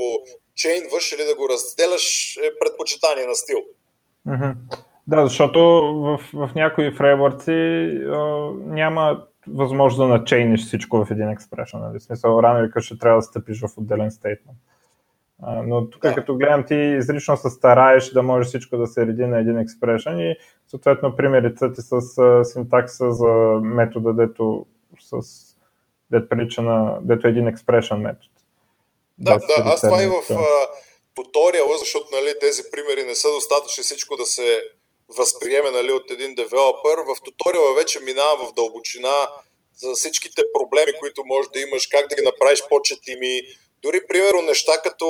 чейнваш 0.54 1.12
или 1.12 1.24
да 1.24 1.34
го 1.34 1.48
разделяш 1.48 2.36
е 2.36 2.58
предпочитание 2.60 3.26
на 3.26 3.34
стил. 3.34 3.60
Mm-hmm. 4.28 4.54
Да, 5.06 5.26
защото 5.26 5.58
в, 6.06 6.20
в 6.32 6.50
някои 6.54 6.94
фреймворци 6.96 7.58
няма 8.80 9.26
възможност 9.48 9.98
да 9.98 10.18
начейниш 10.18 10.66
всичко 10.66 11.04
в 11.04 11.10
един 11.10 11.28
експрешн. 11.28 11.78
Нали? 11.78 12.00
Смисъл, 12.00 12.40
рано 12.42 12.58
или 12.64 12.82
ще 12.82 12.98
трябва 12.98 13.18
да 13.18 13.22
стъпиш 13.22 13.60
в 13.60 13.78
отделен 13.78 14.10
стейтмент. 14.10 14.58
Но 15.42 15.90
тук, 15.90 16.02
да. 16.02 16.14
като 16.14 16.36
гледам, 16.36 16.64
ти 16.66 16.74
изрично 16.74 17.36
се 17.36 17.50
стараеш 17.50 18.10
да 18.10 18.22
може 18.22 18.48
всичко 18.48 18.76
да 18.76 18.86
се 18.86 19.06
реди 19.06 19.26
на 19.26 19.38
един 19.38 19.58
експрешн 19.58 20.18
и 20.18 20.36
съответно 20.68 21.16
примерите 21.16 21.72
ти 21.72 21.80
с 21.82 22.00
синтакса 22.44 23.12
за 23.12 23.28
метода, 23.62 24.12
дето 24.12 24.66
с 25.00 25.20
дето 26.10 26.28
прилича 26.28 26.62
на, 26.62 26.98
дето 27.02 27.26
е 27.26 27.30
един 27.30 27.44
expression 27.44 27.96
метод. 27.96 28.28
Да, 29.18 29.38
да, 29.38 29.46
да 29.46 29.70
аз 29.70 29.80
това 29.80 30.02
и 30.02 30.06
в 30.06 30.22
а, 30.30 30.68
туториала, 31.14 31.78
защото 31.78 32.06
нали, 32.12 32.34
тези 32.40 32.62
примери 32.72 33.06
не 33.06 33.14
са 33.14 33.28
достатъчни 33.28 33.82
всичко 33.82 34.16
да 34.16 34.26
се 34.26 34.62
възприеме 35.18 35.70
нали, 35.70 35.92
от 35.92 36.10
един 36.10 36.34
девелопър. 36.34 36.98
В 37.08 37.22
туториала 37.24 37.74
вече 37.74 38.00
минава 38.00 38.46
в 38.46 38.54
дълбочина 38.54 39.16
за 39.76 39.92
всичките 39.94 40.42
проблеми, 40.58 40.92
които 41.00 41.22
можеш 41.24 41.50
да 41.54 41.60
имаш, 41.60 41.86
как 41.86 42.08
да 42.08 42.16
ги 42.16 42.22
направиш 42.22 42.62
по-четими. 42.68 43.40
Дори, 43.82 44.06
примерно, 44.06 44.42
неща 44.42 44.82
като 44.82 45.06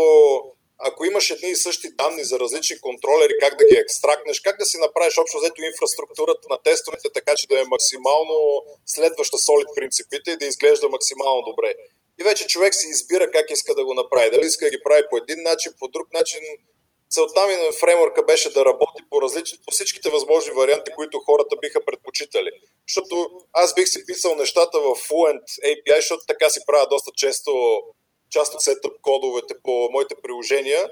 ако 0.82 1.04
имаш 1.04 1.30
едни 1.30 1.50
и 1.50 1.56
същи 1.56 1.88
данни 1.94 2.24
за 2.24 2.38
различни 2.38 2.80
контролери, 2.80 3.32
как 3.40 3.58
да 3.58 3.64
ги 3.64 3.76
екстрактнеш, 3.76 4.40
как 4.40 4.58
да 4.58 4.64
си 4.64 4.78
направиш 4.78 5.18
общо 5.18 5.38
взето 5.38 5.62
инфраструктурата 5.62 6.46
на 6.50 6.58
тестовете, 6.62 7.08
така 7.14 7.34
че 7.36 7.48
да 7.48 7.60
е 7.60 7.64
максимално 7.64 8.64
следваща 8.86 9.38
солид 9.38 9.68
принципите 9.74 10.30
и 10.30 10.36
да 10.36 10.46
изглежда 10.46 10.88
максимално 10.88 11.42
добре. 11.42 11.74
И 12.20 12.24
вече 12.24 12.46
човек 12.46 12.74
си 12.74 12.86
избира 12.88 13.30
как 13.30 13.50
иска 13.50 13.74
да 13.74 13.84
го 13.84 13.94
направи. 13.94 14.30
Дали 14.30 14.46
иска 14.46 14.64
да 14.64 14.70
ги 14.70 14.82
прави 14.84 15.02
по 15.10 15.16
един 15.16 15.42
начин, 15.42 15.72
по 15.78 15.88
друг 15.88 16.12
начин. 16.12 16.40
Целта 17.10 17.46
ми 17.46 17.56
на 17.56 17.72
фреймворка 17.72 18.22
беше 18.22 18.52
да 18.52 18.64
работи 18.64 19.02
по, 19.10 19.22
различни, 19.22 19.58
по 19.66 19.70
всичките 19.70 20.10
възможни 20.10 20.52
варианти, 20.52 20.90
които 20.96 21.18
хората 21.18 21.56
биха 21.56 21.84
предпочитали. 21.84 22.50
Защото 22.88 23.30
аз 23.52 23.74
бих 23.74 23.88
си 23.88 24.06
писал 24.06 24.34
нещата 24.34 24.78
в 24.80 24.84
Fluent 24.84 25.46
API, 25.64 25.96
защото 25.96 26.24
така 26.26 26.50
си 26.50 26.60
правя 26.66 26.86
доста 26.90 27.10
често 27.16 27.52
част 28.30 28.54
от 28.54 28.62
сетъп 28.62 28.92
кодовете 29.02 29.54
по 29.62 29.88
моите 29.92 30.14
приложения. 30.22 30.90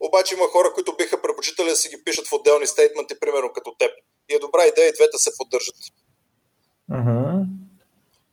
Обаче 0.00 0.34
има 0.34 0.48
хора, 0.48 0.72
които 0.74 0.96
биха 0.96 1.22
предпочитали 1.22 1.68
да 1.68 1.76
си 1.76 1.88
ги 1.88 2.04
пишат 2.04 2.26
в 2.26 2.32
отделни 2.32 2.66
стейтменти, 2.66 3.20
примерно 3.20 3.52
като 3.52 3.74
теб. 3.78 3.90
И 4.28 4.34
е 4.34 4.38
добра 4.38 4.66
идея 4.66 4.88
и 4.88 4.92
двете 4.92 5.18
се 5.18 5.36
поддържат. 5.36 5.76
Uh-huh. 6.90 7.44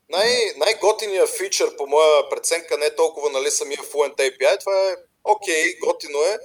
Най- 0.09 0.53
най-готиният 0.57 1.29
фичър, 1.37 1.75
по 1.77 1.87
моя 1.87 2.29
преценка, 2.29 2.77
не 2.77 2.85
е 2.85 2.95
толкова 2.95 3.29
нали, 3.29 3.51
самия 3.51 3.77
Fluent 3.77 4.15
API. 4.15 4.59
Това 4.59 4.89
е 4.89 4.95
окей, 5.23 5.63
okay, 5.63 5.79
готино 5.79 6.19
е, 6.19 6.37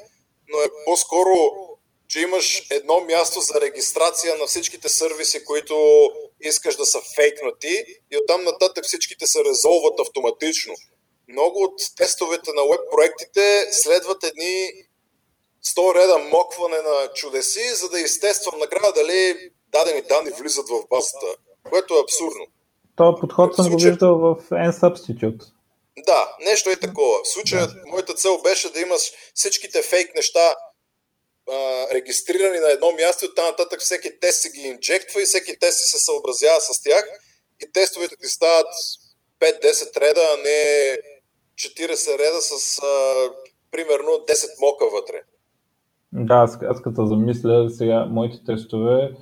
но 0.48 0.60
е 0.60 0.66
по-скоро, 0.84 1.34
че 2.08 2.20
имаш 2.20 2.66
едно 2.70 3.00
място 3.00 3.40
за 3.40 3.60
регистрация 3.60 4.36
на 4.36 4.46
всичките 4.46 4.88
сервиси, 4.88 5.44
които 5.44 6.08
искаш 6.40 6.76
да 6.76 6.86
са 6.86 7.00
фейкнати 7.16 7.84
и 8.10 8.16
оттам 8.16 8.44
нататък 8.44 8.84
всичките 8.84 9.26
се 9.26 9.44
резолват 9.44 10.00
автоматично 10.00 10.74
много 11.28 11.62
от 11.62 11.80
тестовете 11.96 12.50
на 12.54 12.62
веб 12.62 12.80
проектите 12.90 13.68
следват 13.70 14.24
едни 14.24 14.72
100 15.64 15.94
реда 15.94 16.18
мокване 16.18 16.76
на 16.76 17.12
чудеси, 17.14 17.74
за 17.74 17.88
да 17.88 18.00
изтествам 18.00 18.58
накрая 18.58 18.92
дали 18.92 19.50
дадени 19.72 20.02
данни 20.02 20.30
влизат 20.30 20.68
в 20.68 20.88
базата, 20.90 21.26
което 21.70 21.94
е 21.94 22.00
абсурдно. 22.02 22.46
Това 22.96 23.14
подход 23.20 23.56
съм 23.56 23.70
го 23.70 23.76
виждал 23.78 24.18
в 24.18 24.36
N-Substitute. 24.50 25.44
Да, 26.06 26.36
нещо 26.40 26.70
е 26.70 26.76
такова. 26.76 27.18
В 27.24 27.28
случая 27.28 27.66
да. 27.66 27.82
моята 27.86 28.14
цел 28.14 28.42
беше 28.42 28.72
да 28.72 28.80
имаш 28.80 29.12
всичките 29.34 29.82
фейк 29.82 30.14
неща 30.14 30.54
а, 31.50 31.86
регистрирани 31.94 32.58
на 32.58 32.70
едно 32.70 32.92
място 32.92 33.24
и 33.24 33.28
оттам 33.28 33.44
нататък 33.44 33.80
всеки 33.80 34.20
тест 34.20 34.42
си 34.42 34.50
ги 34.50 34.60
инжектва 34.60 35.22
и 35.22 35.24
всеки 35.24 35.58
тест 35.58 35.78
се 35.78 35.98
съобразява 35.98 36.60
с 36.60 36.82
тях 36.82 37.04
и 37.62 37.72
тестовете 37.72 38.16
ти 38.16 38.28
стават 38.28 38.66
5-10 39.40 40.00
реда, 40.00 40.20
а 40.34 40.36
не 40.36 40.98
40 41.56 42.18
реда 42.18 42.40
с 42.40 42.78
а, 42.78 42.86
примерно 43.70 44.10
10 44.10 44.60
мока 44.60 44.84
вътре. 44.96 45.22
Да, 46.12 46.34
аз, 46.34 46.58
аз 46.62 46.82
като 46.82 47.06
замисля 47.06 47.70
сега, 47.70 48.06
моите 48.10 48.44
тестове 48.46 49.12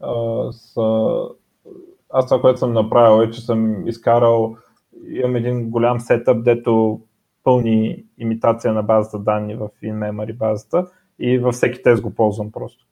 а, 0.00 0.52
са... 0.52 1.14
Аз 2.10 2.26
това, 2.26 2.40
което 2.40 2.58
съм 2.58 2.72
направил 2.72 3.24
е, 3.24 3.30
че 3.30 3.40
съм 3.40 3.88
изкарал, 3.88 4.56
имам 5.08 5.36
един 5.36 5.70
голям 5.70 6.00
сетъп, 6.00 6.44
дето 6.44 7.00
пълни 7.44 8.04
имитация 8.18 8.72
на 8.72 8.82
базата 8.82 9.18
данни 9.18 9.54
в 9.54 9.68
in-memory 9.82 10.36
базата 10.36 10.86
и 11.18 11.38
във 11.38 11.54
всеки 11.54 11.82
тест 11.82 12.02
го 12.02 12.14
ползвам 12.14 12.52
просто. 12.52 12.86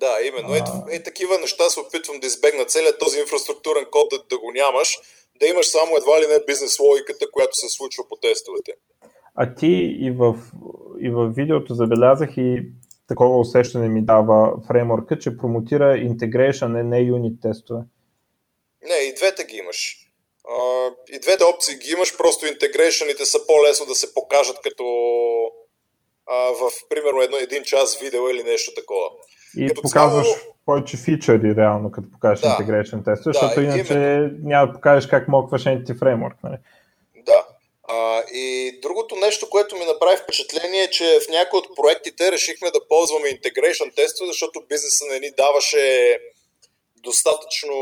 Да, 0.00 0.14
именно. 0.28 0.54
Е, 0.54 0.96
е, 0.96 1.02
такива 1.02 1.38
неща 1.38 1.64
се 1.68 1.80
опитвам 1.80 2.20
да 2.20 2.26
избегна 2.26 2.64
целият 2.64 2.98
този 2.98 3.20
инфраструктурен 3.20 3.86
код 3.90 4.08
да, 4.10 4.18
да 4.30 4.38
го 4.38 4.52
нямаш, 4.54 4.98
да 5.40 5.46
имаш 5.46 5.66
само 5.66 5.96
едва 5.96 6.20
ли 6.20 6.26
не 6.26 6.44
бизнес 6.46 6.78
логиката, 6.78 7.30
която 7.30 7.56
се 7.56 7.68
случва 7.68 8.04
по 8.08 8.16
тестовете. 8.16 8.72
А 9.34 9.54
ти 9.54 9.96
и 10.00 10.10
в, 10.10 10.38
и 11.00 11.10
в 11.10 11.32
видеото 11.36 11.74
забелязах 11.74 12.30
и 12.36 12.62
такова 13.08 13.38
усещане 13.38 13.88
ми 13.88 14.02
дава 14.04 14.60
фреймворка, 14.66 15.18
че 15.18 15.36
промотира 15.36 15.84
integration, 15.84 16.66
не, 16.66 16.82
не 16.82 16.98
юнит 16.98 17.40
тестове. 17.42 17.80
Не, 18.88 18.94
и 18.94 19.14
двете 19.14 19.44
ги 19.44 19.56
имаш. 19.56 19.96
Uh, 20.44 20.94
и 21.08 21.18
двете 21.20 21.44
опции 21.44 21.78
ги 21.78 21.90
имаш, 21.92 22.16
просто 22.16 22.46
интегрейшените 22.46 23.24
са 23.24 23.46
по-лесно 23.46 23.86
да 23.86 23.94
се 23.94 24.14
покажат 24.14 24.60
като 24.62 24.82
uh, 24.82 26.52
в, 26.52 26.88
примерно, 26.88 27.22
едно, 27.22 27.36
един 27.36 27.62
час 27.62 27.98
видео 27.98 28.28
или 28.28 28.42
нещо 28.42 28.74
такова. 28.74 29.08
И 29.56 29.68
като 29.68 29.82
показваш 29.82 30.26
цяло... 30.26 30.36
повече 30.70 30.96
фичъри, 30.96 31.56
реално, 31.56 31.92
като 31.92 32.10
покажеш 32.10 32.40
да, 32.40 32.48
integration 32.48 33.04
тест, 33.04 33.22
защото 33.24 33.54
да, 33.54 33.62
иначе 33.62 33.94
именно. 33.94 34.30
няма 34.42 34.66
да 34.66 34.72
покажеш 34.72 35.10
как 35.10 35.28
мокваш 35.28 35.64
Entity 35.64 35.98
Framework. 35.98 36.34
Нали? 36.44 36.56
Да. 37.16 37.46
А, 37.88 38.22
и 38.32 38.78
другото 38.82 39.16
нещо, 39.16 39.50
което 39.50 39.76
ми 39.76 39.84
направи 39.84 40.16
впечатление 40.16 40.82
е, 40.82 40.90
че 40.90 41.18
в 41.26 41.28
някои 41.30 41.58
от 41.58 41.76
проектите 41.76 42.32
решихме 42.32 42.70
да 42.70 42.88
ползваме 42.88 43.28
integration 43.28 43.94
тестове, 43.96 44.28
защото 44.28 44.66
бизнеса 44.68 45.04
не 45.12 45.20
ни 45.20 45.30
даваше 45.36 46.18
достатъчно 46.96 47.76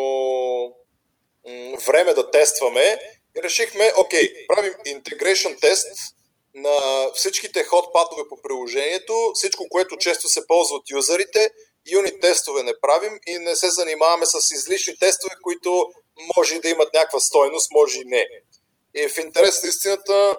време 1.86 2.14
да 2.14 2.30
тестваме. 2.30 2.98
И 3.38 3.42
решихме, 3.42 3.92
окей, 3.98 4.46
правим 4.48 4.72
integration 4.72 5.60
тест 5.60 6.14
на 6.54 6.78
всичките 7.14 7.64
ход 7.64 7.92
патове 7.92 8.22
по 8.28 8.42
приложението, 8.42 9.14
всичко, 9.34 9.68
което 9.70 9.96
често 9.96 10.28
се 10.28 10.46
ползва 10.46 10.76
от 10.76 10.90
юзерите, 10.90 11.50
юнит 11.90 12.20
тестове 12.20 12.62
не 12.62 12.72
правим 12.80 13.18
и 13.26 13.38
не 13.38 13.56
се 13.56 13.70
занимаваме 13.70 14.26
с 14.26 14.50
излишни 14.50 14.98
тестове, 14.98 15.34
които 15.42 15.86
може 16.36 16.58
да 16.58 16.68
имат 16.68 16.94
някаква 16.94 17.20
стойност, 17.20 17.70
може 17.72 18.00
и 18.00 18.04
не. 18.04 18.26
И 18.94 19.08
в 19.08 19.18
интерес 19.18 19.62
на 19.62 19.68
истината, 19.68 20.36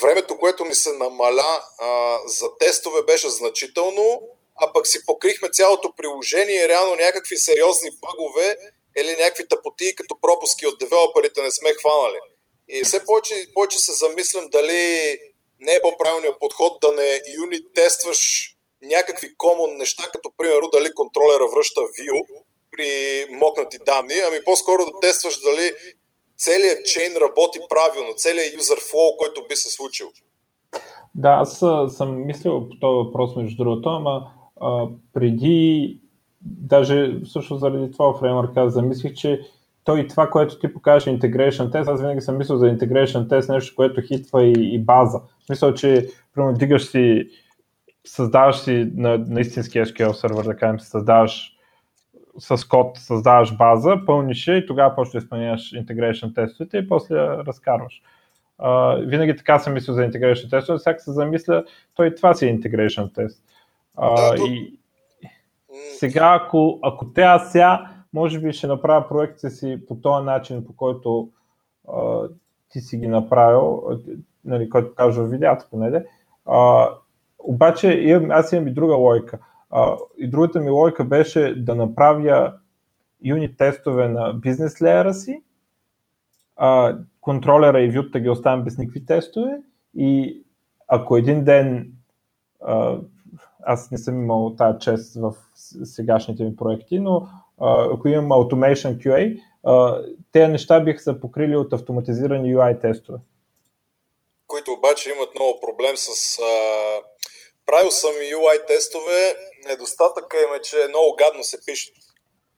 времето, 0.00 0.38
което 0.38 0.64
ми 0.64 0.74
се 0.74 0.92
намаля 0.92 1.62
а, 1.78 2.18
за 2.26 2.58
тестове 2.58 3.02
беше 3.02 3.28
значително, 3.30 4.22
а 4.56 4.72
пък 4.72 4.86
си 4.86 5.06
покрихме 5.06 5.50
цялото 5.52 5.92
приложение 5.96 6.64
и 6.64 6.68
реално 6.68 6.96
някакви 6.96 7.36
сериозни 7.36 7.90
бъгове 8.00 8.56
или 8.96 9.16
някакви 9.16 9.48
тъпоти 9.48 9.94
като 9.94 10.20
пропуски 10.20 10.66
от 10.66 10.78
девелоперите 10.78 11.42
не 11.42 11.50
сме 11.50 11.74
хванали. 11.74 12.18
И 12.68 12.84
все 12.84 13.04
повече, 13.04 13.46
повече 13.54 13.78
се 13.78 13.92
замислям 13.92 14.48
дали 14.50 15.18
не 15.60 15.74
е 15.74 15.82
по-правилният 15.82 16.40
подход 16.40 16.80
да 16.80 16.92
не 16.92 17.20
юнит 17.38 17.74
тестваш 17.74 18.50
някакви 18.94 19.28
комон 19.36 19.70
неща, 19.76 20.04
като 20.12 20.28
примерно 20.38 20.68
дали 20.72 20.94
контролера 20.94 21.46
връща 21.54 21.80
view 21.80 22.18
при 22.72 22.90
мокнати 23.42 23.78
данни, 23.86 24.18
ами 24.28 24.38
по-скоро 24.44 24.84
да 24.84 25.00
тестваш 25.00 25.40
дали 25.40 25.66
целият 26.36 26.86
чейн 26.86 27.12
работи 27.16 27.58
правилно, 27.68 28.14
целият 28.16 28.54
user 28.54 28.80
flow, 28.88 29.16
който 29.16 29.46
би 29.48 29.56
се 29.56 29.70
случил. 29.70 30.08
Да, 31.14 31.28
аз 31.28 31.58
съм 31.96 32.26
мислил 32.26 32.68
по 32.68 32.76
този 32.80 33.06
въпрос 33.06 33.36
между 33.36 33.64
другото, 33.64 33.88
ама 33.88 34.30
а, 34.60 34.86
преди, 35.14 35.98
даже 36.40 37.12
също 37.32 37.56
заради 37.56 37.92
това 37.92 38.18
фреймворка, 38.18 38.70
замислих, 38.70 39.14
че 39.14 39.40
той 39.84 40.00
и 40.00 40.08
това, 40.08 40.30
което 40.30 40.58
ти 40.58 40.72
покажеш 40.72 41.14
integration 41.14 41.72
тест, 41.72 41.88
аз 41.88 42.00
винаги 42.00 42.20
съм 42.20 42.38
мислил 42.38 42.58
за 42.58 42.66
integration 42.66 43.28
тест, 43.28 43.48
нещо, 43.48 43.74
което 43.76 44.02
хитва 44.02 44.44
и, 44.44 44.74
и 44.74 44.78
база. 44.78 45.20
Мисля, 45.50 45.74
че 45.74 46.08
примерно 46.34 46.58
дигаш 46.58 46.90
си, 46.90 47.28
създаваш 48.06 48.56
си 48.56 48.92
на, 48.94 49.18
на 49.18 49.40
истински 49.40 49.78
SQL 49.78 50.12
сервер, 50.12 50.44
да 50.44 50.56
кажем, 50.56 50.80
създаваш 50.80 51.50
с 52.38 52.68
код, 52.68 52.98
създаваш 52.98 53.56
база, 53.56 53.96
пълниш 54.06 54.46
я 54.46 54.56
и 54.56 54.66
тогава 54.66 54.94
почваш 54.94 55.12
да 55.12 55.18
изпълняваш 55.18 55.60
integration 55.60 56.34
тестовете 56.34 56.78
и 56.78 56.88
после 56.88 57.16
разкарваш. 57.16 58.02
Uh, 58.60 59.06
винаги 59.06 59.36
така 59.36 59.58
съм 59.58 59.72
мислил 59.74 59.94
за 59.94 60.10
integration 60.10 60.50
тестове, 60.50 60.78
сега 60.78 60.98
се 60.98 61.12
замисля, 61.12 61.64
той 61.94 62.14
това 62.14 62.34
си 62.34 62.46
е 62.46 62.58
integration 62.58 63.14
тест. 63.14 63.44
Uh, 63.98 64.36
да, 64.36 64.44
и 64.48 64.78
сега, 65.98 66.40
ако, 66.42 66.78
ако 66.82 67.12
те 67.12 67.26
сега 67.50 67.94
може 68.14 68.40
би 68.40 68.52
ще 68.52 68.66
направя 68.66 69.08
проектите 69.08 69.50
си 69.50 69.80
по 69.88 69.94
този 69.94 70.24
начин, 70.24 70.64
по 70.66 70.76
който 70.76 71.28
а, 71.88 72.28
ти 72.68 72.80
си 72.80 72.96
ги 72.96 73.06
направил, 73.06 73.82
нали, 74.44 74.70
който 74.70 74.94
кажа 74.94 75.22
в 75.22 75.30
видеята 75.30 75.66
поне. 75.70 76.04
А, 76.46 76.88
обаче 77.44 78.20
аз 78.30 78.52
имам 78.52 78.68
и 78.68 78.74
друга 78.74 78.94
логика. 78.94 79.38
А, 79.70 79.96
и 80.18 80.30
другата 80.30 80.60
ми 80.60 80.70
логика 80.70 81.04
беше 81.04 81.54
да 81.54 81.74
направя 81.74 82.52
юнит 83.24 83.58
тестове 83.58 84.08
на 84.08 84.32
бизнес 84.32 84.82
леера 84.82 85.14
си, 85.14 85.42
а, 86.56 86.98
контролера 87.20 87.80
и 87.80 87.90
вюта 87.90 88.20
ги 88.20 88.28
оставям 88.28 88.64
без 88.64 88.78
никакви 88.78 89.06
тестове 89.06 89.62
и 89.94 90.42
ако 90.88 91.16
един 91.16 91.44
ден 91.44 91.92
а, 92.60 92.98
аз 93.62 93.90
не 93.90 93.98
съм 93.98 94.22
имал 94.22 94.54
тази 94.56 94.78
чест 94.78 95.14
в 95.14 95.34
сегашните 95.84 96.44
ми 96.44 96.56
проекти, 96.56 97.00
но 97.00 97.28
ако 97.92 98.08
имам 98.08 98.28
Automation 98.28 98.96
QA, 98.96 99.40
тези 100.32 100.52
неща 100.52 100.80
биха 100.80 100.98
се 100.98 101.20
покрили 101.20 101.56
от 101.56 101.72
автоматизирани 101.72 102.56
UI 102.56 102.80
тестове. 102.80 103.18
Които 104.46 104.72
обаче 104.72 105.10
имат 105.10 105.34
много 105.34 105.60
проблем 105.60 105.96
с... 105.96 106.38
А... 106.38 106.44
Правил 107.66 107.90
съм 107.90 108.12
UI 108.12 108.66
тестове, 108.66 109.36
недостатъка 109.64 110.42
им 110.42 110.54
е, 110.54 110.62
че 110.62 110.86
много 110.88 111.16
гадно 111.16 111.44
се 111.44 111.64
пишат. 111.66 111.94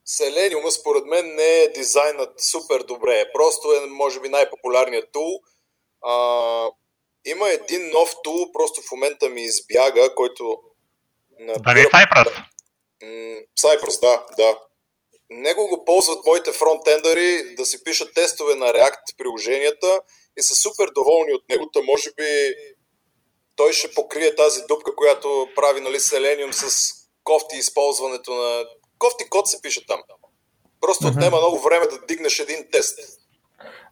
Selenium 0.07 0.69
според 0.69 1.05
мен 1.05 1.35
не 1.35 1.63
е 1.63 1.71
дизайнът 1.71 2.41
супер 2.41 2.83
добре, 2.83 3.31
просто 3.33 3.73
е 3.73 3.85
може 3.85 4.19
би 4.19 4.29
най-популярният 4.29 5.11
тул. 5.11 5.41
А, 6.01 6.13
има 7.25 7.49
един 7.49 7.89
нов 7.89 8.15
тул, 8.23 8.51
просто 8.53 8.81
в 8.81 8.91
момента 8.91 9.29
ми 9.29 9.41
избяга, 9.41 10.15
който... 10.15 10.59
Дали 11.39 11.79
е 11.79 11.83
Cypress? 11.83 12.43
Cypress, 13.61 14.01
да, 14.01 14.25
да. 14.37 14.59
Него 15.29 15.67
го 15.67 15.85
ползват 15.85 16.25
моите 16.25 16.51
фронтендъри 16.51 17.55
да 17.55 17.65
си 17.65 17.83
пишат 17.83 18.13
тестове 18.13 18.55
на 18.55 18.65
React 18.65 19.17
приложенията 19.17 20.01
и 20.37 20.41
са 20.41 20.55
супер 20.55 20.89
доволни 20.95 21.33
от 21.33 21.49
него. 21.49 21.69
Та 21.73 21.81
може 21.81 22.09
би 22.17 22.23
той 23.57 23.73
ще 23.73 23.95
покрие 23.95 24.35
тази 24.35 24.59
дупка, 24.69 24.91
която 24.95 25.27
прави 25.55 25.81
нали, 25.81 25.95
Selenium 25.95 26.51
с 26.51 26.91
кофти 27.23 27.55
използването 27.57 28.31
на... 28.31 28.63
Кофти 28.99 29.29
код 29.29 29.47
се 29.47 29.61
пише 29.61 29.85
там. 29.87 29.99
Просто 30.81 31.05
mm-hmm. 31.05 31.11
отнема 31.11 31.37
много 31.37 31.59
време 31.59 31.85
да 31.85 32.05
дигнеш 32.07 32.39
един 32.39 32.65
тест. 32.71 32.99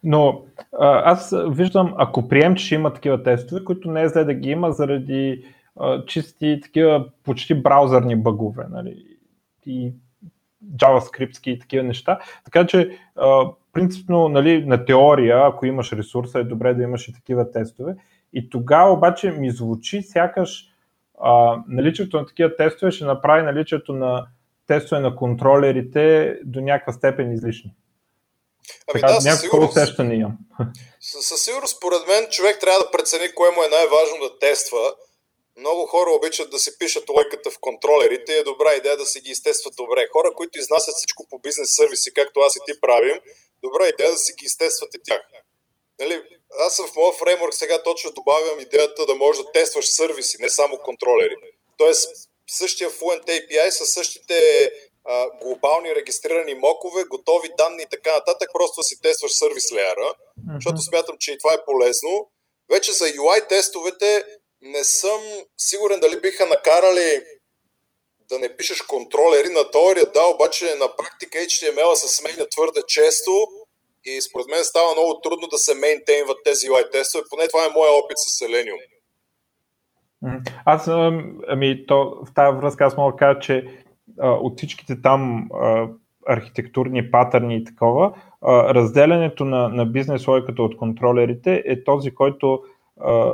Но 0.04 0.44
а, 0.72 1.12
аз 1.12 1.34
виждам, 1.48 1.94
ако 1.98 2.28
прием, 2.28 2.56
че 2.56 2.74
има 2.74 2.94
такива 2.94 3.22
тестове, 3.22 3.64
които 3.64 3.90
не 3.90 4.02
е 4.02 4.08
зле 4.08 4.24
да 4.24 4.34
ги 4.34 4.50
има 4.50 4.72
заради 4.72 5.44
а, 5.76 6.04
чисти 6.04 6.60
такива 6.62 7.08
почти 7.24 7.54
браузърни 7.54 8.16
бъгове. 8.16 8.64
Нали? 8.70 9.06
И 9.66 9.92
JavaScript 10.76 11.48
и 11.48 11.58
такива 11.58 11.84
неща. 11.84 12.18
Така 12.44 12.66
че, 12.66 12.98
а, 13.16 13.50
принципно, 13.72 14.28
нали, 14.28 14.64
на 14.66 14.84
теория, 14.84 15.46
ако 15.46 15.66
имаш 15.66 15.92
ресурса, 15.92 16.38
е 16.38 16.44
добре 16.44 16.74
да 16.74 16.82
имаш 16.82 17.08
и 17.08 17.12
такива 17.12 17.50
тестове. 17.52 17.96
И 18.38 18.50
тогава 18.50 18.92
обаче 18.92 19.30
ми 19.30 19.50
звучи 19.50 20.02
сякаш 20.02 20.64
а, 21.20 21.56
наличието 21.68 22.16
на 22.16 22.26
такива 22.26 22.56
тестове 22.56 22.92
ще 22.92 23.04
направи 23.04 23.42
наличието 23.42 23.92
на 23.92 24.26
тестове 24.66 25.00
на 25.00 25.16
контролерите 25.16 26.34
до 26.44 26.60
някаква 26.60 26.92
степен 26.92 27.32
излишни. 27.32 27.70
Ами 28.88 29.00
така, 29.00 29.12
да, 29.12 29.20
със 29.20 29.40
сигурност, 29.40 29.70
усещане 29.70 30.14
имам. 30.14 30.36
Със 31.00 31.40
сигурност, 31.44 31.76
според 31.76 32.02
мен, 32.08 32.22
човек 32.30 32.56
трябва 32.60 32.80
да 32.84 32.90
прецени 32.90 33.34
кое 33.34 33.50
му 33.50 33.60
е 33.62 33.74
най-важно 33.76 34.16
да 34.24 34.38
тества. 34.38 34.84
Много 35.62 35.86
хора 35.86 36.10
обичат 36.10 36.50
да 36.50 36.58
си 36.58 36.70
пишат 36.78 37.08
лойката 37.08 37.50
в 37.50 37.58
контролерите 37.60 38.32
и 38.32 38.40
е 38.40 38.48
добра 38.50 38.70
идея 38.78 38.96
да 38.96 39.06
си 39.06 39.20
ги 39.20 39.30
изтестват 39.30 39.74
добре. 39.76 40.00
Хора, 40.12 40.30
които 40.36 40.58
изнасят 40.58 40.94
всичко 40.94 41.26
по 41.30 41.38
бизнес 41.38 41.76
сервиси, 41.76 42.14
както 42.14 42.40
аз 42.40 42.56
и 42.56 42.60
ти 42.66 42.80
правим, 42.80 43.18
добра 43.64 43.84
идея 43.92 44.10
да 44.10 44.18
си 44.18 44.32
ги 44.38 44.44
изтестват 44.44 44.94
и 44.94 45.00
тях. 45.04 45.22
Нали, 46.00 46.22
аз 46.58 46.76
в 46.76 46.96
моя 46.96 47.12
фреймворк 47.12 47.54
сега 47.54 47.82
точно 47.82 48.10
добавям 48.10 48.60
идеята 48.60 49.06
да 49.06 49.14
можеш 49.14 49.42
да 49.42 49.52
тестваш 49.52 49.86
сервиси, 49.86 50.36
не 50.40 50.48
само 50.48 50.78
контролери. 50.78 51.34
Тоест, 51.76 52.28
същия 52.50 52.90
Fluent 52.90 53.24
API 53.24 53.70
с 53.70 53.86
същите 53.86 54.70
а, 55.04 55.30
глобални 55.42 55.94
регистрирани 55.94 56.54
мокове, 56.54 57.04
готови 57.04 57.48
данни 57.58 57.82
и 57.82 57.86
така 57.90 58.12
нататък, 58.14 58.48
просто 58.52 58.82
си 58.82 59.00
тестваш 59.00 59.32
сервис 59.32 59.72
леера, 59.72 60.14
mm-hmm. 60.14 60.54
защото 60.54 60.82
смятам, 60.82 61.16
че 61.18 61.32
и 61.32 61.38
това 61.38 61.52
е 61.54 61.64
полезно. 61.64 62.30
Вече 62.70 62.92
за 62.92 63.04
UI 63.04 63.48
тестовете 63.48 64.24
не 64.60 64.84
съм 64.84 65.20
сигурен 65.58 66.00
дали 66.00 66.20
биха 66.20 66.46
накарали 66.46 67.24
да 68.28 68.38
не 68.38 68.56
пишеш 68.56 68.82
контролери 68.82 69.48
на 69.48 69.70
теория, 69.70 70.06
да, 70.06 70.26
обаче 70.26 70.74
на 70.74 70.96
практика 70.96 71.38
HTML 71.38 71.94
се 71.94 72.08
сменя 72.08 72.48
твърде 72.48 72.82
често 72.88 73.48
и 74.06 74.20
според 74.22 74.46
мен 74.50 74.64
става 74.64 74.92
много 74.92 75.20
трудно 75.20 75.46
да 75.48 75.58
се 75.58 75.74
мейнтейнват 75.74 76.38
тези 76.44 76.66
UI 76.66 76.92
тестове, 76.92 77.24
поне 77.30 77.48
това 77.48 77.62
е 77.64 77.74
моя 77.78 77.92
опит 78.00 78.18
с 78.18 78.26
Selenium. 78.38 78.80
Аз, 80.64 80.88
ами, 81.48 81.86
то, 81.86 82.18
в 82.26 82.34
тази 82.34 82.56
връзка 82.56 82.84
аз 82.84 82.96
мога 82.96 83.12
да 83.12 83.16
кажа, 83.16 83.38
че 83.40 83.64
а, 84.20 84.30
от 84.30 84.56
всичките 84.56 85.02
там 85.02 85.48
а, 85.54 85.88
архитектурни 86.26 87.10
патърни 87.10 87.56
и 87.56 87.64
такова, 87.64 88.12
а, 88.42 88.74
разделянето 88.74 89.44
на, 89.44 89.68
на 89.68 89.86
бизнес 89.86 90.26
логиката 90.26 90.62
от 90.62 90.76
контролерите 90.76 91.62
е 91.66 91.84
този, 91.84 92.10
който 92.14 92.62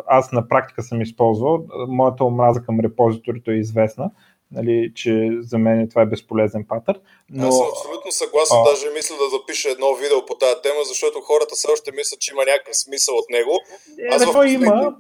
аз 0.07 0.33
на 0.33 0.49
практика 0.49 0.83
съм 0.83 1.01
използвал. 1.01 1.67
Моята 1.89 2.25
омраза 2.25 2.63
към 2.63 2.81
репозиторито 2.81 3.51
е 3.51 3.55
известна, 3.55 4.11
нали, 4.53 4.93
че 4.95 5.13
за 5.51 5.59
мен 5.59 5.89
това 5.91 6.03
е 6.03 6.07
безполезен 6.07 6.65
патърн. 6.69 7.01
Но... 7.31 7.49
Аз 7.49 7.57
съм 7.59 7.67
абсолютно 7.73 8.13
съгласен, 8.13 8.57
а... 8.61 8.71
даже 8.71 8.91
мисля 8.91 9.17
да 9.17 9.31
запиша 9.31 9.71
едно 9.71 9.95
видео 9.95 10.27
по 10.27 10.35
тази 10.35 10.63
тема, 10.63 10.85
защото 10.85 11.21
хората 11.21 11.55
все 11.55 11.69
още 11.69 11.93
мислят, 11.93 12.21
че 12.21 12.33
има 12.33 12.45
някакъв 12.45 12.77
смисъл 12.77 13.17
от 13.17 13.31
него. 13.31 13.61
Е, 13.99 14.15
аз 14.15 14.25
в 14.25 14.27
последните... 14.27 14.65
има. 14.65 14.97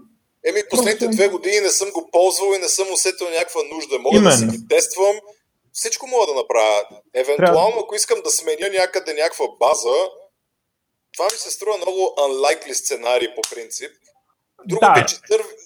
Еми, 0.49 0.61
последните 0.71 1.09
две 1.09 1.29
години 1.29 1.61
не 1.61 1.69
съм 1.69 1.91
го 1.91 2.09
ползвал 2.13 2.55
и 2.55 2.59
не 2.59 2.69
съм 2.69 2.93
усетил 2.93 3.27
някаква 3.31 3.61
нужда. 3.75 3.99
Мога 3.99 4.17
Именно. 4.17 4.31
да 4.31 4.37
си 4.37 4.47
ги 4.47 4.69
тествам, 4.69 5.17
всичко 5.73 6.07
мога 6.07 6.27
да 6.27 6.35
направя. 6.35 6.87
Евентуално, 7.15 7.77
ако 7.81 7.95
искам 7.95 8.21
да 8.25 8.31
сменя 8.31 8.69
някъде 8.79 9.15
някаква 9.15 9.47
база, 9.59 9.97
това 11.13 11.25
ми 11.25 11.39
се 11.39 11.51
струва 11.51 11.77
много 11.77 12.01
unlikely 12.19 12.73
сценарий 12.73 13.29
по 13.35 13.43
принцип. 13.55 13.91
Другото 14.67 14.93
да. 14.95 15.01
е, 15.01 15.07
че 15.07 15.17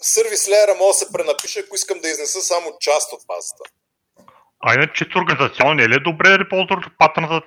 сервис 0.00 0.48
леера 0.48 0.74
мога 0.78 0.90
да 0.90 0.94
се 0.94 1.12
пренапише, 1.12 1.60
ако 1.60 1.74
искам 1.74 1.98
да 2.00 2.08
изнеса 2.08 2.40
само 2.40 2.66
част 2.80 3.12
от 3.12 3.20
базата. 3.28 3.62
А 4.60 4.74
иначе 4.74 4.92
чисто 4.94 5.18
организационно 5.18 5.74
не 5.74 5.82
е 5.82 5.88
ли 5.88 6.02
добре 6.04 6.38
репозитор 6.38 6.90
патърна, 6.98 7.42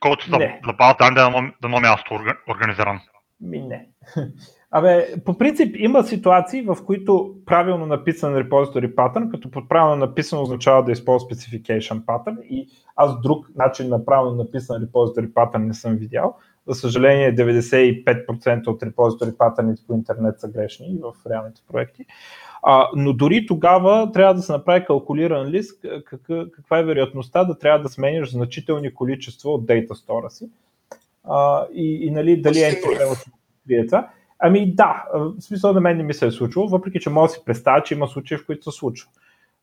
който 0.00 0.26
за, 0.30 0.38
за 0.66 0.72
база 0.72 0.94
данни 0.98 1.14
да, 1.14 1.52
да 1.62 1.68
на 1.68 1.80
място 1.80 2.18
организиран? 2.48 3.00
Ми 3.40 3.58
не. 3.58 3.88
Абе, 4.72 5.14
по 5.24 5.38
принцип 5.38 5.76
има 5.78 6.02
ситуации, 6.02 6.62
в 6.62 6.76
които 6.86 7.34
правилно 7.46 7.86
написан 7.86 8.34
repository 8.34 8.94
pattern, 8.94 9.30
като 9.30 9.50
под 9.50 9.68
правилно 9.68 9.96
написано 9.96 10.42
означава 10.42 10.84
да 10.84 10.92
използва 10.92 11.28
specification 11.28 12.04
pattern 12.04 12.42
и 12.42 12.68
аз 12.96 13.20
друг 13.20 13.46
начин 13.56 13.88
на 13.88 14.04
правилно 14.04 14.36
написан 14.36 14.82
repository 14.82 15.32
pattern 15.32 15.66
не 15.66 15.74
съм 15.74 15.96
видял. 15.96 16.36
За 16.70 16.74
съжаление 16.74 17.34
95% 17.34 18.66
от 18.66 18.82
repository 18.82 19.36
патърните 19.36 19.82
по 19.86 19.94
интернет 19.94 20.40
са 20.40 20.48
грешни 20.48 20.98
в 21.02 21.30
реалните 21.30 21.62
проекти. 21.72 22.06
А, 22.62 22.88
но 22.96 23.12
дори 23.12 23.46
тогава 23.46 24.12
трябва 24.12 24.34
да 24.34 24.42
се 24.42 24.52
направи 24.52 24.84
калкулиран 24.84 25.46
лист 25.46 25.86
каква 26.54 26.78
е 26.78 26.84
вероятността 26.84 27.44
да 27.44 27.58
трябва 27.58 27.82
да 27.82 27.88
смениш 27.88 28.30
значителни 28.30 28.94
количества 28.94 29.50
от 29.50 29.66
дейта 29.66 29.94
стора 29.94 30.30
си. 30.30 30.50
А, 31.24 31.66
и, 31.74 32.06
и 32.06 32.10
нали, 32.10 32.42
дали 32.42 32.58
е 32.58 32.80
проблема 32.82 33.14
с 33.14 33.24
това. 33.88 34.08
Ами 34.38 34.74
да, 34.74 35.04
в 35.14 35.40
смисъл 35.40 35.72
на 35.72 35.80
мен 35.80 35.96
не 35.96 36.02
ми 36.02 36.14
се 36.14 36.26
е 36.26 36.30
случило, 36.30 36.68
въпреки 36.68 37.00
че 37.00 37.10
мога 37.10 37.28
да 37.28 37.32
си 37.32 37.40
представя, 37.44 37.82
че 37.82 37.94
има 37.94 38.08
случаи, 38.08 38.38
в 38.38 38.46
които 38.46 38.72
се 38.72 38.78
случва. 38.78 39.10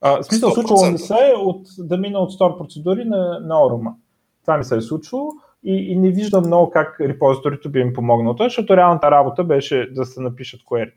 в 0.01 0.23
смисъл, 0.23 0.49
100%. 0.49 0.53
случвало 0.53 0.91
ми 0.91 0.97
се 0.97 1.33
от, 1.37 1.67
да 1.79 1.97
мина 1.97 2.19
от 2.19 2.33
стор 2.33 2.57
процедури 2.57 3.05
на, 3.05 3.39
на 3.39 3.65
Орума. 3.65 3.95
Това 4.41 4.57
ми 4.57 4.63
се 4.63 4.77
е 4.77 4.81
случвало 4.81 5.31
и, 5.67 5.91
и 5.91 5.95
не 5.95 6.11
виждам 6.11 6.43
много 6.45 6.69
как 6.71 6.99
репозиторито 6.99 7.69
би 7.69 7.79
им 7.79 7.93
помогнало, 7.93 8.35
защото 8.39 8.77
реалната 8.77 9.11
работа 9.11 9.43
беше 9.43 9.89
да 9.91 10.05
се 10.05 10.21
напишат 10.21 10.61
query. 10.61 10.91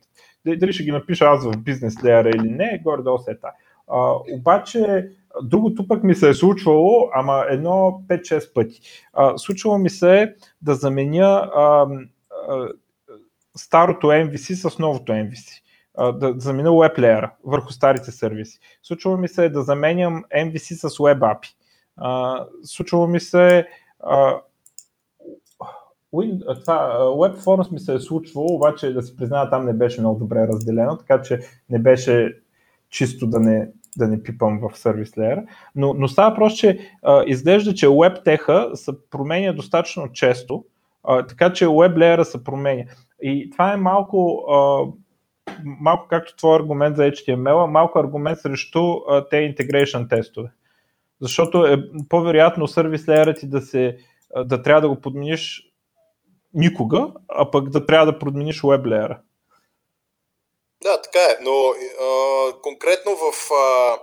Дали 0.45 0.73
ще 0.73 0.85
ги 0.85 0.93
напиша 0.93 1.25
аз 1.25 1.45
в 1.45 1.59
бизнес 1.59 2.05
леера 2.05 2.29
или 2.29 2.51
не, 2.51 2.81
горе-долу 2.85 3.19
се 3.19 3.31
е 3.31 3.35
а, 3.89 4.15
обаче, 4.33 5.09
другото 5.43 5.89
пък 5.89 6.05
ми 6.05 6.15
се 6.15 6.29
е 6.29 6.35
случвало, 6.35 7.11
ама 7.15 7.45
едно 7.49 8.03
5-6 8.09 8.55
пъти. 8.55 8.81
А, 9.13 9.39
случвало 9.39 9.79
ми 9.79 9.91
се 9.91 10.23
е 10.23 10.35
да 10.63 10.75
заменя 10.75 11.51
а, 11.55 11.87
а, 12.49 12.69
старото 13.57 14.07
MVC 14.07 14.69
с 14.69 14.79
новото 14.79 15.13
MVC. 15.13 15.63
Да 15.99 16.35
замена 16.37 16.71
Web 16.71 16.99
Layer 16.99 17.31
върху 17.45 17.73
старите 17.73 18.11
сервиси. 18.11 18.59
Случва 18.83 19.17
ми 19.17 19.29
се 19.29 19.49
да 19.49 19.63
заменям 19.63 20.25
MVC 20.37 20.89
с 20.89 20.99
Web 20.99 21.19
API. 21.19 22.45
Случва 22.65 23.09
ми 23.09 23.21
се 23.21 23.67
това, 26.61 26.99
Web 26.99 27.37
Forms 27.37 27.73
ми 27.73 27.81
се 27.81 27.95
е 27.95 27.99
случвало, 27.99 28.55
обаче 28.55 28.93
да 28.93 29.03
си 29.03 29.17
призная, 29.17 29.51
там 29.51 29.65
не 29.65 29.73
беше 29.73 30.01
много 30.01 30.19
добре 30.19 30.47
разделено, 30.49 30.97
така 30.99 31.23
че 31.23 31.41
не 31.71 31.79
беше 31.79 32.37
чисто 32.91 33.27
да 33.27 33.41
не, 33.41 33.69
да 33.97 34.09
не 34.09 34.23
пипам 34.23 34.61
в 34.61 34.79
сервис 34.79 35.11
layer. 35.11 35.47
Но, 35.75 35.95
но 35.95 36.09
става 36.09 36.35
просто, 36.35 36.59
че 36.59 36.79
а, 37.03 37.25
изглежда, 37.27 37.75
че 37.75 37.87
WebTech 37.87 38.75
се 38.75 38.93
променя 39.11 39.53
достатъчно 39.53 40.13
често, 40.13 40.65
а, 41.05 41.27
така 41.27 41.53
че 41.53 41.67
Web 41.67 41.95
Layer 41.95 42.23
се 42.23 42.45
променя. 42.45 42.85
И 43.23 43.51
това 43.51 43.73
е 43.73 43.77
малко, 43.77 44.45
а, 44.51 44.85
малко 45.65 46.07
както 46.09 46.37
твой 46.37 46.57
аргумент 46.57 46.97
за 46.97 47.03
HTML, 47.03 47.67
малко 47.67 47.99
аргумент 47.99 48.39
срещу 48.39 48.95
а, 48.95 49.29
те 49.29 49.37
integration 49.37 50.09
тестове. 50.09 50.49
Защото 51.21 51.67
е 51.67 51.85
по-вероятно 52.09 52.69
сервис 52.69 53.09
леера 53.09 53.35
ти 53.35 53.49
да, 53.49 53.61
се, 53.61 53.97
да 54.45 54.63
трябва 54.63 54.81
да 54.81 54.89
го 54.89 55.01
подмениш 55.01 55.70
никога, 56.55 57.13
а 57.29 57.51
пък 57.51 57.69
да 57.69 57.87
трябва 57.87 58.13
да 58.13 58.19
подмениш 58.19 58.61
веб 58.65 58.87
леера. 58.87 59.21
Да, 60.83 61.03
така 61.03 61.19
е, 61.19 61.39
но 61.43 61.75
а, 62.01 62.61
конкретно 62.63 63.17
в 63.17 63.51
а, 63.53 63.99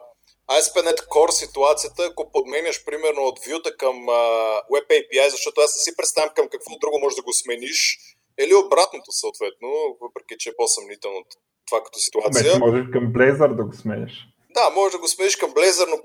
ASP.NET 0.55 1.07
Core 1.07 1.31
ситуацията, 1.31 2.07
ако 2.11 2.31
подменяш 2.31 2.85
примерно 2.85 3.21
от 3.21 3.39
Vue 3.39 3.77
към 3.77 3.95
uh, 3.95 4.61
Web 4.73 4.87
API, 4.97 5.29
защото 5.29 5.61
аз 5.61 5.75
не 5.75 5.79
си 5.79 5.97
представям 5.97 6.29
към 6.35 6.47
какво 6.49 6.77
друго 6.81 6.99
можеш 6.99 7.15
да 7.15 7.21
го 7.21 7.33
смениш, 7.33 7.99
или 8.41 8.53
обратното 8.65 9.11
съответно, 9.11 9.69
въпреки 10.01 10.35
че 10.39 10.49
е 10.49 10.55
по-съмнително 10.57 11.19
това 11.67 11.83
като 11.83 11.99
ситуация. 11.99 12.43
Вече 12.43 12.59
можеш 12.59 12.85
към 12.93 13.13
Blazor 13.13 13.55
да 13.55 13.63
го 13.63 13.73
смениш. 13.73 14.13
Да, 14.49 14.69
можеш 14.75 14.91
да 14.91 14.99
го 14.99 15.07
смениш 15.07 15.35
към 15.35 15.51
Blazor, 15.51 15.89
но 15.89 15.97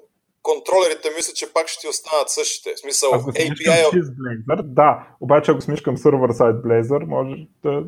контролерите 0.42 1.10
мисля, 1.16 1.32
че 1.32 1.52
пак 1.52 1.68
ще 1.68 1.80
ти 1.80 1.88
останат 1.88 2.30
същите. 2.30 2.74
В 2.74 2.78
смисъл, 2.78 3.14
ако 3.14 3.30
API... 3.30 3.90
Към 3.90 4.00
Blazor, 4.00 4.62
да, 4.62 5.08
обаче 5.20 5.50
ако 5.50 5.60
смениш 5.60 5.80
към 5.80 5.98
сервер 5.98 6.30
сайт 6.32 6.56
Blazor, 6.56 7.04
можеш 7.04 7.40
да, 7.64 7.84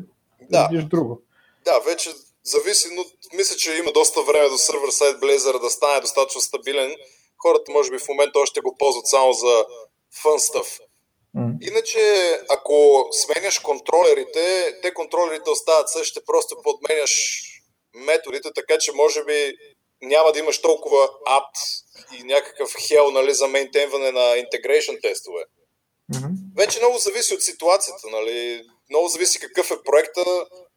да. 0.49 0.67
видиш 0.71 0.85
друго. 0.85 1.21
Да, 1.65 1.79
вече 1.79 2.09
зависи, 2.43 2.87
но 2.95 3.05
мисля, 3.37 3.55
че 3.55 3.77
има 3.77 3.91
доста 3.91 4.21
време 4.21 4.49
до 4.49 4.57
сервер 4.57 4.89
сайт 4.89 5.17
Blazor 5.17 5.61
да 5.61 5.69
стане 5.69 6.01
достатъчно 6.01 6.41
стабилен. 6.41 6.95
Хората 7.37 7.71
може 7.71 7.91
би 7.91 7.97
в 7.97 8.07
момента 8.09 8.39
още 8.39 8.61
го 8.61 8.75
ползват 8.77 9.07
само 9.07 9.33
за 9.33 9.65
stuff. 10.23 10.79
Mm. 11.37 11.69
Иначе, 11.69 11.99
ако 12.49 13.07
сменяш 13.11 13.59
контролерите, 13.59 14.75
те 14.81 14.93
контролерите 14.93 15.49
остават 15.49 15.89
същите, 15.89 16.25
просто 16.25 16.55
подменяш 16.63 17.41
методите, 17.95 18.49
така 18.55 18.77
че 18.79 18.91
може 18.95 19.23
би 19.23 19.57
няма 20.01 20.31
да 20.31 20.39
имаш 20.39 20.61
толкова 20.61 21.09
ад 21.25 21.51
и 22.19 22.23
някакъв 22.23 22.69
хел 22.87 23.11
нали, 23.11 23.33
за 23.33 23.47
мейнтейнване 23.47 24.11
на 24.11 24.19
integration 24.19 25.01
тестове. 25.01 25.43
Mm-hmm. 26.13 26.31
Вече 26.57 26.79
много 26.79 26.97
зависи 26.97 27.33
от 27.33 27.41
ситуацията, 27.41 28.07
нали? 28.11 28.61
много 28.89 29.07
зависи 29.07 29.39
какъв 29.39 29.71
е 29.71 29.83
проекта. 29.85 30.21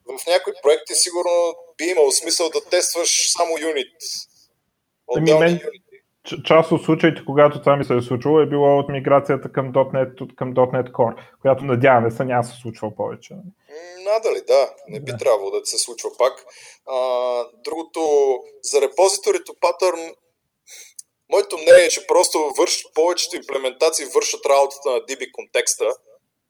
В 0.06 0.26
някои 0.26 0.52
проекти 0.62 0.94
сигурно 0.94 1.54
би 1.78 1.84
имало 1.84 2.10
смисъл 2.10 2.50
да 2.50 2.64
тестваш 2.70 3.32
само 3.32 3.58
юнит. 3.58 3.96
Ами 5.16 5.34
мен, 5.34 5.60
част 6.44 6.72
от 6.72 6.84
случаите, 6.84 7.22
когато 7.26 7.60
това 7.60 7.76
ми 7.76 7.84
се 7.84 7.94
е 7.94 8.02
случило, 8.02 8.40
е 8.40 8.46
било 8.46 8.78
от 8.78 8.88
миграцията 8.88 9.52
към 9.52 9.72
.NET, 9.72 10.34
към 10.34 10.54
.NET 10.54 10.90
Core, 10.90 11.14
която 11.40 11.64
надяваме 11.64 12.10
се 12.10 12.24
няма 12.24 12.44
се 12.44 12.56
случва 12.56 12.96
повече. 12.96 13.34
Надали, 13.98 14.40
да. 14.46 14.74
Не 14.88 15.00
би 15.00 15.12
да. 15.12 15.18
трябвало 15.18 15.50
да 15.50 15.66
се 15.66 15.78
случва 15.78 16.10
пак. 16.18 16.44
А, 16.86 16.96
другото, 17.64 18.30
за 18.62 18.80
репозиторито 18.80 19.54
патърн, 19.60 20.14
моето 21.32 21.58
мнение 21.58 21.84
е, 21.84 21.88
че 21.88 22.06
просто 22.06 22.52
върш, 22.58 22.84
повечето 22.94 23.36
имплементации 23.36 24.06
вършат 24.06 24.46
работата 24.46 24.90
на 24.90 25.00
DB 25.00 25.32
контекста 25.32 25.94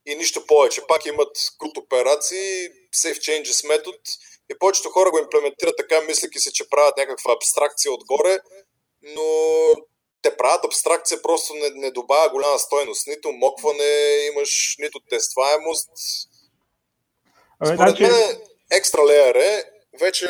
и 0.07 0.15
нищо 0.15 0.47
повече. 0.47 0.87
Пак 0.89 1.07
имат 1.07 1.37
крут 1.59 1.77
операции, 1.77 2.69
safe 2.97 3.19
changes 3.19 3.69
метод 3.69 3.99
и 4.53 4.59
повечето 4.59 4.91
хора 4.91 5.11
го 5.11 5.19
имплементират 5.19 5.75
така, 5.77 6.01
мислики 6.01 6.39
се, 6.39 6.53
че 6.53 6.69
правят 6.69 6.97
някаква 6.97 7.33
абстракция 7.33 7.93
отгоре, 7.93 8.39
но 9.03 9.25
те 10.23 10.37
правят 10.37 10.65
абстракция, 10.65 11.23
просто 11.23 11.55
не, 11.55 11.71
не 11.71 11.91
добавя 11.91 12.31
голяма 12.31 12.59
стойност. 12.59 13.07
Нито 13.07 13.33
мокване 13.33 14.29
имаш, 14.33 14.77
нито 14.79 15.01
тестваемост. 15.11 15.91
Ами, 17.61 17.77
Според 17.77 17.97
значи... 17.97 18.03
мен 18.03 18.13
екстра 18.79 19.01
леер 19.01 19.35
е 19.35 19.63
вече... 20.05 20.27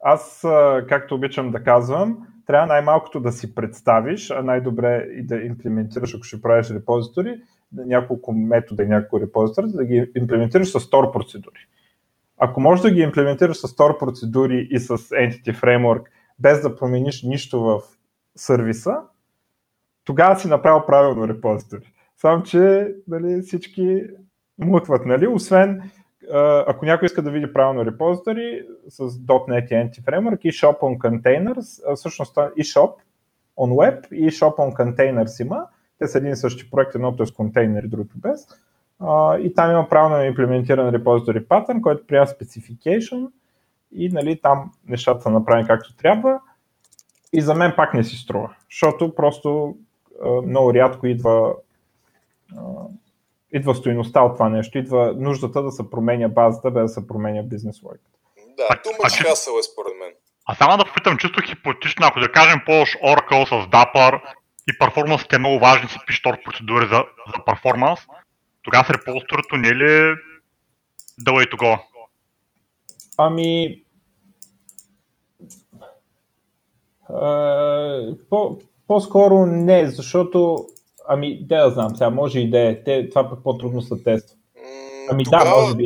Аз, 0.00 0.40
както 0.88 1.14
обичам 1.14 1.50
да 1.50 1.64
казвам, 1.64 2.26
трябва 2.46 2.66
най-малкото 2.66 3.20
да 3.20 3.32
си 3.32 3.54
представиш, 3.54 4.30
а 4.30 4.42
най-добре 4.42 5.06
и 5.12 5.26
да 5.26 5.36
имплементираш, 5.36 6.14
ако 6.14 6.22
ще 6.22 6.42
правиш 6.42 6.70
репозитори, 6.70 7.40
няколко 7.72 8.32
метода 8.32 8.82
и 8.82 8.86
няколко 8.86 9.20
репозитори, 9.20 9.66
да 9.68 9.84
ги 9.84 10.10
имплементираш 10.16 10.68
с 10.68 10.80
Store 10.80 11.12
процедури. 11.12 11.68
Ако 12.38 12.60
можеш 12.60 12.82
да 12.82 12.90
ги 12.90 13.00
имплементираш 13.00 13.56
с 13.56 13.62
Store 13.62 13.98
процедури 13.98 14.68
и 14.70 14.78
с 14.78 14.98
Entity 14.98 15.60
Framework, 15.60 16.02
без 16.38 16.62
да 16.62 16.76
промениш 16.76 17.22
нищо 17.22 17.60
в 17.60 17.82
сервиса, 18.36 18.96
тогава 20.04 20.38
си 20.38 20.48
направил 20.48 20.86
правилно 20.86 21.28
репозитори. 21.28 21.92
Само, 22.16 22.42
че 22.42 22.94
нали, 23.08 23.42
всички 23.42 24.02
мутват, 24.58 25.06
нали? 25.06 25.26
освен 25.26 25.90
ако 26.66 26.84
някой 26.84 27.06
иска 27.06 27.22
да 27.22 27.30
види 27.30 27.52
правилно 27.52 27.86
репозитори 27.86 28.66
с 28.88 28.98
.NET 29.08 29.64
и 29.64 29.74
Anti-Framework 29.74 30.38
и 30.40 30.52
Shop 30.52 30.78
on 30.78 30.98
Containers, 30.98 31.94
всъщност 31.94 32.36
и 32.56 32.64
Shop 32.64 32.92
on 33.56 33.70
Web 33.70 34.12
и 34.12 34.30
Shop 34.30 34.56
on 34.56 34.76
Containers 34.76 35.44
има. 35.44 35.66
Те 35.98 36.06
са 36.06 36.18
един 36.18 36.32
и 36.32 36.36
същи 36.36 36.70
проект, 36.70 36.94
едното 36.94 37.22
е 37.22 37.26
с 37.26 37.32
контейнери, 37.32 37.88
другото 37.88 38.14
без. 38.16 38.46
и 39.40 39.52
там 39.54 39.70
има 39.70 39.88
правилно 39.88 40.24
имплементиран 40.24 40.88
репозитори 40.88 41.44
патърн, 41.44 41.82
който 41.82 42.06
приема 42.06 42.26
specification 42.26 43.30
и 43.92 44.08
нали, 44.08 44.40
там 44.40 44.72
нещата 44.88 45.22
са 45.22 45.30
направени 45.30 45.66
както 45.66 45.96
трябва. 45.96 46.40
И 47.32 47.40
за 47.40 47.54
мен 47.54 47.72
пак 47.76 47.94
не 47.94 48.04
си 48.04 48.16
струва, 48.16 48.54
защото 48.70 49.14
просто 49.14 49.76
много 50.46 50.74
рядко 50.74 51.06
идва 51.06 51.54
идва 53.52 53.74
стоиността 53.74 54.22
от 54.22 54.32
това 54.32 54.48
нещо, 54.48 54.78
идва 54.78 55.14
нуждата 55.16 55.62
да 55.62 55.70
се 55.70 55.90
променя 55.90 56.28
базата, 56.28 56.70
без 56.70 56.82
да 56.82 56.88
се 56.88 57.06
променя 57.06 57.42
бизнес 57.42 57.82
логиката. 57.82 58.18
Да, 58.56 58.82
ту 58.82 58.88
much 58.88 59.24
hassle 59.24 59.58
е 59.58 59.62
според 59.62 59.92
мен. 59.98 60.12
А 60.46 60.54
само 60.54 60.76
да 60.76 60.84
попитам 60.84 61.18
чисто 61.18 61.42
хипотетично, 61.46 62.06
ако 62.06 62.20
да 62.20 62.32
кажем 62.32 62.60
ползваш 62.66 62.96
Oracle 63.04 63.44
с 63.44 63.70
Dapper 63.70 64.20
и 64.70 64.78
перформансите 64.78 65.36
е 65.36 65.38
много 65.38 65.58
важни, 65.58 65.88
си 65.88 65.98
пишеш 66.06 66.22
торт 66.22 66.38
процедури 66.44 66.86
за, 66.86 67.04
за 67.36 67.44
перформанс, 67.46 68.00
тогава 68.62 68.84
с 68.84 68.90
репозиторито 68.90 69.56
не 69.56 69.68
е 69.68 69.74
ли 69.74 70.14
да 71.18 71.30
way 71.30 71.52
to 71.52 71.56
go? 71.56 71.80
Ами, 73.18 73.82
по, 78.30 78.58
по-скоро 78.86 79.46
не, 79.46 79.86
защото 79.86 80.66
Ами, 81.08 81.46
да 81.46 81.64
да 81.64 81.70
знам, 81.70 81.96
сега 81.96 82.10
може 82.10 82.40
и 82.40 82.50
да 82.50 82.60
е. 82.60 82.84
Те, 82.84 83.08
това 83.08 83.30
пък 83.30 83.38
по-трудно 83.44 83.82
са 83.82 84.02
тества. 84.04 84.36
Ами 85.10 85.24
тогава, 85.24 85.44
да, 85.44 85.50
може 85.50 85.74
би. 85.74 85.84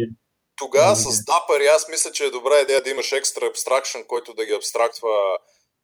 Тогава 0.57 0.97
с 0.97 1.05
Dapper 1.05 1.75
аз 1.75 1.89
мисля, 1.89 2.13
че 2.13 2.25
е 2.25 2.31
добра 2.31 2.61
идея 2.63 2.83
да 2.83 2.91
имаш 2.91 3.13
екстра 3.13 3.47
абстракшн, 3.47 3.99
който 4.09 4.35
да 4.35 4.47
ги 4.47 4.53
абстрактва 4.53 5.09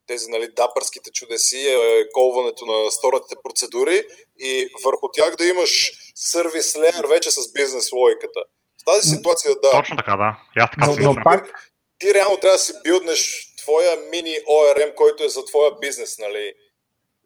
тези 0.06 0.30
нали, 0.30 0.48
дапърските 0.56 1.10
чудеси, 1.10 1.68
е, 1.68 2.08
колването 2.12 2.66
на 2.66 2.90
сторатите 2.90 3.34
процедури 3.42 4.02
и 4.38 4.68
върху 4.84 5.08
тях 5.12 5.36
да 5.36 5.46
имаш 5.46 5.92
сервис 6.14 6.76
леер 6.76 7.04
вече 7.08 7.30
с 7.30 7.52
бизнес 7.52 7.92
логиката. 7.92 8.40
В 8.82 8.84
тази 8.84 9.08
ситуация 9.08 9.54
да. 9.62 9.70
Точно 9.70 9.96
така, 9.96 10.16
да. 10.16 10.38
Я 10.56 10.70
така 10.70 10.86
но, 10.86 11.12
но 11.12 11.22
пак... 11.24 11.72
Ти 11.98 12.14
реално 12.14 12.36
трябва 12.36 12.54
да 12.54 12.58
си 12.58 12.72
билднеш 12.84 13.52
твоя 13.58 13.96
мини 14.10 14.36
ORM, 14.50 14.94
който 14.94 15.24
е 15.24 15.28
за 15.28 15.44
твоя 15.44 15.78
бизнес, 15.80 16.18
нали? 16.18 16.52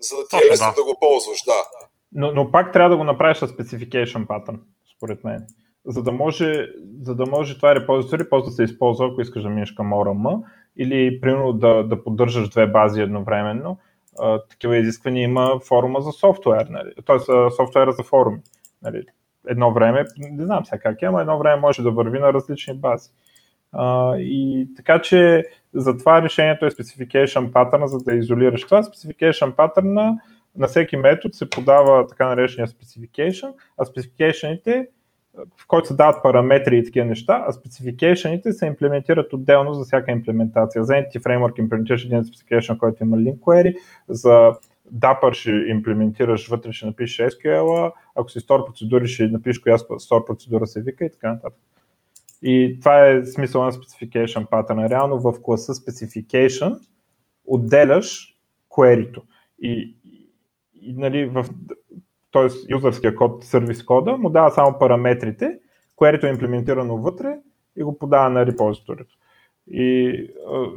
За 0.00 0.16
да 0.16 0.28
ти 0.28 0.36
е 0.36 0.50
лесно 0.50 0.66
да. 0.66 0.74
да 0.74 0.84
го 0.84 0.96
ползваш, 1.00 1.42
да. 1.42 1.64
Но, 2.12 2.32
но 2.32 2.50
пак 2.50 2.72
трябва 2.72 2.90
да 2.90 2.96
го 2.96 3.04
направиш 3.04 3.36
с 3.36 3.48
specification 3.48 4.26
pattern, 4.26 4.58
според 4.96 5.24
мен. 5.24 5.46
За 5.84 6.02
да 6.02 6.12
може, 6.12 6.66
за 7.00 7.14
да 7.14 7.26
може 7.26 7.56
това 7.56 7.74
репозитори 7.74 8.28
после 8.30 8.50
да 8.50 8.52
се 8.52 8.62
използва, 8.62 9.06
ако 9.06 9.20
искаш 9.20 9.42
да 9.42 9.48
минеш 9.48 9.72
към 9.72 9.92
ORM, 9.92 10.42
или 10.76 11.20
примерно 11.20 11.52
да, 11.52 11.82
да 11.82 12.04
поддържаш 12.04 12.48
две 12.48 12.66
бази 12.66 13.00
едновременно. 13.00 13.78
А, 14.20 14.42
такива 14.42 14.76
изисквания 14.76 15.24
има 15.24 15.60
форума 15.68 16.00
за 16.00 16.12
софтуер, 16.12 16.66
нали? 16.70 16.90
т.е. 17.06 17.18
софтуера 17.56 17.92
за 17.92 18.02
форуми. 18.02 18.38
Нали? 18.82 19.02
Едно 19.48 19.72
време, 19.72 20.04
не 20.18 20.44
знам 20.44 20.64
сега 20.64 20.78
как 20.78 21.02
е, 21.02 21.10
но 21.10 21.20
едно 21.20 21.38
време 21.38 21.60
може 21.60 21.82
да 21.82 21.90
върви 21.90 22.18
на 22.18 22.32
различни 22.32 22.74
бази. 22.74 23.10
А, 23.72 24.16
и 24.16 24.68
така 24.76 25.02
че 25.02 25.44
затова 25.74 26.22
решението 26.22 26.66
е 26.66 26.70
specification 26.70 27.50
pattern, 27.50 27.84
за 27.84 27.98
да 27.98 28.14
изолираш 28.14 28.64
това. 28.64 28.82
Specification 28.82 29.54
pattern 29.54 30.18
на 30.56 30.66
всеки 30.66 30.96
метод 30.96 31.32
се 31.32 31.50
подава 31.50 32.06
така 32.06 32.28
наречения 32.28 32.66
specification, 32.66 33.52
а 33.78 33.84
specificationите, 33.84 34.86
в 35.56 35.66
който 35.66 35.88
се 35.88 35.94
дават 35.94 36.22
параметри 36.22 36.78
и 36.78 36.84
такива 36.84 37.06
неща, 37.06 37.44
а 37.48 37.52
спецификейшените 37.52 38.52
се 38.52 38.66
имплементират 38.66 39.32
отделно 39.32 39.74
за 39.74 39.84
всяка 39.84 40.12
имплементация. 40.12 40.84
За 40.84 40.92
Entity 40.92 41.18
Framework 41.18 41.58
имплементираш 41.58 42.04
един 42.04 42.22
specification, 42.22 42.78
който 42.78 43.02
има 43.02 43.16
link 43.16 43.38
query, 43.38 43.76
за 44.08 44.52
Dapper 44.94 45.32
ще 45.32 45.50
имплементираш 45.50 46.48
вътре, 46.48 46.72
ще 46.72 46.86
напишеш 46.86 47.32
SQL, 47.32 47.92
ако 48.14 48.30
си 48.30 48.40
store 48.40 48.66
процедури, 48.66 49.08
ще 49.08 49.28
напишеш 49.28 49.58
коя 49.58 49.78
store 49.78 50.26
процедура 50.26 50.66
се 50.66 50.82
вика 50.82 51.04
и 51.04 51.10
така 51.10 51.32
нататък. 51.32 51.60
И 52.42 52.76
това 52.80 53.08
е 53.08 53.24
смисъл 53.24 53.64
на 53.64 53.72
specification 53.72 54.48
pattern. 54.48 54.90
Реално 54.90 55.18
в 55.18 55.34
класа 55.42 55.74
specification 55.74 56.78
отделяш 57.44 58.36
query 58.70 59.22
И, 59.62 59.96
и, 60.82 60.94
нали, 60.96 61.26
в, 61.26 61.46
т.е. 62.32 62.48
юзърския 62.68 63.14
код, 63.14 63.44
сервис 63.44 63.84
кода, 63.84 64.16
му 64.16 64.30
дава 64.30 64.50
само 64.50 64.78
параметрите, 64.78 65.58
което 65.96 66.26
е 66.26 66.30
имплементирано 66.30 66.96
вътре 66.96 67.38
и 67.76 67.82
го 67.82 67.98
подава 67.98 68.30
на 68.30 68.46
репозиторито. 68.46 69.14
И 69.70 70.12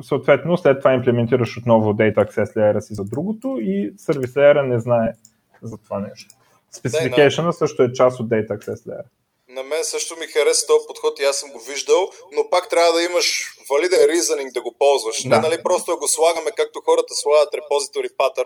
съответно 0.01 0.57
след 0.57 0.79
това 0.79 0.93
имплементираш 0.93 1.57
отново 1.57 1.93
Data 1.93 2.15
Access 2.15 2.55
Layer 2.55 2.79
си 2.79 2.93
за 2.93 3.03
другото 3.03 3.57
и 3.61 3.93
сервис 3.97 4.33
Layer 4.33 4.61
не 4.61 4.79
знае 4.79 5.13
за 5.61 5.77
това 5.77 5.99
нещо. 5.99 6.35
Specification 6.73 7.51
също 7.51 7.83
е 7.83 7.93
част 7.93 8.19
от 8.19 8.29
Data 8.29 8.57
Access 8.57 8.89
Layer. 8.89 9.05
На 9.49 9.63
мен 9.63 9.83
също 9.83 10.19
ми 10.19 10.25
хареса 10.27 10.67
този 10.67 10.87
подход 10.87 11.19
и 11.19 11.23
аз 11.23 11.35
съм 11.37 11.49
го 11.51 11.59
виждал, 11.69 12.01
но 12.35 12.49
пак 12.49 12.69
трябва 12.69 12.91
да 12.97 13.03
имаш 13.03 13.27
валиден 13.69 14.03
reasoning 14.11 14.53
да 14.53 14.61
го 14.61 14.75
ползваш. 14.79 15.17
Да. 15.23 15.29
Не 15.29 15.41
нали 15.47 15.57
просто 15.63 15.97
го 15.97 16.07
слагаме 16.07 16.51
както 16.59 16.81
хората 16.87 17.13
слагат 17.23 17.53
репозитори 17.59 18.09
патър. 18.17 18.45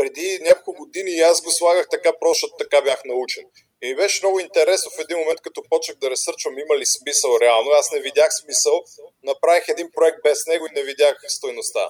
Преди 0.00 0.28
няколко 0.48 0.72
години 0.82 1.10
и 1.10 1.20
аз 1.30 1.36
го 1.44 1.50
слагах 1.50 1.86
така, 1.90 2.10
просто 2.20 2.44
така 2.58 2.78
бях 2.88 3.00
научен. 3.04 3.44
И 3.82 3.88
ми 3.88 3.96
беше 3.96 4.24
много 4.24 4.40
интересно 4.40 4.88
в 4.90 5.02
един 5.04 5.18
момент, 5.18 5.40
като 5.40 5.60
почнах 5.70 5.96
да 6.02 6.10
ресърчвам 6.10 6.54
има 6.64 6.74
ли 6.80 6.86
смисъл 6.86 7.30
реално. 7.44 7.68
Аз 7.80 7.92
не 7.92 8.00
видях 8.00 8.30
смисъл, 8.42 8.76
направих 9.24 9.64
един 9.68 9.88
проект 9.96 10.18
без 10.26 10.38
него 10.46 10.64
и 10.66 10.74
не 10.78 10.82
видях 10.90 11.14
стойността. 11.28 11.80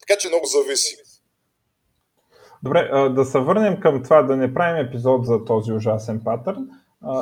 Така 0.00 0.18
че 0.20 0.28
много 0.28 0.46
зависи. 0.46 0.96
Добре, 2.62 2.80
да 3.18 3.24
се 3.24 3.38
върнем 3.38 3.80
към 3.80 4.02
това, 4.04 4.22
да 4.22 4.36
не 4.36 4.54
правим 4.54 4.86
епизод 4.86 5.26
за 5.26 5.44
този 5.44 5.72
ужасен 5.72 6.20
патърн, 6.24 6.68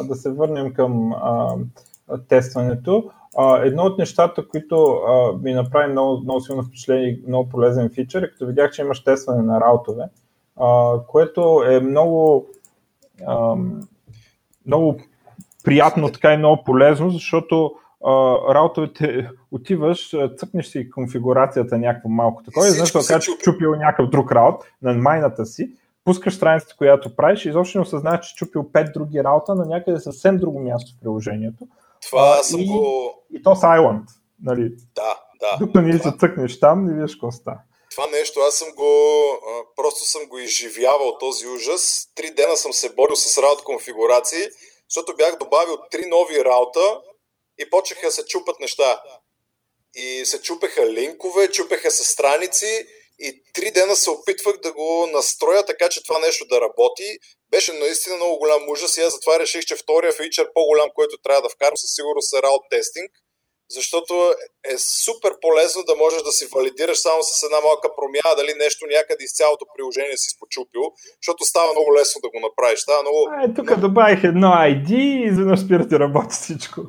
да 0.04 0.14
се 0.14 0.30
върнем 0.30 0.74
към 0.74 0.92
тестването. 2.28 3.10
А, 3.38 3.58
едно 3.58 3.82
от 3.82 3.98
нещата, 3.98 4.48
които 4.48 4.86
а, 4.86 5.32
ми 5.42 5.54
направи 5.54 5.92
много, 5.92 6.20
много 6.20 6.40
силно 6.40 6.62
впечатление 6.62 7.08
и 7.08 7.22
много 7.28 7.48
полезен 7.48 7.90
фичър, 7.94 8.22
е 8.22 8.30
като 8.30 8.46
видях, 8.46 8.70
че 8.70 8.82
имаш 8.82 9.04
тестване 9.04 9.42
на 9.42 9.60
раутове, 9.60 10.04
а, 10.60 10.92
което 11.08 11.64
е 11.68 11.80
много, 11.80 12.46
а, 13.26 13.56
много 14.66 15.00
приятно, 15.64 16.12
така 16.12 16.34
и 16.34 16.36
много 16.36 16.64
полезно, 16.64 17.10
защото 17.10 17.74
раутовете 18.50 19.30
отиваш, 19.52 20.14
цъкнеш 20.36 20.66
си 20.66 20.90
конфигурацията 20.90 21.78
някакво 21.78 22.08
малко 22.08 22.42
такова 22.42 22.68
и 22.68 22.70
знаеш 22.70 23.24
че 23.24 23.30
чупил 23.38 23.74
някакъв 23.74 24.10
друг 24.10 24.32
раут 24.32 24.56
на 24.82 24.94
майната 24.94 25.46
си, 25.46 25.70
пускаш 26.04 26.34
страницата, 26.34 26.74
която 26.78 27.16
правиш 27.16 27.44
и 27.44 27.48
изобщо 27.48 27.78
не 27.78 27.82
осъзнаваш, 27.82 28.26
че 28.26 28.34
чупил 28.34 28.62
5 28.62 28.92
други 28.92 29.24
раута 29.24 29.54
на 29.54 29.66
някъде 29.66 30.00
съвсем 30.00 30.36
друго 30.36 30.60
място 30.60 30.92
в 30.96 31.00
приложението. 31.00 31.68
Това 32.06 32.42
съм 32.42 32.60
и, 32.60 32.66
го... 32.66 33.14
И 33.32 33.42
то 33.42 33.50
Silent, 33.50 34.04
нали? 34.42 34.70
Да, 34.94 35.20
да. 35.40 35.56
Докато 35.60 35.80
не 35.80 35.98
се 35.98 36.12
цъкнеш 36.20 36.60
там, 36.60 36.86
не 36.86 37.02
виж 37.02 37.14
какво 37.14 37.30
става. 37.30 37.58
Това 37.90 38.06
нещо 38.06 38.40
аз 38.40 38.54
съм 38.54 38.68
го, 38.76 38.92
просто 39.76 40.04
съм 40.04 40.26
го 40.26 40.38
изживявал 40.38 41.18
този 41.18 41.46
ужас. 41.46 42.08
Три 42.14 42.30
дена 42.30 42.56
съм 42.56 42.72
се 42.72 42.94
борил 42.94 43.16
с 43.16 43.38
раут 43.38 43.62
конфигурации, 43.64 44.48
защото 44.88 45.16
бях 45.16 45.38
добавил 45.38 45.76
три 45.90 46.06
нови 46.06 46.44
раута 46.44 47.00
и 47.58 47.70
почеха 47.70 48.06
да 48.06 48.12
се 48.12 48.26
чупат 48.26 48.60
неща. 48.60 49.02
И 49.94 50.26
се 50.26 50.42
чупеха 50.42 50.92
линкове, 50.92 51.50
чупеха 51.50 51.90
се 51.90 52.04
страници 52.04 52.86
и 53.18 53.42
три 53.54 53.70
дена 53.70 53.96
се 53.96 54.10
опитвах 54.10 54.56
да 54.56 54.72
го 54.72 55.06
настроя 55.12 55.66
така, 55.66 55.88
че 55.88 56.02
това 56.02 56.18
нещо 56.18 56.44
да 56.46 56.60
работи. 56.60 57.18
Беше 57.50 57.72
наистина 57.72 58.16
много 58.16 58.38
голям 58.38 58.68
ужас 58.68 58.96
и 58.96 59.00
аз 59.00 59.12
затова 59.12 59.38
реших, 59.38 59.64
че 59.64 59.76
втория 59.76 60.12
фичър 60.12 60.48
по-голям, 60.54 60.90
който 60.94 61.18
трябва 61.22 61.42
да 61.42 61.48
вкарам 61.48 61.76
със 61.76 61.90
сигурност 61.94 62.32
е 62.32 62.42
раут 62.42 62.62
тестинг– 62.70 63.10
защото 63.70 64.14
е 64.72 64.78
супер 65.04 65.32
полезно 65.40 65.82
да 65.82 65.94
можеш 65.96 66.22
да 66.22 66.32
си 66.32 66.44
валидираш 66.54 66.98
само 66.98 67.22
с 67.22 67.42
една 67.42 67.60
малка 67.60 67.88
промяна 67.96 68.36
дали 68.36 68.52
нещо 68.64 68.86
някъде 68.96 69.24
из 69.24 69.32
цялото 69.38 69.64
приложение 69.74 70.16
си 70.16 70.30
спочупил, 70.36 70.84
защото 71.20 71.44
става 71.44 71.72
много 71.72 71.90
лесно 71.98 72.20
да 72.24 72.28
го 72.30 72.38
направиш. 72.46 72.78
Става 72.80 73.02
много... 73.02 73.20
Е, 73.44 73.54
тук 73.56 73.66
много... 73.66 73.80
добавих 73.86 74.20
едно 74.24 74.48
ID 74.70 74.90
и 74.94 75.26
изведнъж 75.30 75.60
спира 75.64 75.88
ти 75.88 75.94
работи 76.04 76.34
всичко. 76.40 76.80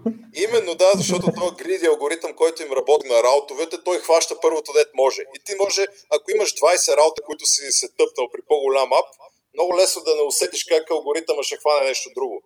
Именно 0.46 0.72
да, 0.84 0.90
защото 1.00 1.26
този 1.40 1.56
гриди 1.62 1.86
алгоритъм, 1.86 2.32
който 2.42 2.64
им 2.64 2.72
работи 2.80 3.08
на 3.08 3.24
раутовете, 3.24 3.84
той 3.86 3.98
хваща 4.06 4.34
първото 4.42 4.74
дет 4.74 4.90
може. 5.02 5.22
И 5.36 5.40
ти 5.46 5.54
може, 5.64 5.82
ако 6.16 6.26
имаш 6.36 6.50
20 6.56 6.98
раута, 6.98 7.22
които 7.28 7.46
си 7.46 7.62
се 7.80 7.88
тъпнал 7.98 8.28
при 8.34 8.42
по-голям 8.50 8.90
ап, 9.02 9.10
много 9.56 9.78
лесно 9.80 10.04
да 10.04 10.16
не 10.16 10.22
усетиш 10.22 10.64
как 10.64 10.92
алгоритъма 10.92 11.44
ще 11.44 11.58
хване 11.58 11.88
нещо 11.90 12.10
друго. 12.16 12.38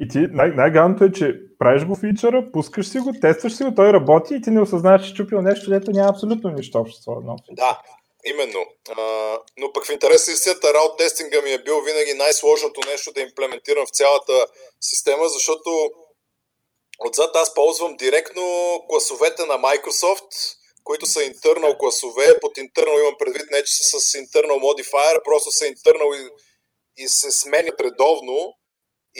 И 0.00 0.08
ти, 0.08 0.18
най- 0.18 0.50
най-галното 0.50 1.04
е, 1.04 1.12
че 1.12 1.34
правиш 1.58 1.84
го 1.84 1.96
фичъра, 1.96 2.52
пускаш 2.52 2.88
си 2.88 2.98
го, 2.98 3.12
тестваш 3.20 3.56
си 3.56 3.64
го, 3.64 3.74
той 3.74 3.92
работи 3.92 4.34
и 4.34 4.42
ти 4.42 4.50
не 4.50 4.60
осъзнаваш, 4.60 5.06
че 5.06 5.14
чупил 5.14 5.42
нещо, 5.42 5.70
дето 5.70 5.90
няма 5.90 6.08
абсолютно 6.08 6.50
нищо 6.50 6.78
общо 6.78 7.00
с 7.00 7.04
това. 7.04 7.36
Да, 7.50 7.82
именно. 8.24 8.60
А, 8.90 9.02
но 9.58 9.72
пък 9.72 9.86
в 9.86 9.92
интерес 9.92 10.26
на 10.26 10.32
истината, 10.32 10.74
раут 10.74 10.98
тестинга 10.98 11.42
ми 11.42 11.52
е 11.52 11.62
бил 11.62 11.80
винаги 11.80 12.14
най-сложното 12.14 12.80
нещо 12.90 13.12
да 13.12 13.20
имплементирам 13.20 13.86
в 13.86 13.96
цялата 13.96 14.46
система, 14.80 15.28
защото 15.28 15.70
отзад 17.06 17.36
аз 17.36 17.54
ползвам 17.54 17.96
директно 17.96 18.42
класовете 18.88 19.46
на 19.46 19.54
Microsoft, 19.54 20.30
които 20.84 21.06
са 21.06 21.20
internal 21.20 21.78
класове. 21.78 22.40
Под 22.40 22.56
internal 22.56 23.00
имам 23.00 23.14
предвид 23.18 23.46
не, 23.50 23.62
че 23.62 23.72
са 23.72 24.00
с 24.00 24.12
internal 24.22 24.58
modifier, 24.66 25.24
просто 25.24 25.50
са 25.50 25.64
internal 25.64 26.10
и, 26.16 26.28
и 27.02 27.08
се 27.08 27.30
сменят 27.30 27.80
редовно 27.80 28.54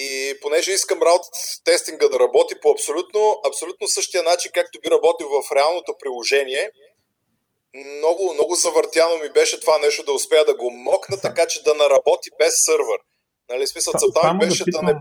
и 0.05 0.11
понеже 0.43 0.71
искам 0.73 0.99
раут 1.03 1.25
тестинга 1.65 2.09
да 2.09 2.19
работи 2.25 2.55
по 2.63 2.69
абсолютно, 2.77 3.21
абсолютно 3.49 3.85
същия 3.97 4.23
начин, 4.23 4.51
както 4.55 4.81
би 4.83 4.91
работил 4.97 5.29
в 5.37 5.53
реалното 5.57 5.93
приложение, 6.03 6.65
много, 7.75 8.23
много 8.35 8.55
завъртяно 8.55 9.15
ми 9.23 9.31
беше 9.39 9.61
това 9.61 9.79
нещо 9.79 10.05
да 10.05 10.13
успея 10.13 10.45
да 10.45 10.55
го 10.57 10.71
мокна, 10.71 11.17
така 11.27 11.47
че 11.51 11.65
да 11.67 11.75
наработи 11.75 12.31
без 12.39 12.55
сървър. 12.69 13.01
Нали, 13.51 13.67
смисъл, 13.67 13.93
целта 13.99 14.33
ми 14.33 14.39
беше 14.39 14.65
да, 14.65 14.65
питам, 14.65 14.87
да 14.87 14.93
не... 14.93 15.01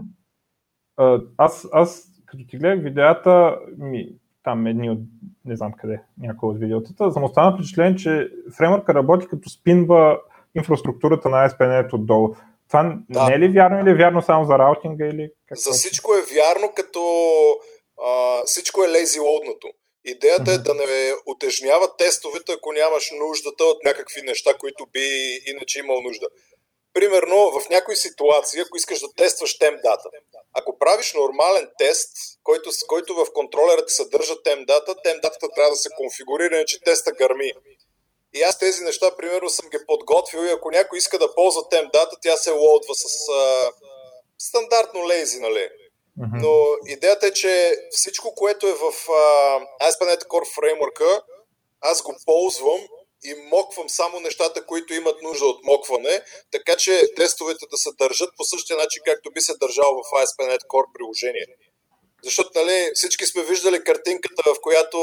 Аз, 1.37 1.67
аз 1.71 2.03
като 2.25 2.43
ти 2.49 2.57
гледах 2.57 2.83
видеята, 2.83 3.59
ми, 3.77 4.09
там 4.43 4.67
едни 4.67 4.89
от, 4.89 4.99
не 5.45 5.55
знам 5.55 5.73
къде, 5.73 6.01
някои 6.17 6.49
от 6.49 6.59
видеотата, 6.59 7.11
съм 7.11 7.23
останал 7.23 7.53
впечатлен, 7.53 7.95
че 7.95 8.29
фреймърка 8.57 8.93
работи 8.93 9.27
като 9.27 9.49
спинва 9.49 10.19
инфраструктурата 10.55 11.29
на 11.29 11.49
ASP.NET 11.49 11.93
отдолу. 11.93 12.35
Това 12.67 12.97
да. 13.09 13.23
не 13.23 13.35
е 13.35 13.39
ли 13.39 13.53
вярно 13.53 13.81
или 13.81 13.89
е 13.89 13.97
вярно 13.97 14.21
само 14.21 14.45
за 14.45 14.59
раутинга? 14.59 15.05
Или 15.05 15.29
какво? 15.47 15.61
За 15.61 15.71
всичко 15.71 16.15
е 16.15 16.21
вярно, 16.21 16.73
като 16.75 17.01
а, 18.05 18.41
всичко 18.45 18.83
е 18.83 18.87
lazy 18.87 19.19
loadното. 19.19 19.67
Идеята 20.05 20.51
е 20.51 20.57
да 20.57 20.73
не 20.73 21.13
отежнява 21.25 21.97
тестовете, 21.97 22.51
ако 22.51 22.71
нямаш 22.71 23.11
нуждата 23.19 23.63
от 23.63 23.83
някакви 23.83 24.21
неща, 24.21 24.53
които 24.53 24.85
би 24.93 25.39
иначе 25.47 25.79
имал 25.79 26.01
нужда. 26.01 26.27
Примерно, 26.93 27.51
в 27.59 27.69
някои 27.69 27.95
ситуации, 27.95 28.61
ако 28.61 28.77
искаш 28.77 28.99
да 28.99 29.13
тестваш 29.17 29.57
темдата, 29.57 30.09
ако 30.53 30.79
правиш 30.79 31.13
нормален 31.13 31.69
тест, 31.77 32.11
който, 32.43 32.69
който 32.87 33.15
в 33.15 33.25
контролера 33.33 33.85
ти 33.85 33.93
съдържа 33.93 34.43
темдата, 34.43 34.95
темдатата 35.03 35.47
трябва 35.55 35.71
да 35.71 35.75
се 35.75 35.89
конфигурира, 35.97 36.65
че 36.65 36.81
теста 36.81 37.11
гърми. 37.11 37.53
И 38.37 38.41
аз 38.41 38.57
тези 38.57 38.83
неща, 38.83 39.15
примерно, 39.17 39.49
съм 39.49 39.69
ги 39.69 39.77
подготвил 39.87 40.41
и 40.41 40.49
ако 40.49 40.71
някой 40.71 40.97
иска 40.97 41.19
да 41.19 41.35
ползва 41.35 41.69
темдата, 41.69 42.17
тя 42.21 42.37
се 42.37 42.51
лоудва 42.51 42.95
с 42.95 43.29
а, 43.29 43.71
стандартно 44.37 45.07
лейзи, 45.07 45.39
нали? 45.39 45.69
Mm-hmm. 46.19 46.41
Но 46.41 46.51
идеята 46.87 47.27
е, 47.27 47.33
че 47.33 47.77
всичко, 47.91 48.35
което 48.35 48.67
е 48.67 48.73
в 48.73 49.11
а, 49.11 49.59
ASP.NET 49.81 50.23
Core 50.23 50.57
Framework, 50.57 51.21
аз 51.81 52.01
го 52.01 52.15
ползвам 52.25 52.81
и 53.23 53.35
моквам 53.51 53.89
само 53.89 54.19
нещата, 54.19 54.65
които 54.65 54.93
имат 54.93 55.21
нужда 55.21 55.45
от 55.45 55.63
мокване, 55.63 56.21
така 56.51 56.75
че 56.75 57.13
тестовете 57.15 57.65
да 57.71 57.77
се 57.77 57.89
държат 57.99 58.29
по 58.37 58.43
същия 58.43 58.77
начин, 58.77 59.01
както 59.05 59.31
би 59.31 59.41
се 59.41 59.53
държал 59.61 59.95
в 59.95 60.11
ASP.NET 60.17 60.61
Core 60.61 60.91
приложение. 60.93 61.45
Защото 62.23 62.49
нали, 62.55 62.91
всички 62.93 63.25
сме 63.25 63.43
виждали 63.43 63.83
картинката, 63.83 64.43
в 64.53 64.61
която 64.61 64.97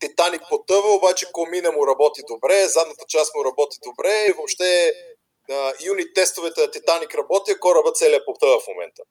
Титаник 0.00 0.42
потъва, 0.50 0.94
обаче 0.94 1.26
комина 1.32 1.72
му 1.72 1.86
работи 1.86 2.20
добре, 2.28 2.68
задната 2.68 3.04
част 3.08 3.34
му 3.34 3.44
работи 3.44 3.76
добре 3.84 4.26
и 4.28 4.32
въобще 4.32 4.92
юнит 5.84 6.14
тестовете 6.14 6.60
на 6.60 6.70
Титаник 6.70 7.14
работи, 7.14 7.50
а 7.50 7.58
кораба 7.58 7.92
целият 7.92 8.24
потъва 8.24 8.60
в 8.60 8.68
момента. 8.68 9.02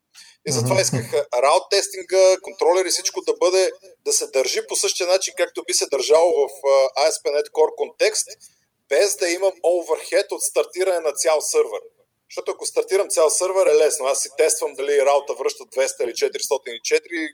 И 0.47 0.51
затова 0.51 0.81
исках 0.81 1.13
раут 1.33 1.63
тестинга, 1.69 2.38
контролер 2.41 2.86
и 2.86 2.89
всичко 2.89 3.21
да 3.21 3.33
бъде, 3.33 3.71
да 4.05 4.13
се 4.13 4.27
държи 4.27 4.67
по 4.67 4.75
същия 4.75 5.07
начин, 5.07 5.33
както 5.38 5.63
би 5.67 5.73
се 5.73 5.86
държало 5.91 6.31
в 6.33 6.49
ASP.NET 6.97 7.51
Core 7.51 7.75
контекст, 7.75 8.27
без 8.89 9.15
да 9.15 9.29
имам 9.29 9.51
overhead 9.51 10.31
от 10.31 10.41
стартиране 10.41 10.99
на 10.99 11.11
цял 11.11 11.41
сървър. 11.41 11.81
Защото 12.29 12.51
ако 12.51 12.65
стартирам 12.65 13.09
цял 13.09 13.29
сървър 13.29 13.67
е 13.67 13.75
лесно. 13.75 14.05
Аз 14.05 14.21
си 14.21 14.29
тествам 14.38 14.73
дали 14.73 15.05
раута 15.05 15.33
връща 15.33 15.63
200 15.63 16.03
или 16.03 16.11
404 16.11 17.29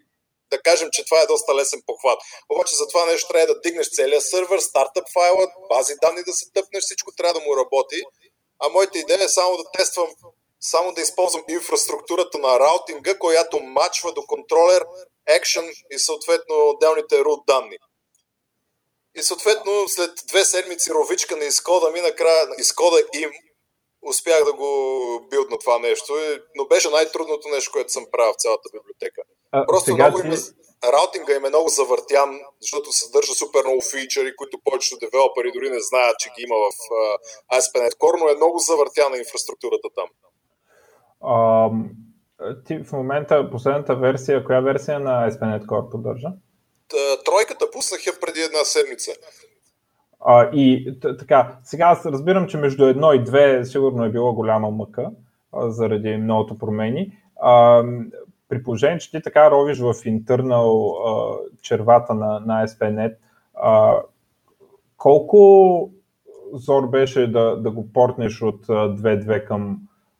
да 0.51 0.61
кажем, 0.61 0.89
че 0.91 1.05
това 1.05 1.21
е 1.21 1.27
доста 1.27 1.55
лесен 1.55 1.81
похват. 1.85 2.19
Обаче 2.49 2.75
за 2.75 2.87
това 2.87 3.05
нещо 3.05 3.27
трябва 3.27 3.53
да 3.53 3.59
дигнеш 3.59 3.89
целия 3.89 4.21
сървър, 4.21 4.59
стартъп 4.59 5.05
файла, 5.13 5.47
бази 5.69 5.93
данни 6.01 6.23
да 6.23 6.33
се 6.33 6.45
тъпнеш, 6.53 6.83
всичко 6.83 7.11
трябва 7.17 7.39
да 7.39 7.45
му 7.45 7.57
работи. 7.57 8.01
А 8.59 8.69
моята 8.69 8.99
идея 8.99 9.23
е 9.23 9.27
само 9.27 9.57
да 9.57 9.63
тествам, 9.77 10.09
само 10.59 10.93
да 10.93 11.01
използвам 11.01 11.43
инфраструктурата 11.49 12.37
на 12.37 12.59
раутинга, 12.59 13.19
която 13.19 13.59
мачва 13.59 14.13
до 14.13 14.25
контролер, 14.25 14.85
action 15.29 15.73
и 15.91 15.99
съответно 15.99 16.69
отделните 16.69 17.15
root 17.15 17.45
данни. 17.47 17.77
И 19.15 19.23
съответно 19.23 19.87
след 19.87 20.11
две 20.27 20.45
седмици 20.45 20.91
ровичка 20.91 21.37
на 21.37 21.45
изкода 21.45 21.91
ми, 21.91 22.01
накрая 22.01 22.47
изкода 22.57 23.03
им, 23.13 23.31
успях 24.01 24.43
да 24.43 24.53
го 24.53 25.27
билдна 25.29 25.59
това 25.59 25.79
нещо, 25.79 26.13
но 26.55 26.65
беше 26.65 26.89
най-трудното 26.89 27.47
нещо, 27.47 27.71
което 27.71 27.91
съм 27.91 28.05
правил 28.11 28.33
в 28.33 28.41
цялата 28.41 28.69
библиотека. 28.73 29.21
А, 29.51 29.65
Просто 29.65 29.91
сега, 29.91 30.09
много 30.09 30.27
има, 30.27 30.35
раутинга 30.93 31.33
им 31.35 31.45
е 31.45 31.49
много 31.49 31.69
завъртян, 31.69 32.29
защото 32.61 32.91
съдържа 32.91 33.33
супер 33.33 33.61
много 33.65 33.81
фичъри, 33.91 34.35
които 34.35 34.63
повечето 34.65 35.03
девелопери 35.05 35.51
дори 35.55 35.69
не 35.69 35.81
знаят, 35.89 36.15
че 36.19 36.29
ги 36.29 36.41
има 36.47 36.57
в 36.65 36.69
uh, 36.97 37.15
ASP.NET 37.55 37.93
Core, 38.01 38.19
но 38.19 38.29
е 38.29 38.35
много 38.35 38.57
завъртяна 38.59 39.17
инфраструктурата 39.17 39.87
там. 39.95 40.09
А, 41.33 41.69
ти 42.65 42.83
в 42.83 42.91
момента 42.91 43.49
последната 43.51 43.95
версия, 43.95 44.45
коя 44.45 44.59
версия 44.59 44.99
на 44.99 45.31
SPNet 45.31 45.65
Core 45.65 45.91
поддържа? 45.91 46.29
Тройката 47.25 47.71
пуснах 47.71 48.05
я 48.07 48.13
преди 48.21 48.39
една 48.41 48.63
седмица. 48.63 49.11
А, 50.19 50.49
и 50.53 50.95
т- 51.01 51.17
така, 51.17 51.57
сега 51.63 51.85
аз 51.85 52.05
разбирам, 52.05 52.47
че 52.47 52.57
между 52.57 52.85
едно 52.85 53.13
и 53.13 53.23
две 53.23 53.65
сигурно 53.65 54.05
е 54.05 54.09
било 54.09 54.33
голяма 54.33 54.71
мъка 54.71 55.09
а, 55.53 55.71
заради 55.71 56.17
многото 56.17 56.57
промени. 56.57 57.17
А, 57.41 57.83
при 58.51 58.99
че 58.99 59.11
ти 59.11 59.21
така 59.21 59.51
ровиш 59.51 59.79
в 59.79 59.93
интернал 60.05 60.97
червата 61.61 62.13
на, 62.13 62.39
на 62.45 62.67
ASP.NET, 62.67 63.15
а, 63.53 64.01
колко 64.97 65.89
зор 66.53 66.87
беше 66.87 67.27
да, 67.27 67.55
да 67.55 67.71
го 67.71 67.93
портнеш 67.93 68.41
от 68.41 68.67
2.2 68.67 69.47
към 69.47 69.77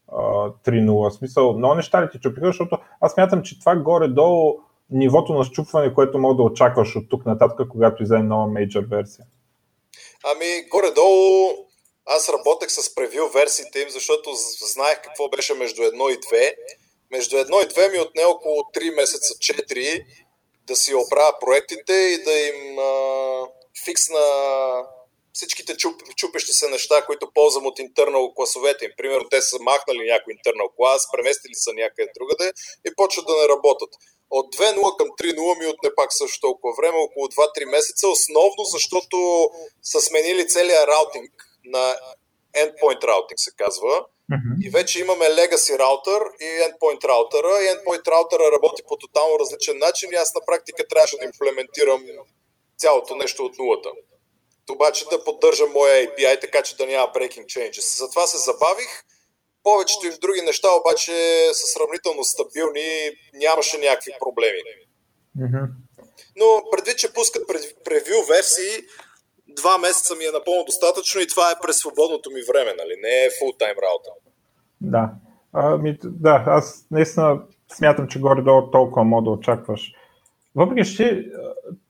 а, 0.08 0.16
3.0? 0.16 1.10
В 1.10 1.14
смисъл, 1.14 1.58
много 1.58 1.76
неща 1.76 2.04
ли 2.04 2.10
ти 2.12 2.20
чупиха, 2.20 2.46
защото 2.46 2.78
аз 3.02 3.18
мятам, 3.18 3.42
че 3.42 3.60
това 3.60 3.76
горе-долу 3.76 4.60
нивото 4.90 5.34
на 5.34 5.44
щупване, 5.44 5.94
което 5.94 6.20
мога 6.20 6.36
да 6.36 6.44
очакваш 6.44 6.96
от 6.96 7.10
тук 7.10 7.26
нататък, 7.26 7.68
когато 7.70 8.04
излезе 8.04 8.24
нова 8.24 8.48
мейджор 8.48 8.84
версия. 8.84 9.26
Ами, 10.24 10.70
горе-долу 10.72 11.50
аз 12.06 12.30
работех 12.30 12.72
с 12.72 12.96
превю 12.96 13.30
версиите 13.34 13.80
им, 13.80 13.90
защото 13.90 14.30
знаех 14.74 15.02
какво 15.04 15.30
беше 15.30 15.54
между 15.54 15.84
едно 15.84 16.10
и 16.10 16.18
две. 16.28 16.56
Между 17.12 17.38
едно 17.38 17.62
и 17.62 17.68
две 17.68 17.90
ми 17.90 18.00
отне 18.00 18.24
около 18.24 18.62
3 18.62 18.96
месеца, 18.96 19.34
4 19.34 20.06
да 20.68 20.76
си 20.76 20.96
оправя 20.96 21.40
проектите 21.40 21.94
и 21.94 22.24
да 22.24 22.40
им 22.40 22.80
а, 22.80 23.48
фиксна 23.86 24.20
всичките 25.34 25.78
чуп, 25.78 26.02
чупещи 26.16 26.54
се 26.54 26.70
неща, 26.70 27.06
които 27.06 27.32
ползвам 27.34 27.66
от 27.66 27.80
интернал 27.80 28.34
класовете 28.34 28.86
им. 28.86 28.92
Примерно 28.98 29.30
те 29.30 29.42
са 29.42 29.58
махнали 29.60 30.12
някой 30.12 30.34
интернал 30.34 30.70
клас, 30.78 31.08
преместили 31.12 31.56
са 31.56 31.74
някъде 31.74 32.12
другаде 32.20 32.54
и 32.88 32.96
почват 32.96 33.26
да 33.26 33.34
не 33.34 33.48
работят. 33.50 33.90
От 34.30 34.56
2.0 34.56 34.98
към 34.98 35.08
3.0 35.08 35.60
ми 35.60 35.68
отне 35.68 35.90
пак 35.96 36.14
също 36.14 36.42
толкова 36.42 36.74
време, 36.78 36.98
около 36.98 37.28
2-3 37.28 37.66
месеца, 37.66 38.08
основно 38.08 38.64
защото 38.64 39.50
са 39.84 40.02
сменили 40.02 40.48
целият 40.48 40.88
раутинг 40.88 41.32
на 41.66 41.96
endpoint 42.56 43.02
routing 43.02 43.38
се 43.38 43.52
казва. 43.58 44.06
Mm-hmm. 44.32 44.66
И 44.66 44.70
вече 44.70 45.00
имаме 45.00 45.26
legacy 45.26 45.80
раутер 45.80 46.22
и 46.40 46.50
endpoint 46.68 47.04
раутера. 47.10 47.54
И 47.64 47.68
endpoint 47.74 48.08
раутера 48.08 48.52
работи 48.56 48.82
по 48.88 48.98
тотално 48.98 49.40
различен 49.40 49.78
начин 49.78 50.10
и 50.12 50.16
аз 50.16 50.36
на 50.36 50.42
практика 50.46 50.88
трябваше 50.88 51.18
да 51.18 51.26
имплементирам 51.26 52.04
цялото 52.78 53.16
нещо 53.16 53.46
от 53.46 53.58
нулата. 53.58 53.90
Обаче 54.72 55.06
да 55.10 55.24
поддържам 55.24 55.72
моя 55.72 56.08
API, 56.08 56.42
така 56.42 56.62
че 56.62 56.76
да 56.76 56.86
няма 56.86 57.14
breaking 57.14 57.46
changes. 57.46 57.98
Затова 57.98 58.28
се 58.28 58.38
забавих. 58.38 59.04
Повечето 59.64 60.08
им 60.08 60.14
други 60.22 60.42
неща 60.42 60.68
обаче 60.76 61.12
са 61.54 61.68
сравнително 61.68 62.24
стабилни, 62.24 63.12
нямаше 63.34 63.78
някакви 63.78 64.12
проблеми. 64.20 64.62
Mm-hmm. 65.40 65.66
Но 66.36 66.64
предвид, 66.72 66.98
че 66.98 67.14
пускат 67.14 67.48
превю 67.84 68.24
версии, 68.30 68.84
два 69.48 69.78
месеца 69.78 70.16
ми 70.16 70.26
е 70.26 70.32
напълно 70.32 70.64
достатъчно 70.64 71.22
и 71.22 71.28
това 71.28 71.52
е 71.52 71.60
през 71.62 71.78
свободното 71.78 72.32
ми 72.32 72.42
време, 72.42 72.74
нали? 72.78 72.96
Не 73.02 73.26
е 73.26 73.30
full-time 73.30 73.82
работа. 73.82 74.10
Да. 74.82 75.10
А, 75.54 75.78
ми, 75.78 75.98
да, 76.04 76.44
аз 76.48 76.86
наистина 76.92 77.42
смятам, 77.74 78.08
че 78.08 78.20
горе-долу 78.20 78.72
толкова 78.72 79.04
мога 79.04 79.24
да 79.24 79.30
очакваш. 79.30 79.94
Въпреки, 80.56 80.96
че 80.96 81.32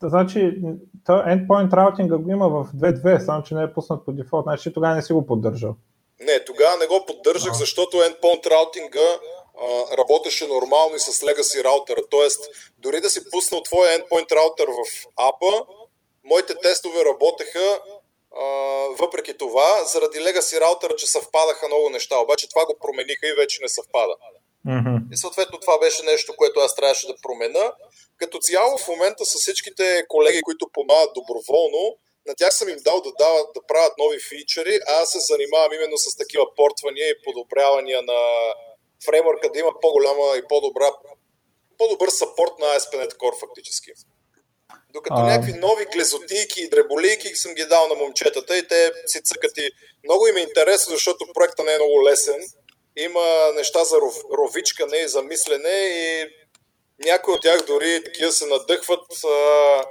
значи, 0.03 0.61
то 1.05 1.11
endpoint 1.11 1.69
routing 1.69 2.21
го 2.21 2.31
има 2.31 2.49
в 2.49 2.67
2.2, 2.75 3.25
само 3.25 3.43
че 3.43 3.55
не 3.55 3.63
е 3.63 3.73
пуснат 3.73 4.05
по 4.05 4.11
дефолт, 4.11 4.43
значи 4.43 4.73
тогава 4.73 4.95
не 4.95 5.01
си 5.01 5.13
го 5.13 5.25
поддържал. 5.25 5.75
Не, 6.19 6.43
тогава 6.45 6.77
не 6.79 6.87
го 6.87 7.05
поддържах, 7.05 7.53
защото 7.53 7.97
endpoint 7.97 8.43
routing 8.45 8.95
работеше 9.97 10.47
нормално 10.47 10.95
и 10.95 10.99
с 10.99 11.25
legacy 11.25 11.63
раутера. 11.63 12.01
Тоест, 12.09 12.41
дори 12.79 13.01
да 13.01 13.09
си 13.09 13.29
пуснал 13.31 13.63
твоя 13.63 13.99
endpoint 13.99 14.31
раутер 14.31 14.67
в 14.67 15.05
апа, 15.17 15.65
моите 16.25 16.53
тестове 16.63 16.99
работеха 17.05 17.79
а, 18.39 18.43
въпреки 18.99 19.38
това, 19.38 19.84
заради 19.84 20.17
Legacy 20.19 20.59
раутера, 20.61 20.95
че 20.95 21.07
съвпадаха 21.07 21.67
много 21.67 21.89
неща, 21.89 22.19
обаче 22.19 22.49
това 22.49 22.65
го 22.65 22.75
промениха 22.82 23.27
и 23.27 23.34
вече 23.34 23.59
не 23.61 23.69
съвпада. 23.69 24.15
Mm-hmm. 24.67 25.13
И 25.13 25.17
съответно 25.17 25.59
това 25.59 25.79
беше 25.79 26.03
нещо, 26.03 26.36
което 26.38 26.59
аз 26.59 26.75
трябваше 26.75 27.07
да 27.07 27.15
променя. 27.21 27.71
Като 28.17 28.39
цяло 28.39 28.77
в 28.77 28.88
момента 28.88 29.25
с 29.25 29.39
всичките 29.39 30.05
колеги, 30.07 30.41
които 30.41 30.69
помагат 30.73 31.13
доброволно, 31.13 31.97
на 32.27 32.36
тях 32.36 32.53
съм 32.53 32.69
им 32.69 32.77
дал 32.82 33.01
да, 33.01 33.11
дават, 33.19 33.47
да 33.55 33.61
правят 33.67 33.93
нови 33.97 34.19
фичери, 34.19 34.79
а 34.88 35.01
аз 35.01 35.11
се 35.11 35.19
занимавам 35.19 35.73
именно 35.73 35.97
с 35.97 36.15
такива 36.15 36.45
портвания 36.55 37.09
и 37.09 37.21
подобрявания 37.23 38.01
на 38.01 38.19
фреймворка, 39.05 39.51
да 39.51 39.59
има 39.59 39.71
по-голяма 39.82 40.38
и 40.38 40.47
по-добра, 40.49 40.91
по-добър 41.77 42.09
сапорт 42.09 42.51
на 42.59 42.65
ASP.NET 42.65 43.13
Core 43.13 43.39
фактически. 43.39 43.91
Докато 44.93 45.21
а... 45.21 45.23
някакви 45.23 45.53
нови 45.53 45.85
глезотийки 45.93 46.61
и 46.61 46.69
дреболийки 46.69 47.35
съм 47.35 47.53
ги 47.53 47.65
дал 47.65 47.87
на 47.87 47.95
момчетата 47.95 48.57
и 48.57 48.67
те 48.67 48.91
си 49.05 49.21
цъкат 49.23 49.57
и 49.57 49.71
много 50.03 50.27
им 50.27 50.37
е 50.37 50.47
интересно, 50.49 50.93
защото 50.93 51.25
проекта 51.33 51.63
не 51.63 51.73
е 51.73 51.77
много 51.77 52.05
лесен. 52.09 52.41
Има 52.97 53.25
неща 53.55 53.83
за 53.83 53.95
ров, 54.01 54.15
ровичкане 54.37 54.97
и 54.97 55.07
за 55.07 55.21
мислене 55.21 55.69
и 55.69 56.25
някои 57.05 57.33
от 57.33 57.41
тях 57.41 57.65
дори 57.67 58.03
такива 58.05 58.31
се 58.31 58.45
надъхват. 58.45 59.05
А... 59.25 59.83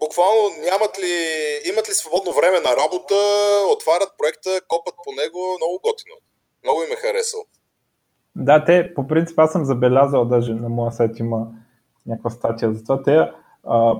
Буквално 0.00 0.50
нямат 0.58 0.98
ли, 0.98 1.14
имат 1.64 1.88
ли 1.88 1.92
свободно 1.92 2.32
време 2.32 2.60
на 2.60 2.76
работа, 2.76 3.14
отварят 3.72 4.08
проекта, 4.18 4.60
копат 4.68 4.94
по 5.04 5.12
него, 5.12 5.56
много 5.58 5.80
готино. 5.84 6.16
Много 6.64 6.82
им 6.82 6.92
е 6.92 6.96
харесал. 6.96 7.44
Да, 8.36 8.64
те, 8.64 8.94
по 8.94 9.06
принцип, 9.06 9.38
аз 9.38 9.52
съм 9.52 9.64
забелязал, 9.64 10.24
даже 10.24 10.54
на 10.54 10.68
моя 10.68 10.92
сайт 10.92 11.18
има 11.18 11.46
някаква 12.08 12.30
статия 12.30 12.74
за 12.74 12.82
това. 12.82 13.02
Те, 13.02 13.30
а, 13.64 13.94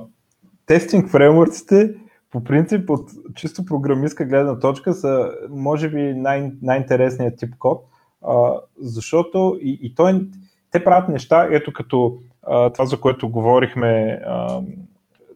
тестинг 0.67 1.11
фреймворците, 1.11 1.95
по 2.31 2.45
принцип, 2.45 2.91
от 2.91 3.11
чисто 3.35 3.65
програмистка 3.65 4.25
гледна 4.25 4.59
точка, 4.59 4.95
са, 4.95 5.31
може 5.51 5.91
би, 5.91 6.15
най- 6.15 6.53
най-интересният 6.63 7.39
тип 7.39 7.55
код, 7.59 7.85
а, 8.23 8.53
защото 8.81 9.59
и, 9.61 9.79
и 9.83 9.95
той, 9.95 10.29
те 10.71 10.85
правят 10.85 11.09
неща, 11.09 11.49
ето 11.51 11.73
като 11.73 12.19
а, 12.43 12.71
това, 12.73 12.87
за 12.87 13.01
което 13.01 13.29
говорихме, 13.29 14.21
а, 14.27 14.61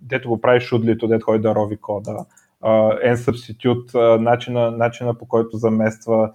дето 0.00 0.28
го 0.28 0.40
прави 0.40 0.60
шудлито, 0.60 1.08
дето 1.08 1.24
ходи 1.24 1.42
да 1.42 1.54
рови 1.54 1.76
кода, 1.76 2.24
N-substitute, 2.62 4.18
начина, 4.18 4.70
начина 4.70 5.14
по 5.14 5.26
който 5.26 5.56
замества 5.56 6.32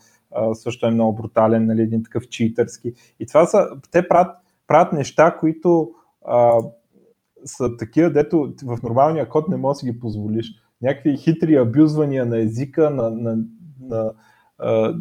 също 0.54 0.88
е 0.88 0.92
много 0.92 1.16
брутален, 1.16 1.66
нали, 1.66 1.82
един 1.82 2.04
такъв 2.04 2.30
читърски. 2.30 2.94
И 3.20 3.26
това 3.26 3.46
са, 3.46 3.70
те 3.92 4.08
правят, 4.08 4.36
правят 4.68 4.94
неща, 4.94 5.36
които 5.40 5.92
а, 6.28 6.60
са 7.46 7.78
такива, 7.78 8.10
дето 8.10 8.54
в 8.64 8.84
нормалния 8.84 9.30
код 9.30 9.48
не 9.48 9.58
можеш 9.58 9.76
да 9.76 9.80
си 9.80 9.92
ги 9.92 10.00
позволиш. 10.00 10.52
Някакви 10.82 11.18
хитри 11.18 11.56
абюзвания 11.56 12.26
на 12.26 12.40
езика, 12.40 12.90
на, 12.90 13.10
на, 13.10 13.38
на, 13.82 14.14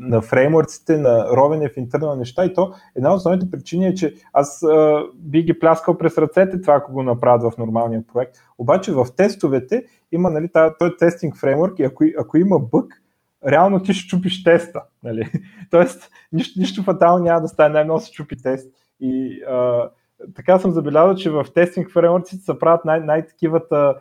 на 0.00 0.22
фреймворците, 0.22 0.98
на 0.98 1.26
ровене 1.36 1.68
в 1.68 1.76
интерна 1.76 2.16
неща 2.16 2.44
и 2.44 2.54
то 2.54 2.72
една 2.96 3.12
от 3.12 3.16
основните 3.16 3.50
причини 3.50 3.86
е, 3.86 3.94
че 3.94 4.14
аз 4.32 4.62
а, 4.62 5.02
би 5.14 5.42
ги 5.42 5.58
пляскал 5.58 5.98
през 5.98 6.18
ръцете 6.18 6.60
това, 6.60 6.74
ако 6.74 6.92
го 6.92 7.02
направят 7.02 7.52
в 7.54 7.58
нормалния 7.58 8.02
проект. 8.12 8.36
Обаче 8.58 8.92
в 8.92 9.06
тестовете 9.16 9.84
има 10.12 10.30
нали, 10.30 10.48
този 10.78 10.92
тестинг 10.98 11.36
фреймворк 11.36 11.78
и 11.78 11.82
ако, 11.82 12.04
ако 12.18 12.38
има 12.38 12.58
бък, 12.58 13.02
реално 13.46 13.82
ти 13.82 13.94
ще 13.94 14.08
чупиш 14.08 14.44
теста. 14.44 14.82
Нали? 15.02 15.30
Тоест, 15.70 16.10
нищо, 16.32 16.60
нищо 16.60 16.82
фатално 16.82 17.24
няма 17.24 17.40
да 17.40 17.48
стане, 17.48 17.74
най-много 17.74 18.00
се 18.00 18.12
чупи 18.12 18.36
тест. 18.42 18.72
И 19.00 19.42
а, 19.48 19.88
така 20.36 20.58
съм 20.58 20.72
забелязал, 20.72 21.14
че 21.14 21.30
в 21.30 21.46
тестинг 21.54 21.92
фреймворците 21.92 22.44
се 22.44 22.58
правят 22.58 22.84
най- 22.84 23.00
най-такивата 23.00 23.94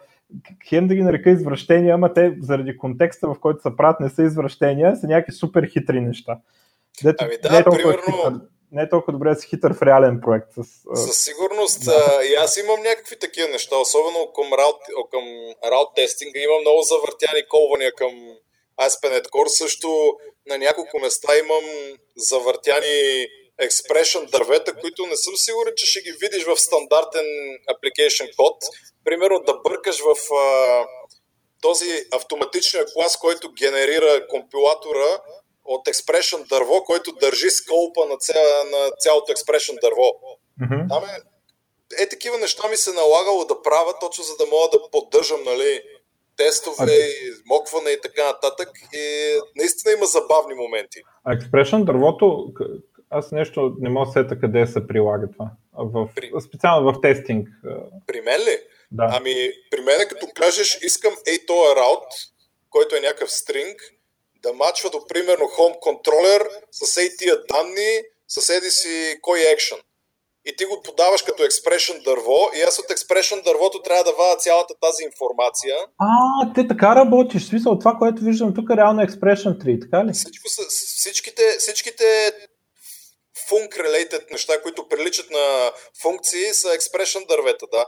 хем 0.70 0.88
да 0.88 0.96
ги 0.96 1.02
нарека 1.02 1.30
извращения, 1.30 1.96
ама 1.96 2.14
те 2.14 2.38
заради 2.42 2.78
контекста, 2.78 3.28
в 3.28 3.40
който 3.40 3.62
се 3.62 3.76
правят, 3.78 4.00
не 4.00 4.10
са 4.10 4.24
извращения, 4.24 4.96
са 4.96 5.08
някакви 5.08 5.34
супер 5.34 5.68
хитри 5.74 6.02
неща. 6.02 6.38
Дето, 7.04 7.24
ами 7.24 7.38
да, 7.44 7.52
не, 7.52 7.60
е 7.60 7.64
примерно... 7.64 8.02
хитър, 8.06 8.34
не 8.72 8.82
е 8.82 8.90
толкова 8.90 9.14
добре 9.14 9.30
да 9.30 9.36
си 9.36 9.48
хитър 9.48 9.74
в 9.74 9.82
реален 9.82 10.22
проект. 10.22 10.52
С, 10.54 10.64
Със 11.06 11.18
сигурност. 11.24 11.86
Да. 11.86 12.22
и 12.32 12.36
аз 12.36 12.58
имам 12.58 12.80
някакви 12.82 13.20
такива 13.20 13.48
неща, 13.50 13.76
особено 13.78 14.20
към 14.36 14.48
раут, 14.60 14.80
към 15.12 15.26
раут 15.72 15.90
тестинга. 15.96 16.40
Имам 16.40 16.62
много 16.62 16.82
завъртяни 16.82 17.42
колвания 17.50 17.92
към 17.96 18.14
ASP.NET 18.84 19.26
Core. 19.34 19.48
Също 19.48 19.90
на 20.50 20.58
няколко 20.58 21.00
места 21.00 21.32
имам 21.44 21.66
завъртяни 22.16 23.28
expression 23.62 24.32
дървета, 24.32 24.76
които 24.76 25.08
не 25.08 25.16
съм 25.16 25.34
сигурен, 25.36 25.74
че 25.78 25.86
ще 25.86 26.02
ги 26.02 26.12
видиш 26.12 26.44
в 26.44 26.58
стандартен 26.58 27.26
application 27.74 28.36
код. 28.36 28.58
Примерно 29.04 29.40
да 29.40 29.54
бъркаш 29.54 30.00
в 30.00 30.34
а, 30.34 30.86
този 31.62 32.06
автоматичния 32.12 32.86
клас, 32.94 33.18
който 33.18 33.54
генерира 33.54 34.28
компилатора 34.28 35.20
от 35.66 35.88
expression 35.88 36.48
дърво, 36.50 36.84
който 36.84 37.12
държи 37.12 37.50
сколпа 37.50 38.06
на, 38.06 38.18
ця, 38.18 38.34
на 38.72 38.92
цялото 39.00 39.34
expression 39.34 39.82
дърво. 39.82 40.08
Mm-hmm. 40.62 40.90
Там 40.90 41.04
е, 41.04 41.18
е, 42.04 42.10
такива 42.10 42.38
неща 42.38 42.68
ми 42.68 42.78
се 42.78 42.94
налагало 42.94 43.46
да 43.46 43.62
правя, 43.62 43.94
точно 44.02 44.24
за 44.24 44.36
да 44.38 44.46
мога 44.46 44.68
да 44.74 44.80
поддържам 44.92 45.44
нали, 45.46 45.82
тестове, 46.38 46.94
и 46.94 47.32
мокване 47.46 47.90
и 47.90 48.02
така 48.02 48.26
нататък. 48.26 48.70
И 48.94 49.04
наистина 49.56 49.94
има 49.94 50.06
забавни 50.06 50.54
моменти. 50.56 51.00
А 51.24 51.38
Expression 51.38 51.84
дървото, 51.84 52.54
аз 53.10 53.32
нещо 53.32 53.76
не 53.80 53.90
мога 53.90 54.06
да 54.06 54.12
сета 54.12 54.40
къде 54.40 54.68
се 54.68 54.88
прилага 54.88 55.28
това. 55.34 55.52
В, 55.74 56.10
при... 56.16 56.32
Специално 56.48 56.94
в 56.94 57.02
тестинг. 57.02 57.48
При 58.08 58.22
мен 58.22 58.42
ли? 58.42 58.58
Да. 58.92 59.08
Ами, 59.12 59.36
при 59.72 59.82
мен 59.82 60.08
като 60.10 60.28
кажеш, 60.36 60.80
искам 60.82 61.14
ей 61.28 61.46
тоя 61.46 61.76
раут, 61.76 62.04
който 62.70 62.96
е 62.96 63.00
някакъв 63.00 63.32
стринг, 63.32 63.82
да 64.44 64.54
мачва 64.54 64.90
до 64.90 65.08
примерно 65.08 65.46
home 65.46 65.78
controller 65.88 66.50
с 66.72 66.98
ей 66.98 67.10
тия 67.18 67.36
данни, 67.52 67.92
с 68.28 68.50
еди 68.50 68.70
си 68.70 69.20
кой 69.22 69.40
екшен. 69.54 69.78
И 70.48 70.56
ти 70.56 70.66
го 70.66 70.82
подаваш 70.84 71.22
като 71.22 71.44
expression 71.44 72.04
дърво 72.04 72.40
и 72.58 72.62
аз 72.62 72.80
от 72.80 72.86
expression 72.86 73.44
дървото 73.44 73.82
трябва 73.82 74.04
да 74.04 74.12
вада 74.12 74.36
цялата 74.40 74.74
тази 74.82 75.04
информация. 75.04 75.76
А, 75.98 76.54
те 76.56 76.68
така 76.68 76.96
работиш. 76.96 77.46
Смисъл, 77.46 77.80
това, 77.80 77.96
което 78.00 78.24
виждам 78.24 78.54
тук 78.54 78.70
е 78.70 78.78
реално 78.78 79.02
expression 79.02 79.58
tree, 79.64 79.82
така 79.82 80.06
ли? 80.06 80.14
Всичко 80.14 80.50
са, 80.50 80.62
всичките, 80.70 81.42
всичките 83.46 83.82
func-related 83.82 84.32
неща, 84.32 84.62
които 84.62 84.88
приличат 84.88 85.30
на 85.30 85.72
функции, 86.02 86.54
са 86.54 86.68
expression 86.68 87.28
дървета, 87.28 87.66
да. 87.72 87.86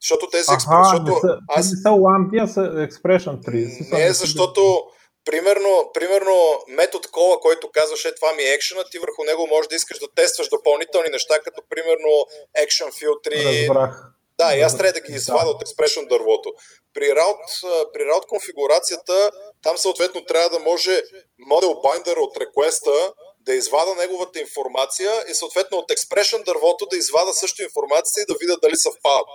Защото 0.00 0.30
тези... 0.30 0.46
Аха, 0.48 0.84
защото 0.84 1.14
не 1.14 1.20
са, 1.20 1.38
аз... 1.48 1.70
не 1.70 1.76
са 1.82 1.90
лампи, 1.90 2.38
а 2.40 2.46
са 2.46 2.60
expression 2.60 3.36
tree. 3.46 3.92
Не, 3.92 4.12
защото 4.12 4.84
Примерно, 5.24 5.90
примерно 5.94 6.34
метод 6.68 7.08
кола, 7.12 7.40
който 7.40 7.70
казваше 7.72 8.14
това 8.14 8.32
ми 8.32 8.42
е 8.42 8.52
екшена, 8.52 8.84
ти 8.90 8.98
върху 8.98 9.24
него 9.24 9.46
можеш 9.46 9.68
да 9.68 9.76
искаш 9.76 9.98
да 9.98 10.06
тестваш 10.14 10.48
допълнителни 10.48 11.08
неща, 11.08 11.38
като 11.44 11.62
примерно 11.70 12.26
екшен 12.54 12.92
филтри. 12.98 13.66
Разбрах. 13.68 14.12
Да, 14.38 14.56
и 14.56 14.60
аз 14.60 14.78
трябва 14.78 14.92
да 14.92 15.00
ги 15.00 15.12
извадя 15.12 15.50
от 15.50 15.62
expression 15.62 16.08
дървото. 16.08 16.52
При 16.94 17.04
route, 17.04 17.92
при 17.92 18.02
route 18.02 18.26
конфигурацията, 18.26 19.30
там 19.62 19.78
съответно 19.78 20.24
трябва 20.24 20.48
да 20.48 20.58
може 20.58 21.02
model 21.50 21.72
binder 21.86 22.16
от 22.16 22.36
request 22.36 23.12
да 23.46 23.54
извада 23.54 23.92
неговата 24.02 24.40
информация 24.40 25.10
и 25.30 25.34
съответно 25.34 25.78
от 25.78 25.88
expression 25.90 26.44
дървото 26.44 26.86
да 26.90 26.96
извада 26.96 27.32
също 27.32 27.62
информацията 27.62 28.20
и 28.20 28.28
да 28.30 28.34
видя 28.40 28.56
дали 28.62 28.76
съвпадат. 28.76 29.32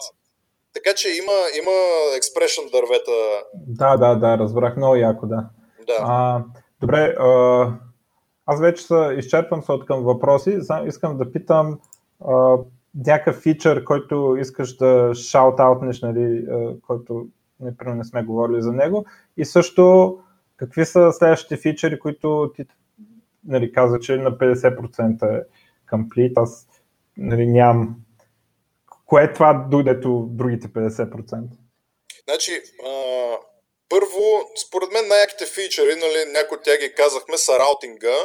Така 0.73 0.91
че 0.95 1.07
има, 1.21 1.37
има 1.59 1.75
expression 2.19 2.71
дървета. 2.71 3.17
Да, 3.53 3.97
да, 3.97 4.15
да, 4.15 4.37
разбрах 4.37 4.77
много 4.77 4.95
яко, 4.95 5.25
да. 5.27 5.49
Да. 5.87 5.97
А, 5.99 6.43
добре, 6.81 7.15
а, 7.19 7.29
аз 8.45 8.61
вече 8.61 8.83
са, 8.83 9.13
изчерпвам 9.17 9.63
се 9.63 9.71
от 9.71 9.85
към 9.85 10.03
въпроси. 10.03 10.59
Искам 10.87 11.17
да 11.17 11.31
питам 11.31 11.79
а, 12.25 12.57
някакъв 13.05 13.41
фичър, 13.41 13.83
който 13.83 14.35
искаш 14.39 14.75
да 14.75 15.11
шаут-аутнеш, 15.13 16.01
нали, 16.01 16.45
а, 16.51 16.81
който 16.87 17.27
не, 17.59 17.93
не 17.95 18.03
сме 18.03 18.23
говорили 18.23 18.61
за 18.61 18.73
него. 18.73 19.05
И 19.37 19.45
също, 19.45 20.17
какви 20.57 20.85
са 20.85 21.11
следващите 21.11 21.57
фичъри, 21.57 21.99
които 21.99 22.51
ти 22.55 22.65
нали, 23.47 23.71
каза, 23.71 23.99
че 23.99 24.15
на 24.15 24.31
50% 24.31 25.39
е 25.39 25.43
комплит. 25.89 26.37
Аз 26.37 26.67
нали, 27.17 27.47
нямам. 27.47 27.95
Кое 29.05 29.23
е 29.23 29.33
това, 29.33 29.67
дето 29.83 30.27
другите 30.29 30.67
50%? 30.67 31.43
Значи, 32.29 32.61
а, 32.85 32.91
първо, 33.89 34.21
според 34.67 34.91
мен 34.91 35.07
най-яките 35.07 35.45
фичъри, 35.45 35.95
нали, 35.95 36.31
някои 36.33 36.57
от 36.57 36.63
тях 36.63 36.79
ги 36.79 36.93
казахме, 36.93 37.37
са 37.37 37.59
раутинга, 37.59 38.15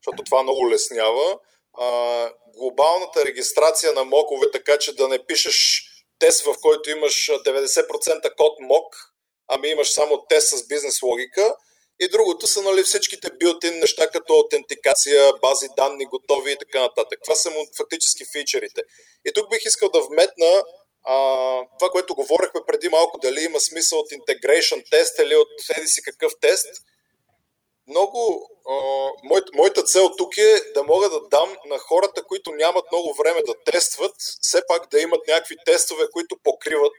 защото 0.00 0.24
това 0.24 0.42
много 0.42 0.70
леснява. 0.70 1.38
А, 1.78 1.86
глобалната 2.58 3.24
регистрация 3.24 3.92
на 3.92 4.04
мокове, 4.04 4.50
така 4.52 4.78
че 4.78 4.96
да 4.96 5.08
не 5.08 5.26
пишеш 5.26 5.84
тест, 6.18 6.44
в 6.44 6.54
който 6.62 6.90
имаш 6.90 7.30
90% 7.46 8.36
код 8.36 8.60
мок, 8.60 8.94
ами 9.48 9.68
имаш 9.68 9.92
само 9.92 10.24
тест 10.28 10.48
с 10.48 10.66
бизнес 10.68 11.02
логика. 11.02 11.54
И 12.02 12.08
другото 12.08 12.46
са 12.46 12.62
нали, 12.62 12.82
всичките 12.82 13.30
билтин 13.38 13.78
неща, 13.78 14.10
като 14.10 14.34
аутентикация, 14.34 15.32
бази 15.42 15.68
данни 15.76 16.04
готови 16.04 16.52
и 16.52 16.56
така 16.58 16.80
нататък. 16.80 17.18
Това 17.24 17.34
са 17.34 17.50
му 17.50 17.66
фактически 17.76 18.24
фичерите. 18.32 18.82
И 19.26 19.32
тук 19.32 19.50
бих 19.50 19.64
искал 19.64 19.88
да 19.88 20.00
вметна 20.00 20.62
а, 21.04 21.16
това, 21.78 21.90
което 21.90 22.14
говорихме 22.14 22.60
преди 22.66 22.88
малко, 22.88 23.18
дали 23.18 23.40
има 23.40 23.60
смисъл 23.60 23.98
от 23.98 24.10
integration 24.10 24.90
тест 24.90 25.18
или 25.18 25.36
от 25.36 25.48
еди 25.78 25.86
си 25.86 26.02
какъв 26.02 26.32
тест, 26.40 26.68
много, 27.86 28.50
а, 28.68 28.74
мой, 29.24 29.40
моята 29.54 29.82
цел 29.84 30.10
тук 30.18 30.36
е 30.38 30.72
да 30.74 30.82
мога 30.82 31.08
да 31.10 31.20
дам 31.28 31.56
на 31.66 31.78
хората, 31.78 32.24
които 32.24 32.52
нямат 32.52 32.84
много 32.92 33.14
време 33.14 33.42
да 33.46 33.54
тестват, 33.64 34.14
все 34.40 34.62
пак 34.68 34.90
да 34.90 35.00
имат 35.00 35.26
някакви 35.28 35.56
тестове, 35.64 36.04
които 36.12 36.36
покриват 36.44 36.96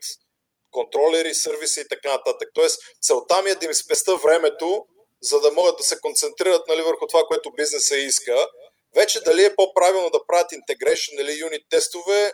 контролери, 0.72 1.34
сервиси 1.34 1.80
и 1.82 1.88
така 1.88 2.12
нататък. 2.12 2.50
Тоест, 2.54 2.82
целта 3.02 3.42
ми 3.42 3.50
е 3.50 3.56
да 3.56 3.66
им 3.66 3.74
спеста 3.74 4.16
времето, 4.16 4.86
за 5.24 5.40
да 5.40 5.52
могат 5.52 5.78
да 5.78 5.84
се 5.84 6.00
концентрират 6.00 6.68
нали, 6.68 6.82
върху 6.82 7.08
това, 7.08 7.24
което 7.28 7.52
бизнеса 7.52 7.96
иска. 7.96 8.48
Вече 8.96 9.22
дали 9.22 9.46
е 9.46 9.56
по-правилно 9.56 10.10
да 10.10 10.26
правят 10.28 10.52
integration 10.52 11.22
или 11.22 11.40
юнит 11.40 11.62
тестове, 11.70 12.34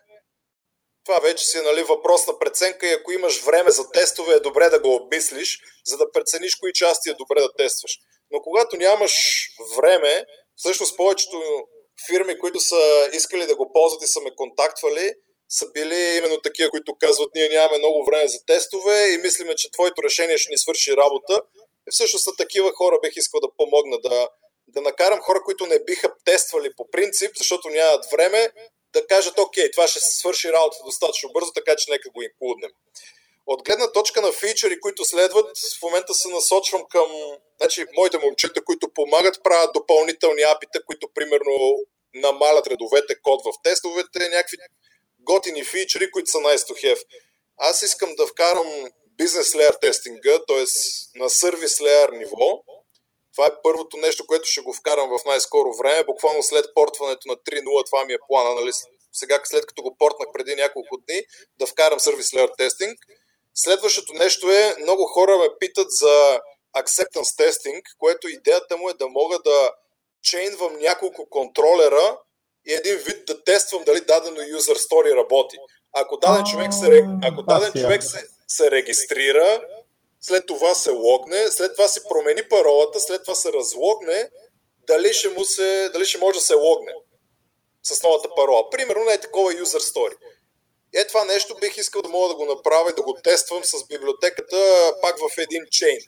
това 1.05 1.19
вече 1.19 1.45
си 1.45 1.57
е 1.57 1.61
нали, 1.61 1.83
въпрос 1.83 2.27
на 2.27 2.39
преценка 2.39 2.87
и 2.87 2.93
ако 2.93 3.11
имаш 3.11 3.41
време 3.41 3.71
за 3.71 3.91
тестове, 3.91 4.35
е 4.35 4.39
добре 4.39 4.69
да 4.69 4.79
го 4.79 4.95
обмислиш, 4.95 5.59
за 5.85 5.97
да 5.97 6.11
прецениш 6.11 6.55
кои 6.55 6.73
части 6.73 7.09
е 7.09 7.13
добре 7.13 7.41
да 7.41 7.53
тестваш. 7.57 7.91
Но 8.31 8.41
когато 8.41 8.77
нямаш 8.77 9.13
време, 9.77 10.25
всъщност 10.55 10.97
повечето 10.97 11.41
фирми, 12.07 12.39
които 12.39 12.59
са 12.59 13.09
искали 13.13 13.45
да 13.45 13.55
го 13.55 13.71
ползват 13.73 14.03
и 14.03 14.07
са 14.07 14.21
ме 14.21 14.35
контактвали, 14.35 15.13
са 15.49 15.71
били 15.71 16.17
именно 16.17 16.41
такива, 16.41 16.69
които 16.69 16.95
казват, 16.99 17.29
ние 17.35 17.49
нямаме 17.49 17.77
много 17.77 18.05
време 18.05 18.27
за 18.27 18.37
тестове 18.45 19.13
и 19.13 19.17
мислиме, 19.17 19.55
че 19.55 19.71
твоето 19.71 20.03
решение 20.03 20.37
ще 20.37 20.51
ни 20.51 20.57
свърши 20.57 20.97
работа. 20.97 21.41
И 21.89 21.91
всъщност 21.91 22.23
са 22.23 22.31
такива 22.37 22.71
хора 22.71 22.99
бих 23.01 23.15
искал 23.15 23.39
да 23.39 23.47
помогна 23.57 23.97
да, 23.99 24.29
да 24.67 24.81
накарам 24.81 25.19
хора, 25.19 25.41
които 25.45 25.65
не 25.65 25.83
биха 25.83 26.13
тествали 26.25 26.73
по 26.77 26.91
принцип, 26.91 27.31
защото 27.37 27.69
нямат 27.69 28.05
време, 28.11 28.51
да 28.93 29.07
кажат, 29.07 29.39
окей, 29.39 29.71
това 29.71 29.87
ще 29.87 29.99
се 29.99 30.17
свърши 30.17 30.53
работа 30.53 30.77
достатъчно 30.85 31.31
бързо, 31.33 31.51
така 31.51 31.75
че 31.75 31.91
нека 31.91 32.09
го 32.09 32.21
инклуднем. 32.21 32.71
От 33.45 33.63
гледна 33.63 33.91
точка 33.91 34.21
на 34.21 34.31
фичери, 34.31 34.79
които 34.79 35.05
следват, 35.05 35.57
в 35.79 35.81
момента 35.81 36.13
се 36.13 36.27
насочвам 36.27 36.83
към 36.89 37.07
значи, 37.61 37.85
моите 37.95 38.17
момчета, 38.17 38.63
които 38.63 38.93
помагат, 38.93 39.43
правят 39.43 39.73
допълнителни 39.73 40.41
апита, 40.41 40.85
които 40.85 41.09
примерно 41.15 41.75
намалят 42.13 42.67
редовете 42.67 43.21
код 43.21 43.41
в 43.45 43.51
тестовете, 43.63 44.29
някакви 44.29 44.57
готини 45.19 45.63
фичери, 45.63 46.11
които 46.11 46.29
са 46.29 46.37
have. 46.37 47.03
Аз 47.57 47.81
искам 47.81 48.15
да 48.15 48.27
вкарам 48.27 48.89
бизнес 49.19 49.49
layer 49.57 49.81
тестинга, 49.81 50.35
т.е. 50.47 50.65
на 51.19 51.29
сервис 51.29 51.73
layer 51.79 52.17
ниво. 52.17 52.49
Това 53.35 53.45
е 53.47 53.61
първото 53.63 53.97
нещо, 53.97 54.25
което 54.27 54.45
ще 54.45 54.61
го 54.61 54.73
вкарам 54.73 55.09
в 55.09 55.25
най-скоро 55.25 55.69
време. 55.79 56.03
Буквално 56.03 56.43
след 56.43 56.65
портването 56.75 57.27
на 57.27 57.35
3.0, 57.35 57.85
това 57.85 58.05
ми 58.05 58.13
е 58.13 58.25
плана. 58.27 58.55
Нали? 58.55 58.71
Сега, 59.13 59.39
след 59.43 59.65
като 59.65 59.81
го 59.81 59.95
портнах 59.99 60.27
преди 60.33 60.55
няколко 60.55 60.97
дни, 60.97 61.21
да 61.59 61.65
вкарам 61.67 61.99
сервис 61.99 62.27
layer 62.31 62.57
тестинг. 62.57 62.97
Следващото 63.55 64.13
нещо 64.13 64.51
е, 64.51 64.75
много 64.81 65.05
хора 65.05 65.37
ме 65.37 65.47
питат 65.59 65.87
за 65.89 66.39
acceptance 66.77 67.31
testing, 67.41 67.81
което 67.97 68.29
идеята 68.29 68.77
му 68.77 68.89
е 68.89 68.93
да 68.93 69.07
мога 69.07 69.39
да 69.39 69.71
чейнвам 70.23 70.79
няколко 70.79 71.29
контролера 71.29 72.17
и 72.67 72.73
един 72.73 72.95
вид 72.95 73.25
да 73.27 73.43
тествам 73.43 73.83
дали 73.83 74.01
дадено 74.01 74.37
user 74.37 74.75
story 74.75 75.15
работи. 75.15 75.57
Ако 75.93 76.17
даден 76.17 76.43
човек 76.51 76.73
се, 76.73 77.03
ако 77.23 77.43
даден 77.43 77.71
човек 77.81 78.03
се, 78.03 78.38
се 78.49 78.71
регистрира, 78.71 79.61
след 80.21 80.45
това 80.45 80.75
се 80.75 80.91
логне, 80.91 81.51
след 81.51 81.75
това 81.75 81.87
си 81.87 81.99
промени 82.09 82.43
паролата, 82.49 82.99
след 82.99 83.23
това 83.23 83.35
се 83.35 83.53
разлогне, 83.53 84.29
дали 84.87 85.13
ще, 85.13 85.29
му 85.29 85.45
се, 85.45 85.89
дали 85.93 86.05
ще 86.05 86.17
може 86.17 86.39
да 86.39 86.45
се 86.45 86.53
логне 86.53 86.93
с 87.83 88.03
новата 88.03 88.29
парола. 88.35 88.69
Примерно 88.69 89.03
не 89.03 89.13
е 89.13 89.21
такова 89.21 89.53
user 89.53 89.93
story. 89.93 90.15
Е 90.93 91.07
това 91.07 91.25
нещо 91.25 91.55
бих 91.61 91.77
искал 91.77 92.01
да 92.01 92.09
мога 92.09 92.27
да 92.27 92.35
го 92.35 92.45
направя 92.45 92.89
и 92.89 92.95
да 92.95 93.01
го 93.01 93.13
тествам 93.23 93.63
с 93.63 93.87
библиотеката 93.87 94.93
пак 95.01 95.17
в 95.17 95.37
един 95.37 95.63
чейн. 95.71 95.99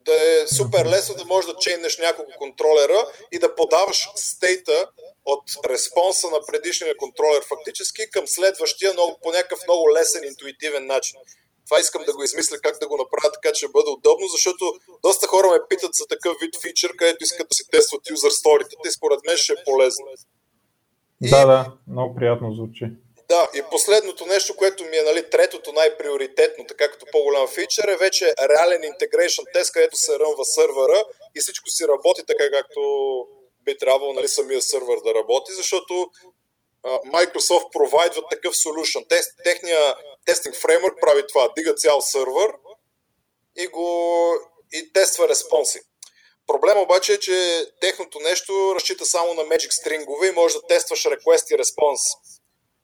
Да 0.00 0.14
е 0.14 0.46
супер 0.46 0.86
лесно 0.86 1.14
да 1.14 1.24
можеш 1.24 1.50
да 1.50 1.58
чейнеш 1.58 1.98
няколко 1.98 2.32
контролера 2.38 3.12
и 3.32 3.38
да 3.38 3.54
подаваш 3.54 4.08
стейта 4.16 4.90
от 5.24 5.42
респонса 5.66 6.30
на 6.30 6.46
предишния 6.46 6.96
контролер 6.96 7.44
фактически 7.48 8.10
към 8.10 8.28
следващия 8.28 8.92
много, 8.92 9.18
по 9.22 9.32
някакъв 9.32 9.60
много 9.66 9.92
лесен, 9.92 10.24
интуитивен 10.24 10.86
начин. 10.86 11.18
Това 11.68 11.80
искам 11.80 12.02
да 12.04 12.12
го 12.14 12.22
измисля 12.22 12.58
как 12.58 12.78
да 12.78 12.88
го 12.88 12.96
направя 12.96 13.32
така, 13.32 13.52
че 13.54 13.68
бъде 13.68 13.90
удобно, 13.90 14.26
защото 14.28 14.64
доста 15.02 15.26
хора 15.26 15.48
ме 15.50 15.58
питат 15.68 15.94
за 15.94 16.06
такъв 16.06 16.36
вид 16.40 16.54
фичър, 16.62 16.96
където 16.96 17.24
искат 17.24 17.48
да 17.48 17.54
си 17.54 17.64
тестват 17.70 18.10
юзер 18.10 18.30
сторите 18.30 18.76
и 18.86 18.90
според 18.90 19.20
мен 19.26 19.36
ще 19.36 19.52
е 19.52 19.64
полезно. 19.64 20.06
Да, 21.20 21.46
да, 21.46 21.72
много 21.88 22.14
приятно 22.14 22.54
звучи. 22.54 22.84
Да, 23.28 23.48
и 23.54 23.62
последното 23.70 24.26
нещо, 24.26 24.56
което 24.56 24.84
ми 24.84 24.96
е 24.96 25.02
нали, 25.02 25.30
третото 25.30 25.72
най-приоритетно, 25.72 26.64
така 26.66 26.90
като 26.90 27.06
по-голям 27.12 27.48
фичър, 27.48 27.88
е 27.88 27.96
вече 27.96 28.34
реален 28.50 28.82
integration 28.82 29.52
тест, 29.52 29.72
където 29.72 29.96
се 29.96 30.18
рънва 30.18 30.44
сървъра 30.44 31.04
и 31.36 31.40
всичко 31.40 31.70
си 31.70 31.88
работи 31.88 32.22
така, 32.26 32.50
както 32.50 32.80
би 33.64 33.78
трябвало 33.78 34.12
нали, 34.12 34.28
самия 34.28 34.62
сървър 34.62 34.98
да 35.04 35.14
работи, 35.14 35.52
защото 35.52 36.10
Microsoft 36.84 37.72
провайдват 37.72 38.24
такъв 38.30 38.54
solution. 38.54 39.08
Тест, 39.08 39.30
техния 39.44 39.94
тестинг 40.28 40.56
фреймворк 40.56 41.00
прави 41.00 41.26
това. 41.28 41.52
Дига 41.56 41.74
цял 41.74 42.00
сървър 42.00 42.50
и 43.56 43.66
го 43.66 44.32
и 44.72 44.92
тества 44.92 45.28
респонси. 45.28 45.80
Проблема 46.46 46.80
обаче 46.80 47.12
е, 47.12 47.18
че 47.18 47.66
техното 47.80 48.20
нещо 48.20 48.72
разчита 48.74 49.06
само 49.06 49.34
на 49.34 49.42
Magic 49.42 49.70
Strinгове 49.70 50.28
и 50.28 50.34
може 50.34 50.54
да 50.54 50.66
тестваш 50.66 51.04
request 51.04 51.54
и 51.54 51.58
response. 51.58 52.18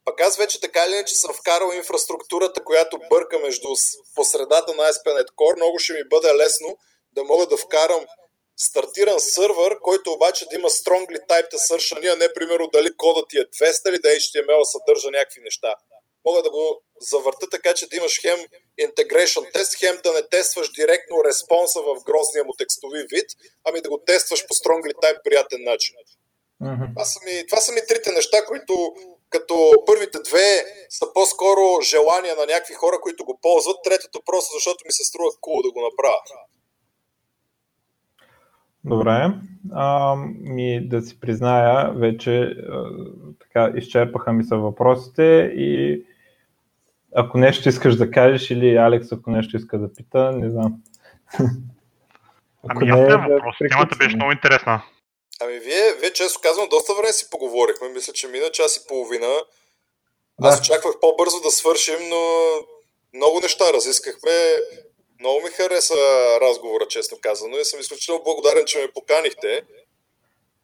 Пък 0.05 0.21
аз 0.21 0.37
вече 0.37 0.61
така 0.61 0.85
или 0.87 0.93
иначе 0.95 1.15
съм 1.15 1.35
вкарал 1.35 1.73
инфраструктурата, 1.75 2.65
която 2.65 3.01
бърка 3.11 3.39
между 3.39 3.69
посредата 4.15 4.75
на 4.75 4.83
ASP.NET 4.83 5.29
Core. 5.29 5.57
Много 5.57 5.79
ще 5.79 5.93
ми 5.93 6.09
бъде 6.09 6.35
лесно 6.35 6.79
да 7.13 7.25
мога 7.25 7.47
да 7.47 7.57
вкарам 7.57 8.07
стартиран 8.57 9.21
сървър, 9.21 9.79
който 9.81 10.13
обаче 10.13 10.47
да 10.49 10.57
има 10.57 10.69
strongly 10.69 11.27
typed 11.29 11.53
assertion, 11.53 12.13
а 12.13 12.17
не 12.17 12.33
примерно 12.33 12.69
дали 12.73 12.97
кодът 12.97 13.29
ти 13.29 13.39
е 13.39 13.45
200 13.45 13.89
или 13.89 13.99
да 13.99 14.09
HTML 14.09 14.63
съдържа 14.65 15.11
някакви 15.11 15.41
неща. 15.41 15.75
Мога 16.27 16.43
да 16.43 16.51
го 16.51 16.83
завърта 17.01 17.47
така, 17.51 17.75
че 17.75 17.89
да 17.89 17.97
имаш 17.97 18.21
хем 18.21 18.39
integration 18.87 19.53
тест, 19.53 19.79
хем 19.81 19.97
да 20.05 20.13
не 20.13 20.29
тестваш 20.29 20.69
директно 20.73 21.25
респонса 21.25 21.81
в 21.81 22.05
грозния 22.09 22.45
му 22.45 22.53
текстови 22.59 23.03
вид, 23.15 23.29
ами 23.65 23.81
да 23.81 23.89
го 23.89 23.99
тестваш 24.07 24.47
по 24.49 24.55
strongly 24.55 24.95
type 25.03 25.23
приятен 25.25 25.63
начин. 25.65 25.95
Mm-hmm. 26.63 26.89
Това, 26.95 27.05
са 27.05 27.19
ми, 27.25 27.47
това 27.49 27.61
са 27.61 27.73
ми 27.73 27.81
трите 27.89 28.13
неща, 28.13 28.45
които 28.47 28.95
като 29.31 29.73
първите 29.87 30.19
две 30.29 30.49
са 30.89 31.07
по-скоро 31.15 31.63
желания 31.93 32.35
на 32.37 32.47
някакви 32.47 32.75
хора, 32.75 32.97
които 33.03 33.25
го 33.25 33.39
ползват, 33.43 33.77
третото 33.85 34.23
просто 34.27 34.51
защото 34.55 34.85
ми 34.87 34.93
се 34.93 35.05
струва 35.05 35.31
кул 35.41 35.55
cool 35.55 35.63
да 35.63 35.73
го 35.73 35.81
направя. 35.89 36.21
Добре. 38.85 39.35
А, 39.73 40.17
ми 40.41 40.89
да 40.89 41.03
си 41.03 41.21
призная, 41.21 41.93
вече 41.93 42.41
а, 42.41 42.91
така 43.41 43.73
изчерпаха 43.77 44.33
ми 44.33 44.45
са 44.45 44.57
въпросите 44.57 45.23
и 45.57 46.05
ако 47.15 47.39
нещо 47.39 47.69
искаш 47.69 47.97
да 47.97 48.11
кажеш 48.11 48.51
или 48.51 48.77
Алекс, 48.77 49.13
ако 49.13 49.31
нещо 49.31 49.57
иска 49.57 49.79
да 49.79 49.93
пита, 49.93 50.33
не 50.33 50.51
знам. 50.51 50.73
ами 52.69 52.91
аз 52.91 53.01
не, 53.01 53.07
нямам 53.07 53.31
въпрос. 53.31 53.57
Темата 53.71 53.97
беше 53.97 54.17
много 54.17 54.33
интересна. 54.33 54.83
Ами 55.43 55.59
вие, 55.59 55.95
вие 56.01 56.13
често 56.13 56.41
казвам, 56.43 56.69
доста 56.71 56.93
време 56.95 57.13
си 57.13 57.31
поговорихме. 57.31 57.89
Мисля, 57.89 58.13
че 58.13 58.29
мина 58.29 58.51
час 58.53 58.77
и 58.77 58.87
половина. 58.89 59.33
Аз 60.43 60.55
да. 60.55 60.61
очаквах 60.61 60.95
по-бързо 61.01 61.41
да 61.41 61.51
свършим, 61.51 62.01
но 62.11 62.23
много 63.15 63.41
неща 63.43 63.65
разискахме. 63.75 64.37
Много 65.21 65.41
ми 65.45 65.51
хареса 65.51 65.95
разговора, 66.41 66.85
честно 66.89 67.19
казано, 67.23 67.57
и 67.57 67.65
съм 67.65 67.81
изключително 67.81 68.23
благодарен, 68.25 68.65
че 68.67 68.79
ме 68.79 68.95
поканихте. 68.95 69.63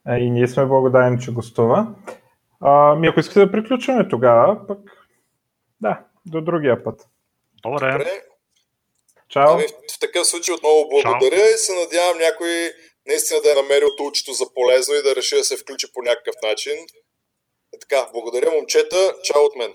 А, 0.05 0.18
и 0.18 0.31
ние 0.31 0.48
сме 0.48 0.66
благодарни, 0.66 1.20
че 1.20 1.32
гостува. 1.32 1.86
А, 2.60 2.94
ми 2.94 3.09
ако 3.09 3.20
искате 3.20 3.40
да 3.40 3.52
приключваме 3.52 4.09
тогава, 4.09 4.66
пък 4.66 4.78
да, 5.81 6.01
до 6.26 6.40
другия 6.40 6.84
път. 6.84 7.06
Добре. 7.62 7.92
Добре. 7.92 8.22
Чао. 9.28 9.52
Ами, 9.52 9.66
в 9.94 9.98
такъв 10.01 10.26
случай 10.26 10.55
отново 10.55 10.88
благодаря 10.88 11.36
Чао. 11.36 11.55
и 11.55 11.59
се 11.59 11.74
надявам 11.74 12.18
някой 12.18 12.72
наистина 13.06 13.40
да 13.40 13.52
е 13.52 13.55
намерил 13.55 13.97
тулчето 13.97 14.32
за 14.32 14.55
полезно 14.55 14.94
и 14.94 15.02
да 15.02 15.16
реши 15.16 15.36
да 15.36 15.44
се 15.44 15.56
включи 15.56 15.92
по 15.92 16.02
някакъв 16.02 16.34
начин. 16.42 16.72
Е 17.74 17.78
така, 17.78 18.09
благодаря 18.12 18.51
момчета, 18.51 19.14
чао 19.22 19.42
от 19.42 19.56
мен. 19.56 19.74